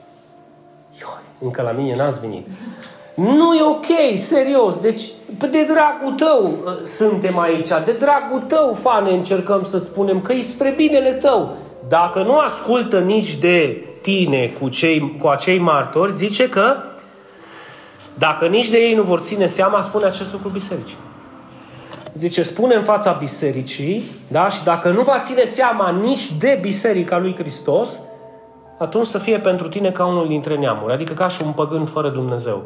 Ioi, 1.01 1.23
încă 1.39 1.63
la 1.63 1.71
mine 1.71 1.97
n-ați 1.97 2.21
venit. 2.21 2.47
Nu 3.15 3.55
e 3.55 3.63
ok, 3.63 4.19
serios. 4.19 4.81
Deci, 4.81 5.03
de 5.39 5.65
dragul 5.65 6.13
tău 6.17 6.59
uh, 6.65 6.73
suntem 6.85 7.39
aici, 7.39 7.69
de 7.85 7.93
dragul 7.99 8.41
tău, 8.41 8.75
fane, 8.75 9.11
încercăm 9.11 9.65
să 9.65 9.79
spunem 9.79 10.21
că 10.21 10.33
e 10.33 10.43
spre 10.43 10.73
binele 10.77 11.13
tău. 11.13 11.57
Dacă 11.89 12.23
nu 12.23 12.39
ascultă 12.39 13.01
nici 13.01 13.37
de 13.37 13.85
tine 14.01 14.55
cu, 14.61 14.69
cei, 14.69 15.17
cu 15.21 15.27
acei 15.27 15.59
martori, 15.59 16.13
zice 16.13 16.49
că 16.49 16.75
dacă 18.19 18.47
nici 18.47 18.69
de 18.69 18.77
ei 18.77 18.95
nu 18.95 19.03
vor 19.03 19.21
ține 19.21 19.47
seama, 19.47 19.81
spune 19.81 20.05
acest 20.05 20.33
lucru 20.33 20.49
bisericii. 20.49 20.97
Zice, 22.15 22.43
spune 22.43 22.75
în 22.75 22.83
fața 22.83 23.13
bisericii, 23.13 24.05
da? 24.29 24.49
Și 24.49 24.65
dacă 24.65 24.91
nu 24.91 25.03
va 25.03 25.19
ține 25.19 25.45
seama 25.45 25.91
nici 25.91 26.33
de 26.33 26.59
biserica 26.61 27.19
lui 27.19 27.35
Hristos, 27.35 28.01
atunci 28.79 29.07
să 29.07 29.19
fie 29.19 29.39
pentru 29.39 29.69
tine 29.69 29.91
ca 29.91 30.07
unul 30.07 30.29
dintre 30.29 30.57
neamuri, 30.57 30.93
adică 30.93 31.13
ca 31.13 31.29
și 31.29 31.43
un 31.43 31.53
păgân 31.53 31.85
fără 31.85 32.09
Dumnezeu. 32.09 32.63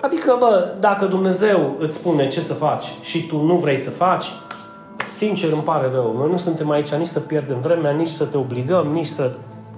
Adică, 0.00 0.36
bă, 0.38 0.74
dacă 0.78 1.06
Dumnezeu 1.06 1.76
îți 1.78 1.94
spune 1.94 2.26
ce 2.26 2.40
să 2.40 2.54
faci 2.54 2.84
și 3.00 3.26
tu 3.26 3.42
nu 3.42 3.54
vrei 3.54 3.76
să 3.76 3.90
faci, 3.90 4.26
sincer 5.08 5.52
îmi 5.52 5.62
pare 5.62 5.90
rău. 5.92 6.14
Noi 6.18 6.30
nu 6.30 6.36
suntem 6.36 6.70
aici 6.70 6.88
nici 6.88 7.06
să 7.06 7.20
pierdem 7.20 7.60
vremea, 7.60 7.90
nici 7.90 8.08
să 8.08 8.24
te 8.24 8.36
obligăm, 8.36 8.86
nici 8.86 9.06
să... 9.06 9.30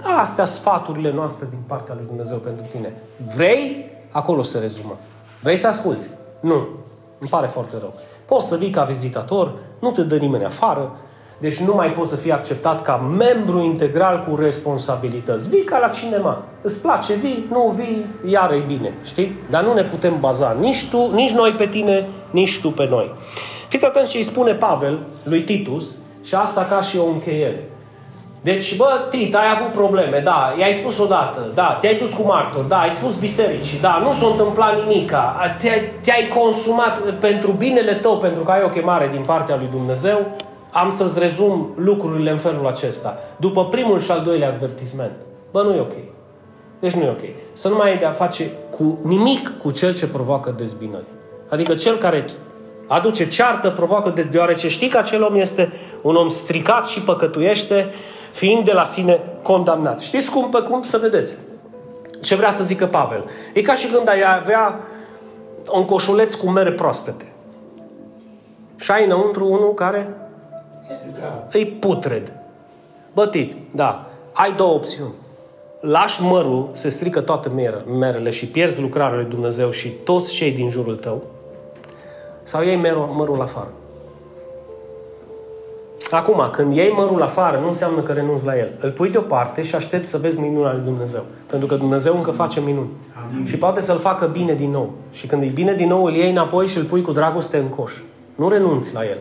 Da, 0.02 0.16
astea 0.18 0.44
sfaturile 0.44 1.12
noastre 1.12 1.46
din 1.50 1.58
partea 1.66 1.94
lui 1.94 2.06
Dumnezeu 2.06 2.36
pentru 2.36 2.64
tine. 2.70 2.92
Vrei? 3.36 3.90
Acolo 4.12 4.42
se 4.42 4.58
rezumă. 4.58 4.98
Vrei 5.42 5.56
să 5.56 5.66
asculți? 5.66 6.08
Nu. 6.40 6.66
Îmi 7.18 7.30
pare 7.30 7.46
foarte 7.46 7.76
rău. 7.80 7.94
Poți 8.26 8.48
să 8.48 8.56
vii 8.56 8.70
ca 8.70 8.84
vizitator, 8.84 9.54
nu 9.78 9.90
te 9.90 10.02
dă 10.02 10.16
nimeni 10.16 10.44
afară, 10.44 10.92
deci 11.38 11.56
nu 11.56 11.74
mai 11.74 11.92
poți 11.92 12.10
să 12.10 12.16
fii 12.16 12.32
acceptat 12.32 12.82
ca 12.82 12.96
membru 12.96 13.60
integral 13.60 14.24
cu 14.28 14.36
responsabilități. 14.36 15.48
Vii 15.48 15.64
ca 15.64 15.78
la 15.78 15.88
cinema. 15.88 16.42
Îți 16.62 16.80
place, 16.80 17.14
vii, 17.14 17.46
nu 17.50 17.74
vii, 17.76 18.06
iar 18.30 18.52
e 18.52 18.64
bine. 18.66 18.94
Știi? 19.04 19.36
Dar 19.50 19.64
nu 19.64 19.72
ne 19.72 19.84
putem 19.84 20.20
baza 20.20 20.56
nici 20.60 20.88
tu, 20.90 21.10
nici 21.14 21.30
noi 21.30 21.50
pe 21.50 21.66
tine, 21.66 22.08
nici 22.30 22.60
tu 22.60 22.70
pe 22.70 22.86
noi. 22.88 23.14
Fiți 23.68 23.84
atenți 23.84 24.10
ce 24.10 24.16
îi 24.16 24.22
spune 24.22 24.54
Pavel 24.54 25.06
lui 25.22 25.42
Titus 25.42 25.96
și 26.22 26.34
asta 26.34 26.64
ca 26.64 26.82
și 26.82 26.98
o 26.98 27.06
încheiere. 27.06 27.68
Deci, 28.42 28.76
bă, 28.76 29.06
Tit, 29.10 29.34
ai 29.34 29.56
avut 29.56 29.72
probleme, 29.72 30.20
da, 30.24 30.54
i-ai 30.58 30.72
spus 30.72 30.98
odată, 30.98 31.50
da, 31.54 31.78
te-ai 31.80 31.94
dus 31.94 32.12
cu 32.12 32.22
martori, 32.22 32.68
da, 32.68 32.78
ai 32.78 32.90
spus 32.90 33.14
bisericii, 33.14 33.80
da, 33.80 34.00
nu 34.04 34.12
s-a 34.12 34.26
întâmplat 34.26 34.86
nimica, 34.86 35.56
te-ai, 35.58 35.92
te-ai 36.00 36.28
consumat 36.28 36.98
pentru 36.98 37.50
binele 37.50 37.92
tău, 37.92 38.18
pentru 38.18 38.42
că 38.42 38.50
ai 38.50 38.62
o 38.64 38.68
chemare 38.68 39.08
din 39.12 39.22
partea 39.22 39.56
lui 39.56 39.68
Dumnezeu, 39.70 40.26
am 40.72 40.90
să-ți 40.90 41.18
rezum 41.18 41.72
lucrurile 41.76 42.30
în 42.30 42.38
felul 42.38 42.66
acesta. 42.66 43.18
După 43.36 43.64
primul 43.64 44.00
și 44.00 44.10
al 44.10 44.22
doilea 44.22 44.48
advertisment. 44.48 45.16
Bă, 45.50 45.62
nu 45.62 45.74
e 45.74 45.80
ok. 45.80 45.92
Deci 46.80 46.92
nu 46.92 47.02
e 47.02 47.10
ok. 47.10 47.22
Să 47.52 47.68
nu 47.68 47.76
mai 47.76 47.90
ai 47.90 47.98
de 47.98 48.04
a 48.04 48.12
face 48.12 48.50
cu 48.70 48.98
nimic 49.02 49.52
cu 49.62 49.70
cel 49.70 49.94
ce 49.94 50.06
provoacă 50.06 50.54
dezbinări. 50.56 51.04
Adică 51.48 51.74
cel 51.74 51.96
care 51.96 52.24
aduce 52.86 53.28
ceartă, 53.28 53.70
provoacă 53.70 54.10
dez... 54.10 54.26
deoarece 54.26 54.68
știi 54.68 54.88
că 54.88 54.98
acel 54.98 55.22
om 55.22 55.34
este 55.34 55.72
un 56.02 56.16
om 56.16 56.28
stricat 56.28 56.86
și 56.86 57.00
păcătuiește, 57.00 57.90
fiind 58.32 58.64
de 58.64 58.72
la 58.72 58.84
sine 58.84 59.20
condamnat. 59.42 60.00
Știți 60.00 60.30
cum, 60.30 60.48
pe 60.48 60.60
cum 60.60 60.82
să 60.82 60.98
vedeți? 60.98 61.36
Ce 62.20 62.34
vrea 62.34 62.52
să 62.52 62.64
zică 62.64 62.86
Pavel? 62.86 63.24
E 63.54 63.60
ca 63.60 63.74
și 63.74 63.86
când 63.86 64.08
ai 64.08 64.22
avea 64.40 64.80
un 65.72 65.84
coșuleț 65.84 66.34
cu 66.34 66.50
mere 66.50 66.72
proaspete. 66.72 67.32
Și 68.76 68.90
ai 68.90 69.04
înăuntru 69.04 69.46
unul 69.46 69.74
care 69.74 70.16
îi 71.52 71.66
putred. 71.66 72.32
Bătit, 73.12 73.54
da. 73.74 74.06
Ai 74.32 74.52
două 74.52 74.74
opțiuni. 74.74 75.12
Lași 75.80 76.22
mărul, 76.22 76.70
se 76.72 76.88
strică 76.88 77.20
toate 77.20 77.50
merele 77.98 78.30
și 78.30 78.46
pierzi 78.46 78.80
lucrarea 78.80 79.16
lui 79.16 79.30
Dumnezeu 79.30 79.70
și 79.70 79.88
toți 79.88 80.32
cei 80.32 80.52
din 80.52 80.70
jurul 80.70 80.96
tău, 80.96 81.22
sau 82.42 82.62
iei 82.62 82.76
mărul, 82.76 83.06
mărul 83.06 83.40
afară. 83.40 83.72
Acum, 86.12 86.48
când 86.50 86.72
iei 86.72 86.92
mărul 86.92 87.22
afară, 87.22 87.58
nu 87.58 87.66
înseamnă 87.66 88.00
că 88.00 88.12
renunți 88.12 88.44
la 88.44 88.58
el. 88.58 88.74
Îl 88.80 88.90
pui 88.90 89.10
deoparte 89.10 89.62
și 89.62 89.74
aștepți 89.74 90.10
să 90.10 90.18
vezi 90.18 90.40
minunea 90.40 90.72
lui 90.72 90.82
Dumnezeu. 90.84 91.24
Pentru 91.46 91.68
că 91.68 91.74
Dumnezeu 91.74 92.16
încă 92.16 92.30
face 92.30 92.60
minuni. 92.60 92.88
Amin. 93.26 93.46
Și 93.46 93.56
poate 93.56 93.80
să-l 93.80 93.98
facă 93.98 94.26
bine 94.26 94.54
din 94.54 94.70
nou. 94.70 94.90
Și 95.12 95.26
când 95.26 95.42
e 95.42 95.46
bine 95.46 95.74
din 95.74 95.88
nou, 95.88 96.04
îl 96.04 96.14
iei 96.14 96.30
înapoi 96.30 96.66
și 96.66 96.78
îl 96.78 96.84
pui 96.84 97.02
cu 97.02 97.12
dragoste 97.12 97.56
în 97.56 97.68
coș. 97.68 97.92
Nu 98.34 98.48
renunți 98.48 98.94
la 98.94 99.04
el. 99.04 99.18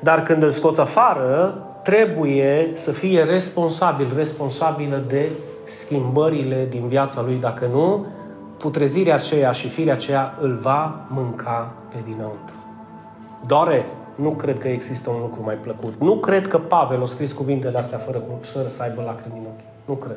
Dar 0.00 0.22
când 0.22 0.42
îl 0.42 0.50
scoți 0.50 0.80
afară, 0.80 1.62
trebuie 1.82 2.70
să 2.72 2.90
fie 2.90 3.22
responsabil, 3.22 4.06
responsabilă 4.16 5.02
de 5.08 5.28
schimbările 5.64 6.66
din 6.68 6.88
viața 6.88 7.22
lui. 7.22 7.36
Dacă 7.40 7.68
nu, 7.72 8.06
putrezirea 8.58 9.14
aceea 9.14 9.50
și 9.50 9.68
firea 9.68 9.92
aceea 9.92 10.34
îl 10.40 10.58
va 10.62 11.00
mânca 11.08 11.72
pe 11.88 11.96
dinăuntru. 12.04 12.54
Doare? 13.46 13.86
Nu 14.14 14.30
cred 14.30 14.58
că 14.58 14.68
există 14.68 15.10
un 15.10 15.20
lucru 15.20 15.42
mai 15.42 15.54
plăcut. 15.54 15.94
Nu 16.00 16.16
cred 16.16 16.46
că 16.46 16.58
Pavel 16.58 17.02
a 17.02 17.06
scris 17.06 17.32
cuvintele 17.32 17.78
astea 17.78 17.98
fără, 17.98 18.22
fără 18.40 18.68
să 18.68 18.82
aibă 18.82 19.02
lacrimi 19.02 19.38
în 19.38 19.44
ochi. 19.44 19.60
Nu 19.84 19.94
cred. 19.94 20.16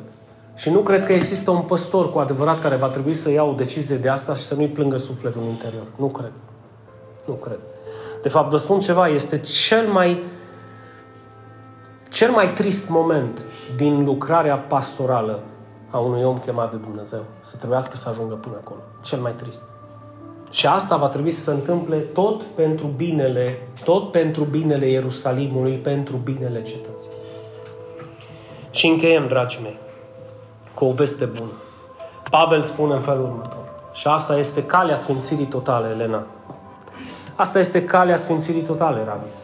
Și 0.54 0.70
nu 0.70 0.80
cred 0.80 1.06
că 1.06 1.12
există 1.12 1.50
un 1.50 1.60
păstor 1.60 2.12
cu 2.12 2.18
adevărat 2.18 2.60
care 2.60 2.76
va 2.76 2.88
trebui 2.88 3.14
să 3.14 3.30
ia 3.30 3.42
o 3.42 3.52
decizie 3.52 3.96
de 3.96 4.08
asta 4.08 4.34
și 4.34 4.42
să 4.42 4.54
nu-i 4.54 4.68
plângă 4.68 4.96
sufletul 4.96 5.40
în 5.40 5.48
interior. 5.48 5.86
Nu 5.96 6.06
cred. 6.06 6.32
Nu 7.24 7.32
cred. 7.32 7.58
De 8.22 8.28
fapt, 8.28 8.50
vă 8.50 8.56
spun 8.56 8.78
ceva, 8.78 9.08
este 9.08 9.38
cel 9.38 9.86
mai 9.86 10.22
cel 12.08 12.30
mai 12.30 12.52
trist 12.52 12.88
moment 12.88 13.44
din 13.76 14.04
lucrarea 14.04 14.58
pastorală 14.58 15.40
a 15.90 15.98
unui 15.98 16.22
om 16.22 16.36
chemat 16.38 16.70
de 16.70 16.76
Dumnezeu. 16.76 17.24
Să 17.40 17.56
trebuiască 17.56 17.96
să 17.96 18.08
ajungă 18.08 18.34
până 18.34 18.56
acolo. 18.56 18.80
Cel 19.02 19.20
mai 19.20 19.32
trist. 19.32 19.62
Și 20.50 20.66
asta 20.66 20.96
va 20.96 21.08
trebui 21.08 21.30
să 21.30 21.42
se 21.42 21.50
întâmple 21.50 21.96
tot 21.96 22.42
pentru 22.42 22.86
binele, 22.86 23.58
tot 23.84 24.10
pentru 24.10 24.44
binele 24.44 24.86
Ierusalimului, 24.86 25.76
pentru 25.76 26.16
binele 26.16 26.62
cetății. 26.62 27.10
Și 28.70 28.86
încheiem, 28.86 29.28
dragii 29.28 29.60
mei, 29.62 29.78
cu 30.74 30.84
o 30.84 30.92
veste 30.92 31.24
bună. 31.24 31.52
Pavel 32.30 32.62
spune 32.62 32.94
în 32.94 33.00
felul 33.00 33.24
următor. 33.24 33.68
Și 33.92 34.06
asta 34.06 34.38
este 34.38 34.64
calea 34.64 34.96
sfințirii 34.96 35.46
totale, 35.46 35.88
Elena. 35.88 36.26
Asta 37.34 37.58
este 37.58 37.84
calea 37.84 38.16
sfințirii 38.16 38.62
totale, 38.62 39.04
Ravis. 39.04 39.34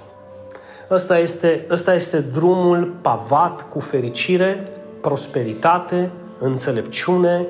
Ăsta 0.90 1.18
este, 1.18 1.66
ăsta 1.70 1.94
este 1.94 2.20
drumul 2.20 2.94
pavat 3.00 3.68
cu 3.68 3.80
fericire, 3.80 4.68
prosperitate, 5.00 6.10
înțelepciune, 6.38 7.46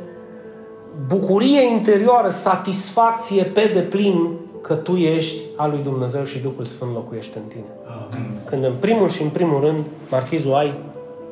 bucurie 1.06 1.70
interioară, 1.70 2.28
satisfacție 2.28 3.42
pe 3.42 3.70
deplin 3.74 4.30
că 4.60 4.74
tu 4.74 4.96
ești 4.96 5.42
al 5.56 5.70
lui 5.70 5.82
Dumnezeu 5.82 6.24
și 6.24 6.38
Duhul 6.38 6.64
Sfânt 6.64 6.92
locuiește 6.92 7.38
în 7.38 7.44
tine. 7.48 7.64
Amen. 7.86 8.40
Când 8.44 8.64
în 8.64 8.74
primul 8.80 9.08
și 9.08 9.22
în 9.22 9.28
primul 9.28 9.60
rând, 9.60 9.80
marchizul, 10.10 10.54
ai 10.54 10.74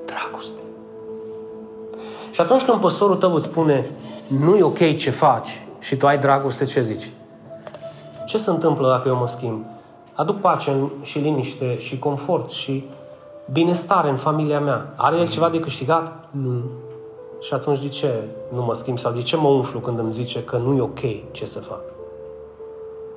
dragoste. 0.05 0.61
Și 2.31 2.41
atunci 2.41 2.63
când 2.63 2.81
păstorul 2.81 3.17
tău 3.17 3.35
îți 3.35 3.45
spune 3.45 3.91
nu 4.27 4.57
e 4.57 4.63
ok 4.63 4.97
ce 4.97 5.11
faci 5.11 5.65
și 5.79 5.97
tu 5.97 6.07
ai 6.07 6.19
dragoste, 6.19 6.65
ce 6.65 6.83
zici? 6.83 7.11
Ce 8.27 8.39
se 8.39 8.51
întâmplă 8.51 8.89
dacă 8.89 9.09
eu 9.09 9.17
mă 9.17 9.27
schimb? 9.27 9.65
Aduc 10.13 10.41
pace 10.41 10.91
și 11.03 11.19
liniște 11.19 11.79
și 11.79 11.99
confort 11.99 12.51
și 12.51 12.85
binestare 13.53 14.09
în 14.09 14.17
familia 14.17 14.61
mea. 14.61 14.93
Are 14.97 15.17
el 15.17 15.29
ceva 15.29 15.49
de 15.49 15.61
câștigat? 15.61 16.29
Nu. 16.31 16.63
Și 17.43 17.55
atunci 17.55 17.81
de 17.81 17.89
ce 17.89 18.25
nu 18.55 18.63
mă 18.63 18.75
schimb? 18.75 18.99
Sau 18.99 19.13
de 19.13 19.23
ce 19.23 19.37
mă 19.37 19.49
umflu 19.49 19.81
când 19.81 19.99
îmi 19.99 20.13
zice 20.13 20.43
că 20.43 20.57
nu 20.57 20.77
e 20.77 20.81
ok 20.81 21.31
ce 21.31 21.45
să 21.45 21.59
fac? 21.59 21.81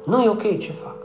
Nu 0.05 0.21
e 0.21 0.30
ok 0.30 0.59
ce 0.59 0.71
fac. 0.71 0.95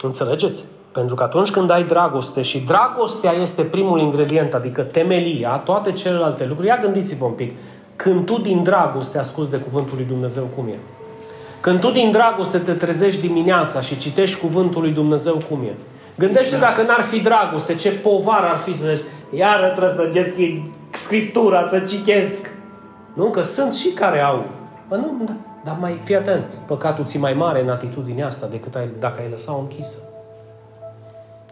Înțelegeți? 0.00 0.64
Pentru 0.92 1.14
că 1.14 1.22
atunci 1.22 1.50
când 1.50 1.70
ai 1.70 1.84
dragoste 1.84 2.42
și 2.42 2.60
dragostea 2.60 3.32
este 3.32 3.62
primul 3.62 4.00
ingredient, 4.00 4.54
adică 4.54 4.82
temelia, 4.82 5.56
toate 5.56 5.92
celelalte 5.92 6.44
lucruri, 6.46 6.68
ia 6.68 6.78
gândiți-vă 6.78 7.24
un 7.24 7.32
pic, 7.32 7.56
când 7.96 8.26
tu 8.26 8.38
din 8.38 8.62
dragoste 8.62 9.18
asculți 9.18 9.50
de 9.50 9.56
cuvântul 9.56 9.96
lui 9.96 10.04
Dumnezeu 10.04 10.48
cum 10.56 10.66
e. 10.66 10.78
Când 11.60 11.80
tu 11.80 11.90
din 11.90 12.10
dragoste 12.10 12.58
te 12.58 12.72
trezești 12.72 13.20
dimineața 13.20 13.80
și 13.80 13.96
citești 13.96 14.40
cuvântul 14.40 14.80
lui 14.80 14.90
Dumnezeu 14.90 15.42
cum 15.48 15.62
e. 15.62 15.76
Gândește 16.18 16.56
dacă 16.56 16.82
n-ar 16.82 17.02
fi 17.02 17.20
dragoste, 17.20 17.74
ce 17.74 17.90
povar 17.90 18.42
ar 18.44 18.56
fi 18.56 18.74
să 18.74 18.98
iară 19.30 19.66
trebuie 19.66 19.94
să 19.96 20.10
deschid 20.12 20.62
scriptura, 20.92 21.68
să 21.68 21.78
citesc. 21.78 22.50
Nu, 23.14 23.30
că 23.30 23.42
sunt 23.42 23.72
și 23.72 23.88
care 23.88 24.20
au. 24.20 24.44
Bă, 24.88 24.96
nu, 24.96 25.22
da, 25.24 25.34
dar 25.64 25.76
mai 25.80 26.00
fii 26.04 26.16
atent. 26.16 26.44
Păcatul 26.66 27.04
ți 27.04 27.18
mai 27.18 27.34
mare 27.34 27.60
în 27.60 27.68
atitudinea 27.68 28.26
asta 28.26 28.46
decât 28.46 28.74
ai, 28.74 28.88
dacă 28.98 29.20
ai 29.20 29.28
lăsat-o 29.30 29.58
închisă. 29.58 29.98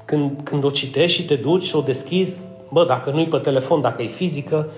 Când, 0.04 0.40
când 0.42 0.64
o 0.64 0.70
citești 0.70 1.20
și 1.20 1.26
te 1.26 1.34
duci 1.34 1.62
și 1.62 1.76
o 1.76 1.80
deschizi, 1.80 2.40
bă, 2.72 2.84
dacă 2.84 3.10
nu-i 3.10 3.28
pe 3.28 3.38
telefon, 3.38 3.80
dacă 3.80 4.02
e 4.02 4.06
fizică, 4.06 4.68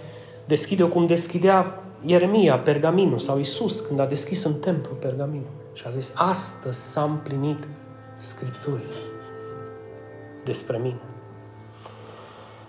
deschide-o 0.46 0.86
cum 0.86 1.06
deschidea 1.06 1.82
Ieremia 2.00 2.58
pergaminul 2.58 3.18
sau 3.18 3.38
Isus 3.38 3.80
când 3.80 4.00
a 4.00 4.06
deschis 4.06 4.44
în 4.44 4.54
templu 4.54 4.94
pergaminul 4.94 5.50
și 5.72 5.82
a 5.86 5.90
zis, 5.90 6.12
astăzi 6.16 6.90
s-a 6.92 7.02
împlinit 7.02 7.68
Scripturile 8.16 8.94
despre 10.44 10.78
mine. 10.82 11.11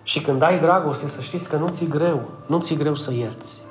Și 0.04 0.22
când 0.22 0.42
ai 0.42 0.60
dragoste, 0.60 1.08
să 1.08 1.22
știți 1.22 1.50
că 1.50 1.56
nu 1.56 1.68
ți 1.68 1.88
greu, 1.88 2.22
nu 2.46 2.60
ți 2.60 2.76
greu 2.76 2.96
să 2.96 3.14
ierți. 3.14 3.62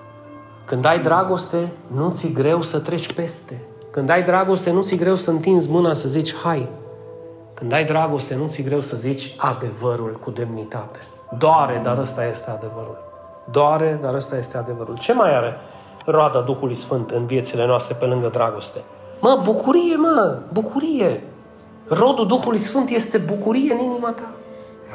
Când 0.64 0.84
ai 0.84 0.98
dragoste, 0.98 1.72
nu 1.86 2.10
ți 2.10 2.32
greu 2.32 2.62
să 2.62 2.78
treci 2.78 3.12
peste. 3.12 3.64
Când 3.90 4.10
ai 4.10 4.22
dragoste, 4.22 4.70
nu 4.70 4.82
ți 4.82 4.96
greu 4.96 5.14
să 5.14 5.30
întinzi 5.30 5.70
mâna 5.70 5.92
să 5.92 6.08
zici 6.08 6.34
hai. 6.34 6.68
Când 7.54 7.72
ai 7.72 7.84
dragoste, 7.84 8.34
nu 8.34 8.48
ți 8.48 8.62
greu 8.62 8.80
să 8.80 8.96
zici 8.96 9.34
adevărul 9.36 10.18
cu 10.24 10.30
demnitate. 10.30 10.98
Doare, 11.38 11.80
dar 11.82 11.98
ăsta 11.98 12.24
este 12.26 12.50
adevărul. 12.50 12.96
Doare, 13.50 13.98
dar 14.02 14.14
ăsta 14.14 14.36
este 14.36 14.56
adevărul. 14.56 14.96
Ce 14.96 15.12
mai 15.12 15.36
are 15.36 15.56
roada 16.06 16.40
Duhului 16.40 16.74
Sfânt 16.74 17.10
în 17.10 17.26
viețile 17.26 17.66
noastre 17.66 17.94
pe 17.94 18.04
lângă 18.04 18.28
dragoste? 18.28 18.82
Mă, 19.20 19.40
bucurie, 19.44 19.96
mă, 19.96 20.38
bucurie. 20.52 21.22
Rodul 21.88 22.26
Duhului 22.26 22.58
Sfânt 22.58 22.88
este 22.88 23.18
bucurie 23.18 23.72
în 23.72 23.78
inima 23.78 24.10
ta. 24.10 24.30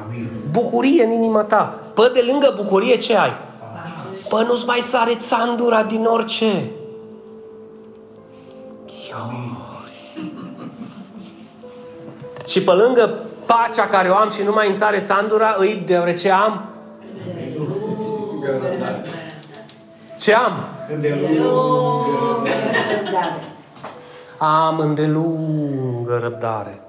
Amin. 0.03 0.29
Bucurie 0.51 1.03
în 1.03 1.11
inima 1.11 1.43
ta. 1.43 1.79
Pă 1.93 2.11
de 2.13 2.23
lângă 2.27 2.53
bucurie 2.55 2.95
ce 2.95 3.17
ai? 3.17 3.37
Pă 4.29 4.43
nu-ți 4.43 4.65
mai 4.65 4.79
sare 4.79 5.15
țandura 5.15 5.83
din 5.83 6.05
orice. 6.05 6.71
Și 12.47 12.61
pe 12.61 12.71
lângă 12.71 13.23
pacea 13.45 13.87
care 13.87 14.09
o 14.09 14.15
am 14.15 14.29
și 14.29 14.43
nu 14.43 14.51
mai 14.51 14.67
îmi 14.67 14.75
sare 14.75 14.99
țandura, 14.99 15.55
îi 15.59 15.83
deoarece 15.85 16.31
am 16.31 16.69
ce 20.17 20.33
am? 20.33 20.53
Am 24.37 24.79
îndelungă 24.79 26.19
răbdare. 26.21 26.81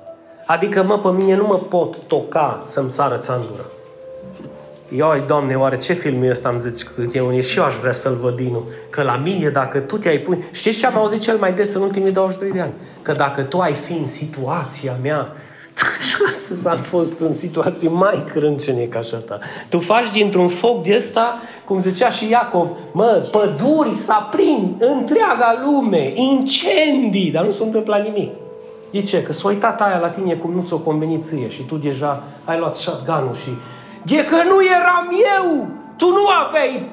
Adică, 0.48 0.82
mă, 0.82 0.98
pe 0.98 1.08
mine 1.08 1.36
nu 1.36 1.46
mă 1.46 1.54
pot 1.54 1.96
toca 2.06 2.62
să-mi 2.64 2.90
sară 2.90 3.16
țandura. 3.16 3.64
Ioi, 4.96 5.22
Doamne, 5.26 5.54
oare 5.54 5.76
ce 5.76 5.92
film 5.92 6.22
e 6.22 6.30
ăsta? 6.30 6.48
Am 6.48 6.58
zis 6.58 6.82
că 6.82 7.02
eu, 7.12 7.40
și 7.40 7.58
eu 7.58 7.64
aș 7.64 7.74
vrea 7.74 7.92
să-l 7.92 8.18
văd 8.20 8.36
dinu. 8.36 8.64
Că 8.90 9.02
la 9.02 9.16
mine, 9.16 9.48
dacă 9.48 9.78
tu 9.78 9.98
te-ai 9.98 10.18
pune... 10.18 10.38
Știți 10.52 10.78
ce 10.78 10.86
am 10.86 10.96
auzit 10.96 11.20
cel 11.20 11.36
mai 11.36 11.52
des 11.52 11.74
în 11.74 11.82
ultimii 11.82 12.12
22 12.12 12.50
de 12.50 12.60
ani? 12.60 12.72
Că 13.02 13.12
dacă 13.12 13.42
tu 13.42 13.58
ai 13.58 13.72
fi 13.72 13.92
în 13.92 14.06
situația 14.06 14.96
mea, 15.02 15.32
să 16.32 16.68
am 16.68 16.76
fost 16.76 17.20
în 17.20 17.32
situații 17.32 17.88
mai 17.88 18.24
crâncene 18.32 18.82
ca 18.82 18.98
așa 18.98 19.16
ta. 19.16 19.38
Tu 19.68 19.78
faci 19.78 20.12
dintr-un 20.12 20.48
foc 20.48 20.82
de 20.82 20.94
ăsta, 20.96 21.40
cum 21.64 21.80
zicea 21.80 22.10
și 22.10 22.30
Iacov, 22.30 22.68
mă, 22.92 23.28
păduri 23.30 23.94
să 23.94 24.12
aprind 24.12 24.74
întreaga 24.78 25.60
lume, 25.64 26.12
incendii, 26.14 27.30
dar 27.30 27.44
nu 27.44 27.50
se 27.50 27.62
întâmpla 27.62 27.96
nimic. 27.96 28.30
De 28.90 29.00
ce? 29.00 29.22
Că 29.22 29.32
s-a 29.32 29.48
uitat 29.48 29.80
aia 29.80 29.98
la 29.98 30.08
tine 30.08 30.34
cum 30.34 30.52
nu 30.52 30.62
ți-o 30.62 30.78
convenit 30.78 31.22
ție 31.22 31.48
și 31.48 31.62
tu 31.62 31.76
deja 31.76 32.22
ai 32.44 32.58
luat 32.58 32.74
shotgun 32.74 33.32
și 33.34 33.50
de 34.02 34.24
că 34.24 34.36
nu 34.36 34.64
eram 34.64 35.08
eu! 35.38 35.68
Tu 35.96 36.06
nu 36.06 36.22
aveai 36.46 36.90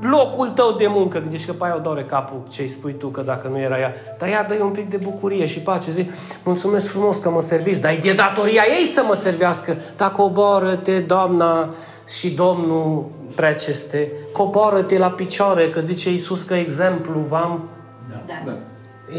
locul 0.00 0.48
tău 0.48 0.72
de 0.72 0.86
muncă. 0.88 1.22
Deci 1.30 1.46
că 1.46 1.52
pe 1.52 1.64
aia 1.64 1.76
o 1.76 1.80
doare 1.80 2.04
capul 2.04 2.42
ce 2.48 2.62
îi 2.62 2.68
spui 2.68 2.92
tu, 2.92 3.08
că 3.08 3.22
dacă 3.22 3.48
nu 3.48 3.58
era 3.58 3.78
ea. 3.78 3.94
Dar 4.18 4.28
ea 4.28 4.44
dă 4.44 4.54
un 4.62 4.70
pic 4.70 4.90
de 4.90 4.96
bucurie 4.96 5.46
și 5.46 5.58
pace. 5.58 5.90
Zic, 5.90 6.12
mulțumesc 6.44 6.90
frumos 6.90 7.18
că 7.18 7.30
mă 7.30 7.40
serviți, 7.40 7.80
dar 7.80 7.90
e 7.92 7.98
de 8.02 8.12
datoria 8.12 8.62
ei 8.78 8.86
să 8.86 9.02
mă 9.06 9.14
servească. 9.14 9.76
Dar 9.96 10.10
coboară-te, 10.10 10.98
doamna 10.98 11.74
și 12.18 12.30
domnul 12.30 13.04
preceste, 13.34 14.12
coboară-te 14.32 14.98
la 14.98 15.10
picioare, 15.10 15.68
că 15.68 15.80
zice 15.80 16.10
Iisus 16.10 16.42
că 16.42 16.54
exemplu 16.54 17.20
v-am... 17.28 17.68
Da. 18.08 18.34
da. 18.44 18.52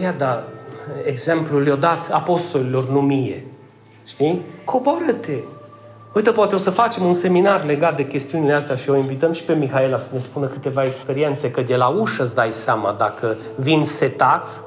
Ia 0.02 0.12
da, 0.12 0.48
exemplul 1.06 1.62
le-a 1.62 1.76
dat 1.76 2.10
apostolilor, 2.12 2.90
nu 2.90 3.02
mie. 3.02 3.46
Știi? 4.06 4.42
Coboară-te. 4.64 5.38
Uite, 6.14 6.32
poate 6.32 6.56
o 6.56 6.58
să 6.58 6.70
facem 6.70 7.06
un 7.06 7.14
seminar 7.14 7.66
legat 7.66 7.96
de 7.96 8.08
chestiunile 8.08 8.54
astea 8.54 8.76
și 8.76 8.90
o 8.90 8.96
invităm 8.96 9.32
și 9.32 9.44
pe 9.44 9.54
Mihaela 9.54 9.98
să 9.98 10.10
ne 10.14 10.20
spună 10.20 10.48
câteva 10.48 10.86
experiențe, 10.86 11.52
că 11.52 11.62
de 11.62 11.76
la 11.76 11.88
ușă 11.88 12.24
îți 12.24 12.36
dai 12.36 12.52
seama 12.52 12.96
dacă 12.98 13.36
vin 13.56 13.84
setați 13.84 14.62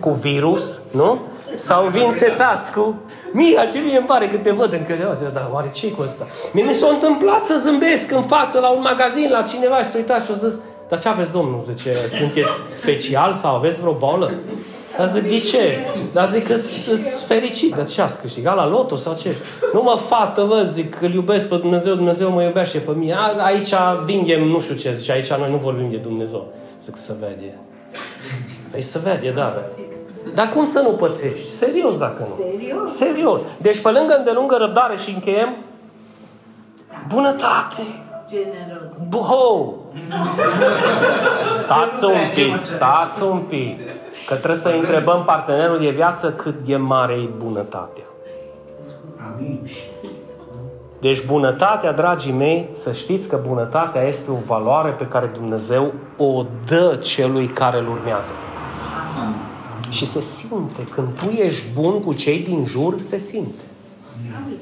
cu 0.00 0.10
virus, 0.10 0.80
nu? 0.90 1.20
Sau 1.54 1.88
vin 1.88 2.10
setați 2.10 2.72
cu... 2.72 2.94
Mia, 3.32 3.66
ce 3.66 3.78
mie 3.78 3.96
îmi 3.96 4.06
pare 4.06 4.28
că 4.28 4.36
te 4.36 4.50
văd 4.50 4.72
încă 4.72 5.16
de 5.18 5.30
dar 5.32 5.48
oare 5.52 5.70
ce 5.70 5.90
cu 5.90 6.02
ăsta? 6.02 6.26
Mie 6.52 6.64
mi 6.64 6.72
s-a 6.72 6.88
întâmplat 6.88 7.42
să 7.44 7.58
zâmbesc 7.58 8.10
în 8.10 8.22
față 8.22 8.60
la 8.60 8.68
un 8.68 8.80
magazin, 8.82 9.30
la 9.30 9.42
cineva 9.42 9.78
și 9.78 9.84
să 9.84 9.96
uitați 9.96 10.24
și 10.24 10.30
o 10.30 10.34
zis, 10.34 10.58
dar 10.88 10.98
ce 10.98 11.08
aveți, 11.08 11.32
domnul? 11.32 11.60
Zice, 11.60 11.92
sunteți 12.18 12.50
special 12.68 13.34
sau 13.34 13.54
aveți 13.54 13.80
vreo 13.80 13.92
boală? 13.92 14.32
Dar 14.98 15.08
zic, 15.08 15.22
de 15.22 15.38
ce? 15.38 15.78
Dar 16.12 16.28
zic 16.28 16.46
că 16.46 16.56
sunt 16.56 16.98
fericit. 17.26 17.74
Dar 17.74 17.86
ce 17.86 18.02
ați 18.02 18.20
câștigat 18.20 18.56
la 18.56 18.66
loto 18.66 18.96
sau 18.96 19.14
ce? 19.14 19.36
Nu 19.72 19.82
mă, 19.82 19.98
fată, 20.06 20.42
vă, 20.42 20.62
zic 20.62 20.94
că 20.94 21.04
îl 21.04 21.12
iubesc 21.12 21.48
pe 21.48 21.56
Dumnezeu, 21.56 21.94
Dumnezeu 21.94 22.30
mă 22.30 22.42
iubește 22.42 22.78
pe 22.78 22.90
mine. 22.90 23.14
A, 23.14 23.44
aici 23.44 23.74
vingem 24.04 24.42
nu 24.42 24.60
știu 24.60 24.74
ce, 24.74 24.94
zice, 24.94 25.12
aici 25.12 25.32
noi 25.32 25.50
nu 25.50 25.56
vorbim 25.56 25.90
de 25.90 25.96
Dumnezeu. 25.96 26.46
Zic, 26.84 26.96
să 26.96 27.14
vede. 27.20 27.58
Păi 28.70 28.82
să 28.82 29.00
vede, 29.04 29.30
dar... 29.30 29.64
Dar 30.34 30.48
cum 30.48 30.64
să 30.64 30.80
nu 30.80 30.90
pățești? 30.90 31.50
Serios 31.50 31.98
dacă 31.98 32.28
nu. 32.28 32.44
Serios? 32.44 32.92
Serios. 32.92 33.40
Deci 33.60 33.80
pe 33.80 33.90
lângă 33.90 34.14
îndelungă 34.16 34.56
răbdare 34.60 34.96
și 34.96 35.10
încheiem, 35.10 35.56
bunătate. 37.08 37.82
Generos. 38.28 38.92
Buho! 39.08 39.74
Stați 41.58 42.04
un 42.04 42.30
pic, 42.34 42.60
stați 42.60 43.22
un 43.22 43.38
pic. 43.38 43.80
Că 44.28 44.34
trebuie 44.34 44.60
să 44.60 44.68
întrebăm 44.68 45.24
partenerul 45.24 45.78
de 45.78 45.90
viață 45.90 46.32
cât 46.32 46.66
de 46.66 46.76
mare 46.76 47.12
e 47.12 47.28
bunătatea. 47.36 48.04
Amin. 49.32 49.70
Deci 51.00 51.26
bunătatea, 51.26 51.92
dragii 51.92 52.32
mei, 52.32 52.68
să 52.72 52.92
știți 52.92 53.28
că 53.28 53.40
bunătatea 53.46 54.02
este 54.02 54.30
o 54.30 54.34
valoare 54.46 54.90
pe 54.90 55.06
care 55.06 55.26
Dumnezeu 55.26 55.92
o 56.16 56.44
dă 56.66 56.98
celui 57.02 57.46
care 57.46 57.78
îl 57.78 57.88
urmează. 57.88 58.32
Amin. 59.20 59.34
Și 59.90 60.04
se 60.04 60.20
simte. 60.20 60.82
Când 60.94 61.08
tu 61.16 61.30
ești 61.30 61.64
bun 61.74 62.02
cu 62.02 62.12
cei 62.12 62.38
din 62.38 62.64
jur, 62.64 63.00
se 63.00 63.18
simte. 63.18 63.62
Amin. 64.42 64.58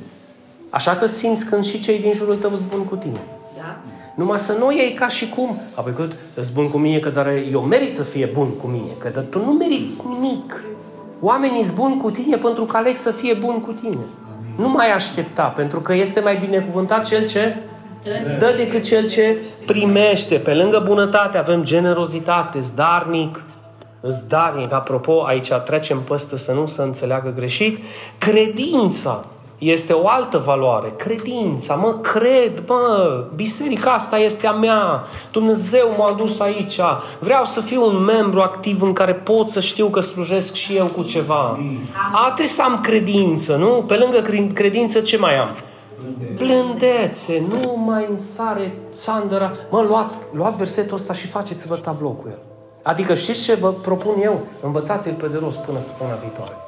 Așa 0.71 0.97
că 0.97 1.07
simți 1.07 1.47
când 1.47 1.65
și 1.65 1.81
cei 1.81 1.99
din 1.99 2.13
jurul 2.13 2.37
tău 2.37 2.55
sunt 2.55 2.69
buni 2.69 2.85
cu 2.85 2.97
tine. 2.97 3.21
Numai 4.17 4.39
să 4.39 4.57
nu 4.59 4.73
iei 4.73 4.93
ca 4.93 5.09
și 5.09 5.29
cum. 5.29 5.61
Apoi 5.75 5.93
că 5.93 6.09
îți 6.35 6.53
bun 6.53 6.71
cu 6.71 6.79
mine, 6.79 6.99
că 6.99 7.09
dar 7.09 7.29
eu 7.53 7.61
merit 7.61 7.95
să 7.95 8.03
fie 8.03 8.31
bun 8.33 8.49
cu 8.63 8.67
mine. 8.67 8.91
Că 8.99 9.09
dar 9.09 9.25
tu 9.31 9.45
nu 9.45 9.53
meriți 9.53 10.03
nimic. 10.07 10.65
Oamenii 11.21 11.63
sunt 11.63 11.77
buni 11.77 11.97
cu 11.97 12.11
tine 12.11 12.37
pentru 12.37 12.65
că 12.65 12.77
aleg 12.77 12.97
să 12.97 13.11
fie 13.11 13.35
bun 13.35 13.61
cu 13.61 13.73
tine. 13.73 13.89
Amin. 13.91 14.55
Nu 14.57 14.69
mai 14.69 14.93
aștepta, 14.93 15.43
pentru 15.43 15.81
că 15.81 15.95
este 15.95 16.21
mai 16.21 16.37
binecuvântat 16.37 17.05
cel 17.05 17.27
ce 17.27 17.57
dă 18.39 18.55
decât 18.57 18.83
cel 18.83 19.09
ce 19.09 19.37
primește. 19.67 20.37
Pe 20.37 20.55
lângă 20.55 20.83
bunătate 20.87 21.39
avem 21.39 21.63
generozitate, 21.63 22.61
zdarnic, 22.61 23.45
zdarnic. 24.03 24.73
Apropo, 24.73 25.23
aici 25.27 25.53
trecem 25.65 26.01
păstă 26.01 26.37
să 26.37 26.53
nu 26.53 26.67
să 26.67 26.83
înțeleagă 26.83 27.33
greșit. 27.37 27.83
Credința 28.19 29.25
este 29.59 29.93
o 29.93 30.09
altă 30.09 30.39
valoare. 30.39 30.93
Credința, 30.97 31.75
mă, 31.75 31.93
cred, 31.93 32.63
mă, 32.67 33.25
biserica 33.35 33.93
asta 33.93 34.19
este 34.19 34.47
a 34.47 34.53
mea. 34.53 35.05
Dumnezeu 35.33 35.95
m-a 35.99 36.13
dus 36.13 36.41
aici. 36.41 36.81
Vreau 37.19 37.45
să 37.45 37.61
fiu 37.61 37.87
un 37.87 38.05
membru 38.05 38.41
activ 38.41 38.83
în 38.83 38.93
care 38.93 39.15
pot 39.15 39.49
să 39.49 39.61
știu 39.61 39.87
că 39.87 40.01
slujesc 40.01 40.55
și 40.55 40.77
eu 40.77 40.87
cu 40.87 41.03
ceva. 41.03 41.59
A, 42.13 42.25
trebuie 42.25 42.47
să 42.47 42.63
am 42.63 42.81
credință, 42.81 43.57
nu? 43.57 43.85
Pe 43.87 43.95
lângă 43.97 44.19
credință 44.55 45.01
ce 45.01 45.17
mai 45.17 45.39
am? 45.39 45.49
Blândețe, 46.37 47.47
nu 47.49 47.83
mai 47.87 48.07
însare 48.11 48.75
țandăra. 48.93 49.53
Mă, 49.71 49.81
luați, 49.89 50.19
luați 50.33 50.57
versetul 50.57 50.97
ăsta 50.97 51.13
și 51.13 51.27
faceți-vă 51.27 51.77
tablou 51.77 52.11
cu 52.11 52.29
el. 52.29 52.39
Adică 52.83 53.15
știți 53.15 53.43
ce 53.43 53.55
vă 53.55 53.73
propun 53.73 54.15
eu? 54.23 54.41
Învățați-l 54.63 55.13
pe 55.13 55.27
de 55.27 55.39
rost 55.39 55.59
până 55.59 55.81
săptămâna 55.81 56.17
viitoare. 56.17 56.66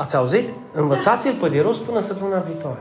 Ați 0.00 0.16
auzit? 0.16 0.48
Învățați-l 0.72 1.34
pe 1.40 1.48
de 1.48 1.60
rost 1.60 1.80
până 1.80 2.00
săptămâna 2.00 2.38
viitoare. 2.38 2.78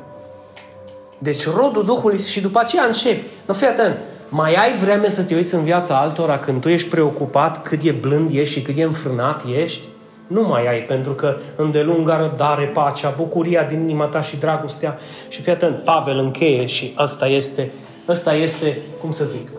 Deci 1.18 1.48
rodul 1.48 1.86
Duhului 1.86 2.18
și 2.18 2.42
după 2.42 2.60
aceea 2.60 2.84
începi. 2.84 3.26
Nu 3.46 3.54
fii 3.54 3.68
atent. 3.68 3.98
Mai 4.30 4.54
ai 4.54 4.78
vreme 4.78 5.08
să 5.08 5.24
te 5.24 5.36
uiți 5.36 5.56
în 5.56 5.64
viața 5.64 5.98
altora 5.98 6.40
când 6.40 6.62
tu 6.62 6.70
ești 6.70 6.90
preocupat 6.90 7.64
cât 7.64 7.84
e 7.84 7.92
blând 7.92 8.30
ești 8.34 8.54
și 8.54 8.62
cât 8.62 8.78
e 8.78 8.84
înfrânat 8.84 9.44
ești? 9.56 9.88
Nu 10.28 10.42
mai 10.42 10.68
ai, 10.68 10.80
pentru 10.80 11.12
că 11.12 11.38
îndelunga 11.56 12.18
răbdare, 12.18 12.66
pacea, 12.66 13.14
bucuria 13.18 13.64
din 13.64 13.80
inima 13.80 14.06
ta 14.06 14.22
și 14.22 14.38
dragostea. 14.38 14.98
Și 15.28 15.42
fii 15.42 15.52
atent, 15.52 15.84
Pavel 15.84 16.18
încheie 16.18 16.66
și 16.66 16.96
ăsta 16.98 17.28
este, 17.28 17.72
ăsta 18.08 18.34
este, 18.34 18.78
cum 19.02 19.12
să 19.12 19.26
zic, 19.26 19.50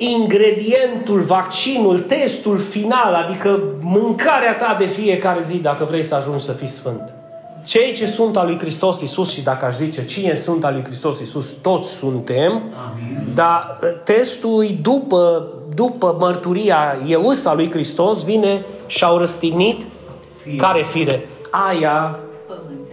ingredientul, 0.00 1.20
vaccinul, 1.20 1.98
testul 1.98 2.58
final, 2.58 3.14
adică 3.14 3.62
mâncarea 3.80 4.56
ta 4.56 4.76
de 4.78 4.86
fiecare 4.86 5.40
zi 5.40 5.56
dacă 5.56 5.84
vrei 5.84 6.02
să 6.02 6.14
ajungi 6.14 6.44
să 6.44 6.52
fii 6.52 6.66
sfânt. 6.66 7.14
Cei 7.64 7.92
ce 7.92 8.06
sunt 8.06 8.36
al 8.36 8.46
lui 8.46 8.58
Hristos 8.58 9.00
Iisus 9.00 9.30
și 9.30 9.42
dacă 9.42 9.64
aș 9.64 9.74
zice 9.74 10.04
cine 10.04 10.34
sunt 10.34 10.64
al 10.64 10.72
lui 10.72 10.84
Hristos 10.84 11.20
Iisus, 11.20 11.50
toți 11.62 11.90
suntem, 11.92 12.52
Amin. 12.52 13.32
dar 13.34 13.78
ă, 13.82 13.86
testul 13.86 14.64
e 14.64 14.78
după, 14.82 15.48
după 15.74 16.16
mărturia 16.18 16.96
eus 17.06 17.44
a 17.44 17.54
lui 17.54 17.70
Hristos, 17.70 18.24
vine 18.24 18.60
și 18.86 19.04
au 19.04 19.18
răstignit 19.18 19.86
Fie. 20.42 20.56
care 20.56 20.82
fire? 20.82 21.28
Aia, 21.50 22.18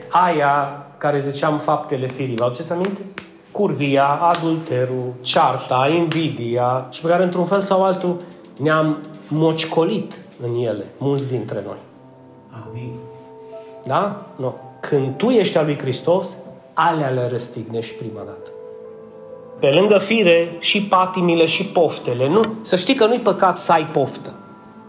aia 0.10 0.86
care 0.97 1.20
ziceam 1.20 1.58
faptele 1.58 2.08
firii. 2.08 2.36
Vă 2.36 2.43
aduceți 2.43 2.72
aminte? 2.72 3.01
Curvia, 3.58 4.08
adulterul, 4.08 5.14
cearta, 5.22 5.88
invidia 5.95 6.88
și 6.91 7.01
pe 7.01 7.08
care 7.08 7.24
într-un 7.24 7.45
fel 7.45 7.62
sau 7.62 7.84
altul 7.84 8.22
ne-am 8.58 8.97
mocicolit 9.28 10.20
în 10.43 10.55
ele, 10.55 10.86
mulți 10.97 11.28
dintre 11.28 11.64
noi. 11.66 11.78
Amin. 12.68 12.95
Da? 13.86 14.26
Nu. 14.36 14.55
Când 14.80 15.18
tu 15.18 15.30
ești 15.30 15.58
al 15.58 15.66
lui 15.66 15.78
Hristos, 15.78 16.36
alea 16.74 17.10
le 17.10 17.28
răstignești 17.32 17.93
prima 17.93 18.22
dată. 18.26 18.49
Pe 19.60 19.70
lângă 19.70 19.97
fire 19.97 20.55
și 20.60 20.84
patimile 20.84 21.45
și 21.45 21.66
poftele. 21.66 22.28
Nu, 22.28 22.41
să 22.62 22.76
știi 22.76 22.95
că 22.95 23.05
nu-i 23.05 23.20
păcat 23.20 23.58
să 23.58 23.72
ai 23.72 23.86
poftă. 23.86 24.34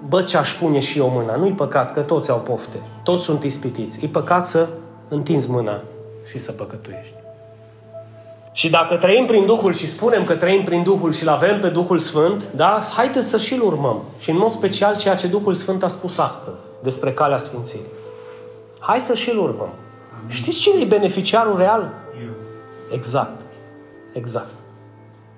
Bă, 0.09 0.23
ce 0.23 0.37
aș 0.37 0.55
pune 0.55 0.79
și 0.79 0.99
eu 0.99 1.09
mâna. 1.09 1.37
Nu-i 1.37 1.53
păcat 1.53 1.93
că 1.93 2.01
toți 2.01 2.31
au 2.31 2.39
pofte. 2.39 2.83
Toți 3.03 3.23
sunt 3.23 3.43
ispitiți. 3.43 4.05
E 4.05 4.09
păcat 4.09 4.47
să 4.47 4.69
întinzi 5.09 5.51
mâna 5.51 5.81
și 6.31 6.39
să 6.39 6.53
păcătuiești. 6.53 7.18
Și 8.59 8.70
dacă 8.70 8.96
trăim 8.96 9.26
prin 9.26 9.46
Duhul 9.46 9.72
și 9.72 9.86
spunem 9.86 10.24
că 10.24 10.34
trăim 10.34 10.64
prin 10.64 10.82
Duhul 10.82 11.12
și 11.12 11.22
îl 11.22 11.28
avem 11.28 11.61
pe 11.61 11.68
Duhul 11.68 11.98
Sfânt, 11.98 12.50
da, 12.56 12.80
haideți 12.96 13.28
să 13.28 13.38
și-l 13.38 13.62
urmăm. 13.62 14.02
Și 14.18 14.30
în 14.30 14.36
mod 14.36 14.50
special 14.50 14.96
ceea 14.96 15.14
ce 15.14 15.26
Duhul 15.26 15.54
Sfânt 15.54 15.82
a 15.82 15.88
spus 15.88 16.18
astăzi 16.18 16.66
despre 16.82 17.12
calea 17.12 17.36
Sfințirii. 17.36 17.90
Hai 18.80 18.98
să 18.98 19.14
și-l 19.14 19.38
urmăm. 19.38 19.72
Amin. 20.18 20.28
Știți 20.28 20.59
cine 20.59 20.80
e 20.80 20.84
beneficiarul 20.84 21.56
real? 21.56 21.92
Eu. 22.24 22.30
Exact. 22.92 23.40
Exact. 24.12 24.54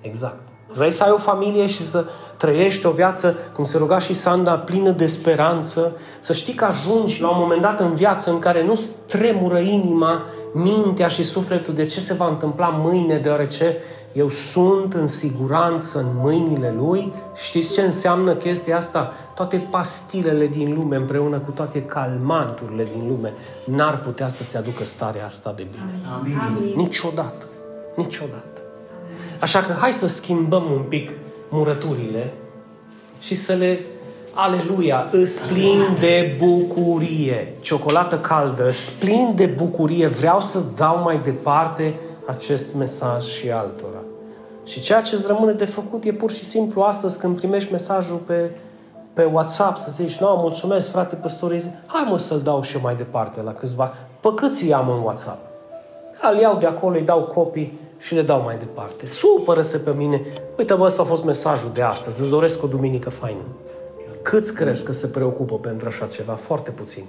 Exact. 0.01 0.41
Vrei 0.75 0.91
să 0.91 1.05
ai 1.05 1.11
o 1.11 1.17
familie 1.17 1.67
și 1.67 1.83
să 1.83 2.05
trăiești 2.37 2.87
o 2.87 2.91
viață, 2.91 3.39
cum 3.55 3.65
se 3.65 3.79
ruga 3.79 3.99
și 3.99 4.13
Sanda, 4.13 4.59
plină 4.59 4.91
de 4.91 5.07
speranță, 5.07 5.97
să 6.21 6.33
știi 6.33 6.55
că 6.55 6.65
ajungi 6.65 7.21
la 7.21 7.31
un 7.31 7.37
moment 7.39 7.63
dat 7.63 7.81
în 7.81 7.95
viață 7.95 8.31
în 8.31 8.39
care 8.39 8.65
nu 8.65 8.81
tremură 9.07 9.59
inima, 9.59 10.23
mintea 10.53 11.09
și 11.09 11.23
sufletul 11.23 11.75
de 11.75 11.87
ce 11.87 12.01
se 12.01 12.15
va 12.15 12.29
întâmpla 12.29 12.69
mâine, 12.69 13.19
deoarece 13.19 13.77
eu 14.13 14.29
sunt 14.29 14.95
în 14.95 15.07
siguranță 15.07 15.99
în 15.99 16.07
mâinile 16.15 16.75
Lui. 16.77 17.13
Știți 17.37 17.73
ce 17.73 17.81
înseamnă 17.81 18.35
chestia 18.35 18.77
asta? 18.77 19.13
Toate 19.35 19.67
pastilele 19.71 20.47
din 20.47 20.75
lume 20.75 20.97
împreună 20.97 21.39
cu 21.39 21.51
toate 21.51 21.83
calmanturile 21.83 22.89
din 22.95 23.09
lume 23.09 23.33
n-ar 23.65 24.01
putea 24.01 24.29
să-ți 24.29 24.57
aducă 24.57 24.85
starea 24.85 25.25
asta 25.25 25.53
de 25.57 25.67
bine. 25.71 26.01
Amin. 26.19 26.73
Niciodată. 26.77 27.47
Niciodată. 27.97 28.61
Așa 29.41 29.63
că 29.63 29.73
hai 29.73 29.93
să 29.93 30.07
schimbăm 30.07 30.71
un 30.73 30.83
pic 30.89 31.11
murăturile 31.49 32.33
și 33.21 33.35
să 33.35 33.53
le 33.53 33.81
Aleluia, 34.35 35.09
îs 35.11 35.39
plin 35.39 35.97
de 36.01 36.37
bucurie. 36.39 37.55
Ciocolată 37.61 38.19
caldă, 38.19 38.69
îs 38.69 38.91
plin 38.91 39.33
de 39.37 39.47
bucurie. 39.47 40.07
Vreau 40.07 40.41
să 40.41 40.63
dau 40.77 41.03
mai 41.03 41.21
departe 41.25 41.95
acest 42.27 42.67
mesaj 42.75 43.25
și 43.25 43.51
altora. 43.51 43.99
Și 44.65 44.81
ceea 44.81 45.01
ce 45.01 45.15
îți 45.15 45.27
rămâne 45.27 45.53
de 45.53 45.65
făcut 45.65 46.05
e 46.05 46.13
pur 46.13 46.31
și 46.31 46.45
simplu 46.45 46.81
astăzi 46.81 47.19
când 47.19 47.37
primești 47.37 47.71
mesajul 47.71 48.17
pe, 48.17 48.51
pe 49.13 49.25
WhatsApp 49.25 49.77
să 49.77 49.89
zici, 49.91 50.17
nu, 50.17 50.27
mulțumesc 50.41 50.91
frate 50.91 51.15
păstorii, 51.15 51.75
hai 51.87 52.07
mă 52.09 52.19
să-l 52.19 52.41
dau 52.41 52.63
și 52.63 52.75
eu 52.75 52.81
mai 52.83 52.95
departe 52.95 53.43
la 53.43 53.53
câțiva. 53.53 53.95
Pe 54.21 54.29
câți 54.35 54.73
am 54.73 54.89
în 54.89 54.99
WhatsApp? 54.99 55.39
Îl 56.33 56.39
iau 56.39 56.57
de 56.59 56.67
acolo, 56.67 56.97
îi 56.97 57.03
dau 57.03 57.23
copii 57.23 57.79
și 57.99 58.15
le 58.15 58.23
dau 58.23 58.43
mai 58.45 58.57
departe. 58.59 59.07
Supără-se 59.07 59.77
pe 59.79 59.91
mine. 59.97 60.23
Uite, 60.59 60.75
bă, 60.75 60.85
ăsta 60.85 61.03
a 61.03 61.05
fost 61.05 61.25
mesajul 61.25 61.71
de 61.75 61.83
astăzi. 61.83 62.21
Îți 62.21 62.31
doresc 62.31 62.63
o 62.63 62.67
duminică 62.67 63.11
faină. 63.11 63.43
Câți 64.23 64.55
crezi 64.55 64.85
că 64.85 64.93
se 64.93 65.07
preocupă 65.07 65.55
pentru 65.55 65.89
așa 65.89 66.07
ceva? 66.07 66.33
Foarte 66.33 66.71
puțin. 66.71 67.05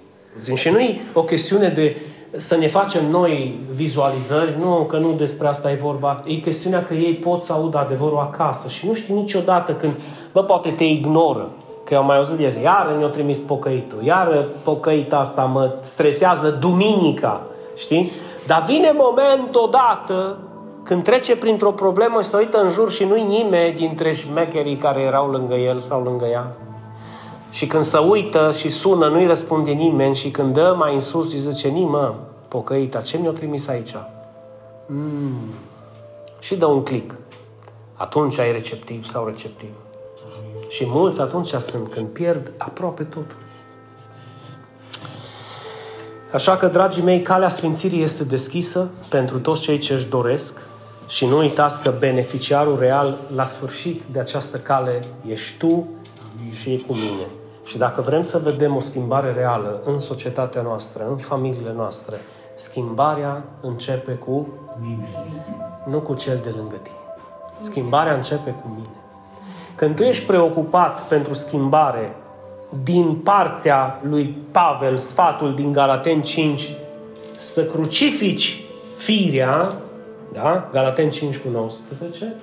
Și 0.53 0.70
nu 0.70 0.80
e 0.80 0.99
o 1.14 1.24
chestiune 1.24 1.68
de 1.68 1.97
să 2.38 2.57
ne 2.57 2.68
facem 2.68 3.09
noi 3.09 3.59
vizualizări, 3.74 4.55
nu, 4.59 4.86
că 4.89 4.97
nu 4.97 5.14
despre 5.14 5.47
asta 5.47 5.72
e 5.72 5.76
vorba. 5.76 6.24
E 6.26 6.34
chestiunea 6.34 6.84
că 6.84 6.93
ei 6.93 7.14
pot 7.14 7.41
să 7.41 7.53
audă 7.53 7.78
adevărul 7.78 8.18
acasă 8.18 8.68
și 8.68 8.88
nu 8.88 8.93
știi 8.93 9.14
niciodată 9.14 9.74
când, 9.74 9.91
bă, 10.34 10.43
poate 10.43 10.72
te 10.72 10.84
ignoră. 10.84 11.49
Că 11.84 11.93
eu 11.93 11.99
am 11.99 12.05
mai 12.05 12.18
auzit 12.18 12.38
de 12.38 12.59
iar 12.64 12.95
ne-au 12.97 13.09
trimis 13.09 13.38
pocăitul, 13.38 14.03
iar 14.03 14.45
pocăita 14.64 15.18
asta 15.18 15.41
mă 15.41 15.76
stresează 15.84 16.49
duminica, 16.49 17.41
știi? 17.76 18.12
Dar 18.47 18.64
vine 18.68 18.93
moment 18.95 19.55
odată 19.55 20.38
când 20.84 21.03
trece 21.03 21.36
printr-o 21.36 21.72
problemă 21.72 22.22
și 22.22 22.28
se 22.28 22.38
uită 22.38 22.62
în 22.62 22.70
jur 22.70 22.91
și 22.91 23.03
nu-i 23.03 23.24
nimeni 23.24 23.74
dintre 23.74 24.14
șmecherii 24.14 24.78
care 24.78 25.01
erau 25.01 25.28
lângă 25.28 25.55
el 25.55 25.80
sau 25.80 26.03
lângă 26.03 26.26
ea. 26.26 26.55
Și 27.52 27.68
când 27.68 27.84
se 27.84 27.97
uită 27.97 28.52
și 28.58 28.70
sună, 28.70 29.08
nu-i 29.08 29.28
răspunde 29.28 29.72
nimeni 29.72 30.16
și 30.16 30.32
când 30.32 30.54
dă 30.54 30.76
mai 30.78 30.93
în 30.93 31.02
sus 31.02 31.32
și 31.32 31.39
zice, 31.39 31.68
nimă, 31.68 32.20
pocăita, 32.47 33.02
ce 33.02 33.18
mi-a 33.18 33.32
trimis 33.32 33.68
aici? 33.68 33.95
Mm. 34.86 35.54
Și 36.39 36.56
dă 36.56 36.66
un 36.66 36.84
click. 36.84 37.16
Atunci 37.93 38.39
ai 38.39 38.52
receptiv 38.52 39.06
sau 39.06 39.26
receptiv. 39.26 39.70
Și 40.68 40.86
mulți 40.88 41.22
atunci 41.22 41.47
sunt 41.47 41.88
când 41.88 42.08
pierd 42.08 42.52
aproape 42.58 43.04
totul. 43.04 43.36
Așa 46.34 46.58
că, 46.58 46.68
dragii 46.68 47.04
mei, 47.04 47.22
calea 47.22 47.49
Sfințirii 47.49 48.04
este 48.04 48.24
deschisă 48.24 48.89
pentru 49.10 49.39
toți 49.39 49.62
cei 49.62 49.78
ce 49.78 49.93
își 49.93 50.08
doresc 50.08 50.60
și 51.08 51.26
nu 51.26 51.38
uitați 51.38 51.82
că 51.82 51.93
beneficiarul 51.99 52.80
real 52.80 53.18
la 53.36 53.45
sfârșit 53.45 54.04
de 54.12 54.20
această 54.20 54.58
cale 54.58 55.04
ești 55.28 55.58
tu 55.58 55.88
și 56.52 56.74
e 56.74 56.78
cu 56.78 56.93
mine. 56.93 57.41
Și 57.72 57.78
dacă 57.78 58.02
vrem 58.02 58.22
să 58.22 58.38
vedem 58.38 58.76
o 58.76 58.80
schimbare 58.80 59.32
reală 59.32 59.82
în 59.86 60.00
societatea 60.00 60.62
noastră, 60.62 61.08
în 61.10 61.18
familiile 61.18 61.74
noastre, 61.76 62.16
schimbarea 62.56 63.44
începe 63.62 64.12
cu 64.12 64.48
mine, 64.82 65.10
nu 65.86 66.02
cu 66.02 66.14
cel 66.14 66.40
de 66.44 66.54
lângă 66.58 66.76
tine. 66.76 66.96
Schimbarea 67.60 68.14
începe 68.14 68.52
cu 68.52 68.68
mine. 68.76 68.96
Când 69.76 69.96
tu 69.96 70.04
ești 70.04 70.26
preocupat 70.26 71.02
pentru 71.02 71.34
schimbare 71.34 72.16
din 72.84 73.16
partea 73.16 74.00
lui 74.04 74.38
Pavel, 74.52 74.98
sfatul 74.98 75.56
din 75.56 75.72
Galaten 75.72 76.22
5, 76.22 76.70
să 77.36 77.66
crucifici 77.66 78.64
firea, 78.98 79.74
da? 80.34 80.70
Galaten 80.72 81.10
5 81.10 81.38
cu 81.38 81.50
19, 81.50 82.36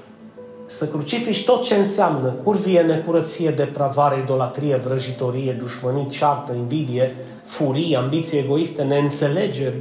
să 0.68 0.88
crucifici 0.88 1.44
tot 1.44 1.62
ce 1.62 1.74
înseamnă 1.74 2.28
curvie, 2.28 2.80
necurăție, 2.80 3.50
depravare, 3.50 4.18
idolatrie, 4.18 4.76
vrăjitorie, 4.76 5.52
dușmănii, 5.52 6.08
ceartă, 6.08 6.52
invidie, 6.52 7.16
furie, 7.46 7.96
ambiții 7.96 8.38
egoiste, 8.38 8.82
neînțelegeri, 8.82 9.74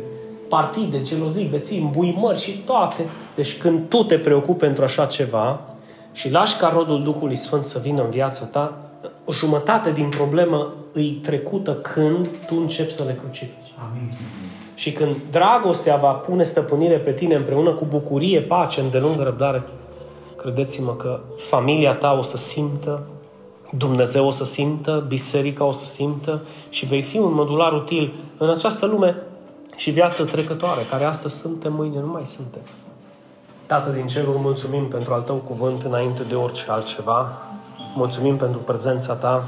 partide, 0.49 1.01
gelozii, 1.01 1.47
beții, 1.51 1.79
îmbuimări 1.79 2.39
și 2.39 2.51
toate. 2.51 3.05
Deci 3.35 3.57
când 3.57 3.89
tu 3.89 4.03
te 4.03 4.17
preocupi 4.17 4.59
pentru 4.59 4.83
așa 4.83 5.05
ceva 5.05 5.61
și 6.11 6.31
lași 6.31 6.57
ca 6.57 6.69
rodul 6.73 7.03
Duhului 7.03 7.35
Sfânt 7.35 7.63
să 7.63 7.79
vină 7.83 8.03
în 8.03 8.09
viața 8.09 8.45
ta, 8.45 8.77
o 9.25 9.33
jumătate 9.33 9.91
din 9.91 10.09
problemă 10.09 10.73
îi 10.93 11.19
trecută 11.23 11.73
când 11.73 12.27
tu 12.47 12.55
începi 12.59 12.91
să 12.91 13.03
le 13.05 13.19
crucifici. 13.21 13.73
Amin. 13.89 14.11
Și 14.75 14.91
când 14.91 15.15
dragostea 15.31 15.95
va 15.95 16.11
pune 16.11 16.43
stăpânire 16.43 16.97
pe 16.97 17.11
tine 17.11 17.35
împreună 17.35 17.73
cu 17.73 17.85
bucurie, 17.85 18.41
pace, 18.41 18.79
îndelungă 18.79 19.23
răbdare, 19.23 19.63
credeți-mă 20.37 20.95
că 20.95 21.19
familia 21.49 21.95
ta 21.95 22.13
o 22.13 22.23
să 22.23 22.37
simtă, 22.37 23.03
Dumnezeu 23.77 24.25
o 24.25 24.29
să 24.29 24.43
simtă, 24.43 25.05
biserica 25.07 25.63
o 25.63 25.71
să 25.71 25.85
simtă 25.85 26.41
și 26.69 26.85
vei 26.85 27.01
fi 27.01 27.17
un 27.17 27.33
modular 27.33 27.73
util 27.73 28.13
în 28.37 28.49
această 28.49 28.85
lume 28.85 29.15
și 29.75 29.91
viață 29.91 30.25
trecătoare, 30.25 30.81
care 30.89 31.03
astăzi 31.05 31.37
suntem, 31.37 31.73
mâine 31.73 31.99
nu 31.99 32.07
mai 32.07 32.25
suntem. 32.25 32.61
Tată 33.65 33.89
din 33.89 34.07
ceruri, 34.07 34.37
mulțumim 34.37 34.87
pentru 34.87 35.13
al 35.13 35.21
Tău 35.21 35.35
cuvânt 35.35 35.81
înainte 35.81 36.23
de 36.23 36.35
orice 36.35 36.65
altceva. 36.67 37.27
Mulțumim 37.95 38.35
pentru 38.35 38.59
prezența 38.59 39.13
Ta 39.13 39.47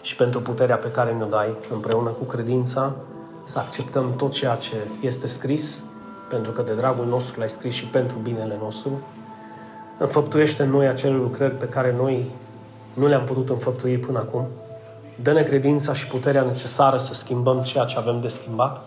și 0.00 0.16
pentru 0.16 0.40
puterea 0.40 0.76
pe 0.76 0.90
care 0.90 1.12
ne-o 1.12 1.26
dai 1.26 1.48
împreună 1.72 2.10
cu 2.10 2.24
credința 2.24 2.96
să 3.44 3.58
acceptăm 3.58 4.14
tot 4.16 4.32
ceea 4.32 4.54
ce 4.54 4.76
este 5.00 5.26
scris, 5.26 5.82
pentru 6.28 6.52
că 6.52 6.62
de 6.62 6.74
dragul 6.74 7.06
nostru 7.06 7.38
l-ai 7.38 7.48
scris 7.48 7.74
și 7.74 7.86
pentru 7.86 8.18
binele 8.18 8.58
nostru. 8.62 8.90
Înfăptuiește 9.98 10.62
în 10.62 10.70
noi 10.70 10.86
acele 10.86 11.14
lucrări 11.14 11.54
pe 11.54 11.66
care 11.66 11.94
noi 11.96 12.24
nu 12.94 13.06
le-am 13.06 13.24
putut 13.24 13.48
înfăptui 13.48 13.98
până 13.98 14.18
acum. 14.18 14.46
Dă-ne 15.22 15.42
credința 15.42 15.92
și 15.92 16.06
puterea 16.06 16.42
necesară 16.42 16.96
să 16.96 17.14
schimbăm 17.14 17.60
ceea 17.62 17.84
ce 17.84 17.98
avem 17.98 18.20
de 18.20 18.28
schimbat. 18.28 18.80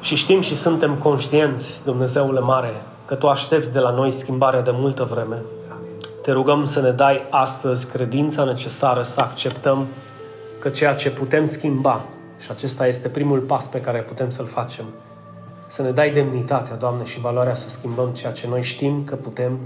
Și 0.00 0.16
știm 0.16 0.40
și 0.40 0.56
suntem 0.56 0.94
conștienți, 0.94 1.80
Dumnezeule 1.84 2.40
mare, 2.40 2.70
că 3.04 3.14
Tu 3.14 3.28
aștepți 3.28 3.72
de 3.72 3.78
la 3.78 3.90
noi 3.90 4.10
schimbarea 4.10 4.62
de 4.62 4.70
multă 4.74 5.04
vreme. 5.04 5.42
Te 6.22 6.32
rugăm 6.32 6.64
să 6.64 6.80
ne 6.80 6.90
dai 6.90 7.26
astăzi 7.30 7.86
credința 7.86 8.44
necesară 8.44 9.02
să 9.02 9.20
acceptăm 9.20 9.86
că 10.58 10.68
ceea 10.68 10.94
ce 10.94 11.10
putem 11.10 11.46
schimba, 11.46 12.04
și 12.38 12.50
acesta 12.50 12.86
este 12.86 13.08
primul 13.08 13.40
pas 13.40 13.68
pe 13.68 13.80
care 13.80 14.02
putem 14.02 14.30
să-l 14.30 14.46
facem, 14.46 14.84
să 15.66 15.82
ne 15.82 15.90
dai 15.90 16.10
demnitatea, 16.10 16.76
Doamne, 16.76 17.04
și 17.04 17.20
valoarea 17.20 17.54
să 17.54 17.68
schimbăm 17.68 18.12
ceea 18.12 18.32
ce 18.32 18.48
noi 18.48 18.62
știm 18.62 19.04
că 19.04 19.14
putem, 19.14 19.58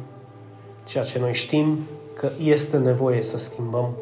ceea 0.88 1.04
ce 1.04 1.18
noi 1.18 1.34
știm 1.34 1.86
că 2.12 2.30
este 2.44 2.76
nevoie 2.76 3.22
să 3.22 3.38
schimbăm 3.38 3.96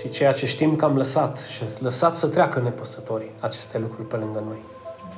și 0.00 0.08
ceea 0.08 0.32
ce 0.32 0.46
știm 0.46 0.76
că 0.76 0.84
am 0.84 0.96
lăsat 0.96 1.38
și 1.38 1.62
lăsat 1.82 2.14
să 2.14 2.26
treacă 2.26 2.60
nepăsătorii 2.60 3.30
aceste 3.40 3.78
lucruri 3.78 4.08
pe 4.08 4.16
lângă 4.16 4.42
noi. 4.46 4.56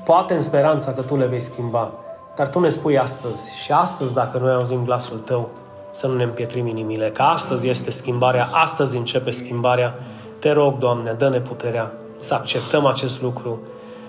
Poate 0.04 0.34
în 0.34 0.40
speranța 0.40 0.92
că 0.92 1.02
Tu 1.02 1.16
le 1.16 1.26
vei 1.26 1.40
schimba, 1.40 1.92
dar 2.36 2.48
Tu 2.48 2.60
ne 2.60 2.68
spui 2.68 2.98
astăzi 2.98 3.56
și 3.62 3.72
astăzi, 3.72 4.14
dacă 4.14 4.38
noi 4.38 4.52
auzim 4.52 4.84
glasul 4.84 5.18
Tău, 5.18 5.50
să 5.92 6.06
nu 6.06 6.16
ne 6.16 6.22
împietrim 6.22 6.66
inimile, 6.66 7.10
că 7.10 7.22
astăzi 7.22 7.68
este 7.68 7.90
schimbarea, 7.90 8.48
astăzi 8.52 8.96
începe 8.96 9.30
schimbarea. 9.30 9.98
Te 10.38 10.50
rog, 10.50 10.78
Doamne, 10.78 11.12
dă-ne 11.18 11.40
puterea 11.40 11.92
să 12.20 12.34
acceptăm 12.34 12.86
acest 12.86 13.22
lucru 13.22 13.60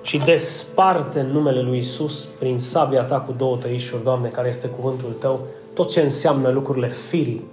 și 0.02 0.18
desparte 0.18 1.20
în 1.20 1.32
numele 1.32 1.62
Lui 1.62 1.78
Isus 1.78 2.24
prin 2.40 2.60
sabia 2.60 3.04
Ta 3.04 3.20
cu 3.20 3.32
două 3.38 3.58
tăișuri, 3.58 4.04
Doamne, 4.04 4.28
care 4.28 4.48
este 4.48 4.68
cuvântul 4.68 5.12
Tău, 5.12 5.40
tot 5.74 5.90
ce 5.92 6.02
înseamnă 6.02 6.50
lucrurile 6.50 6.90
firii 6.90 7.44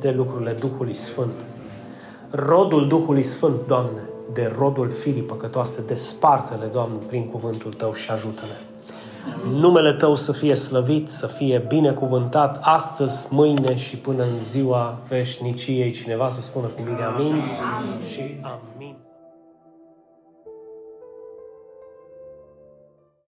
de 0.00 0.10
lucrurile 0.10 0.52
Duhului 0.52 0.94
Sfânt. 0.94 1.44
Rodul 2.30 2.88
Duhului 2.88 3.22
Sfânt, 3.22 3.66
Doamne, 3.66 4.08
de 4.32 4.54
rodul 4.58 4.90
firii 4.90 5.22
păcătoase, 5.22 5.82
desparte-le, 5.86 6.66
Doamne, 6.66 6.96
prin 7.06 7.26
cuvântul 7.26 7.72
Tău 7.72 7.94
și 7.94 8.10
ajută-ne. 8.10 8.56
Numele 9.60 9.92
Tău 9.92 10.14
să 10.14 10.32
fie 10.32 10.54
slăvit, 10.54 11.08
să 11.08 11.26
fie 11.26 11.64
binecuvântat 11.68 12.58
astăzi, 12.62 13.26
mâine 13.30 13.76
și 13.76 13.96
până 13.96 14.22
în 14.22 14.42
ziua 14.42 15.00
veșniciei. 15.08 15.90
Cineva 15.90 16.28
să 16.28 16.40
spună 16.40 16.66
cu 16.66 16.80
mine 16.84 17.02
amin, 17.02 17.32
amin. 17.32 18.04
și 18.04 18.20
amin. 18.20 18.77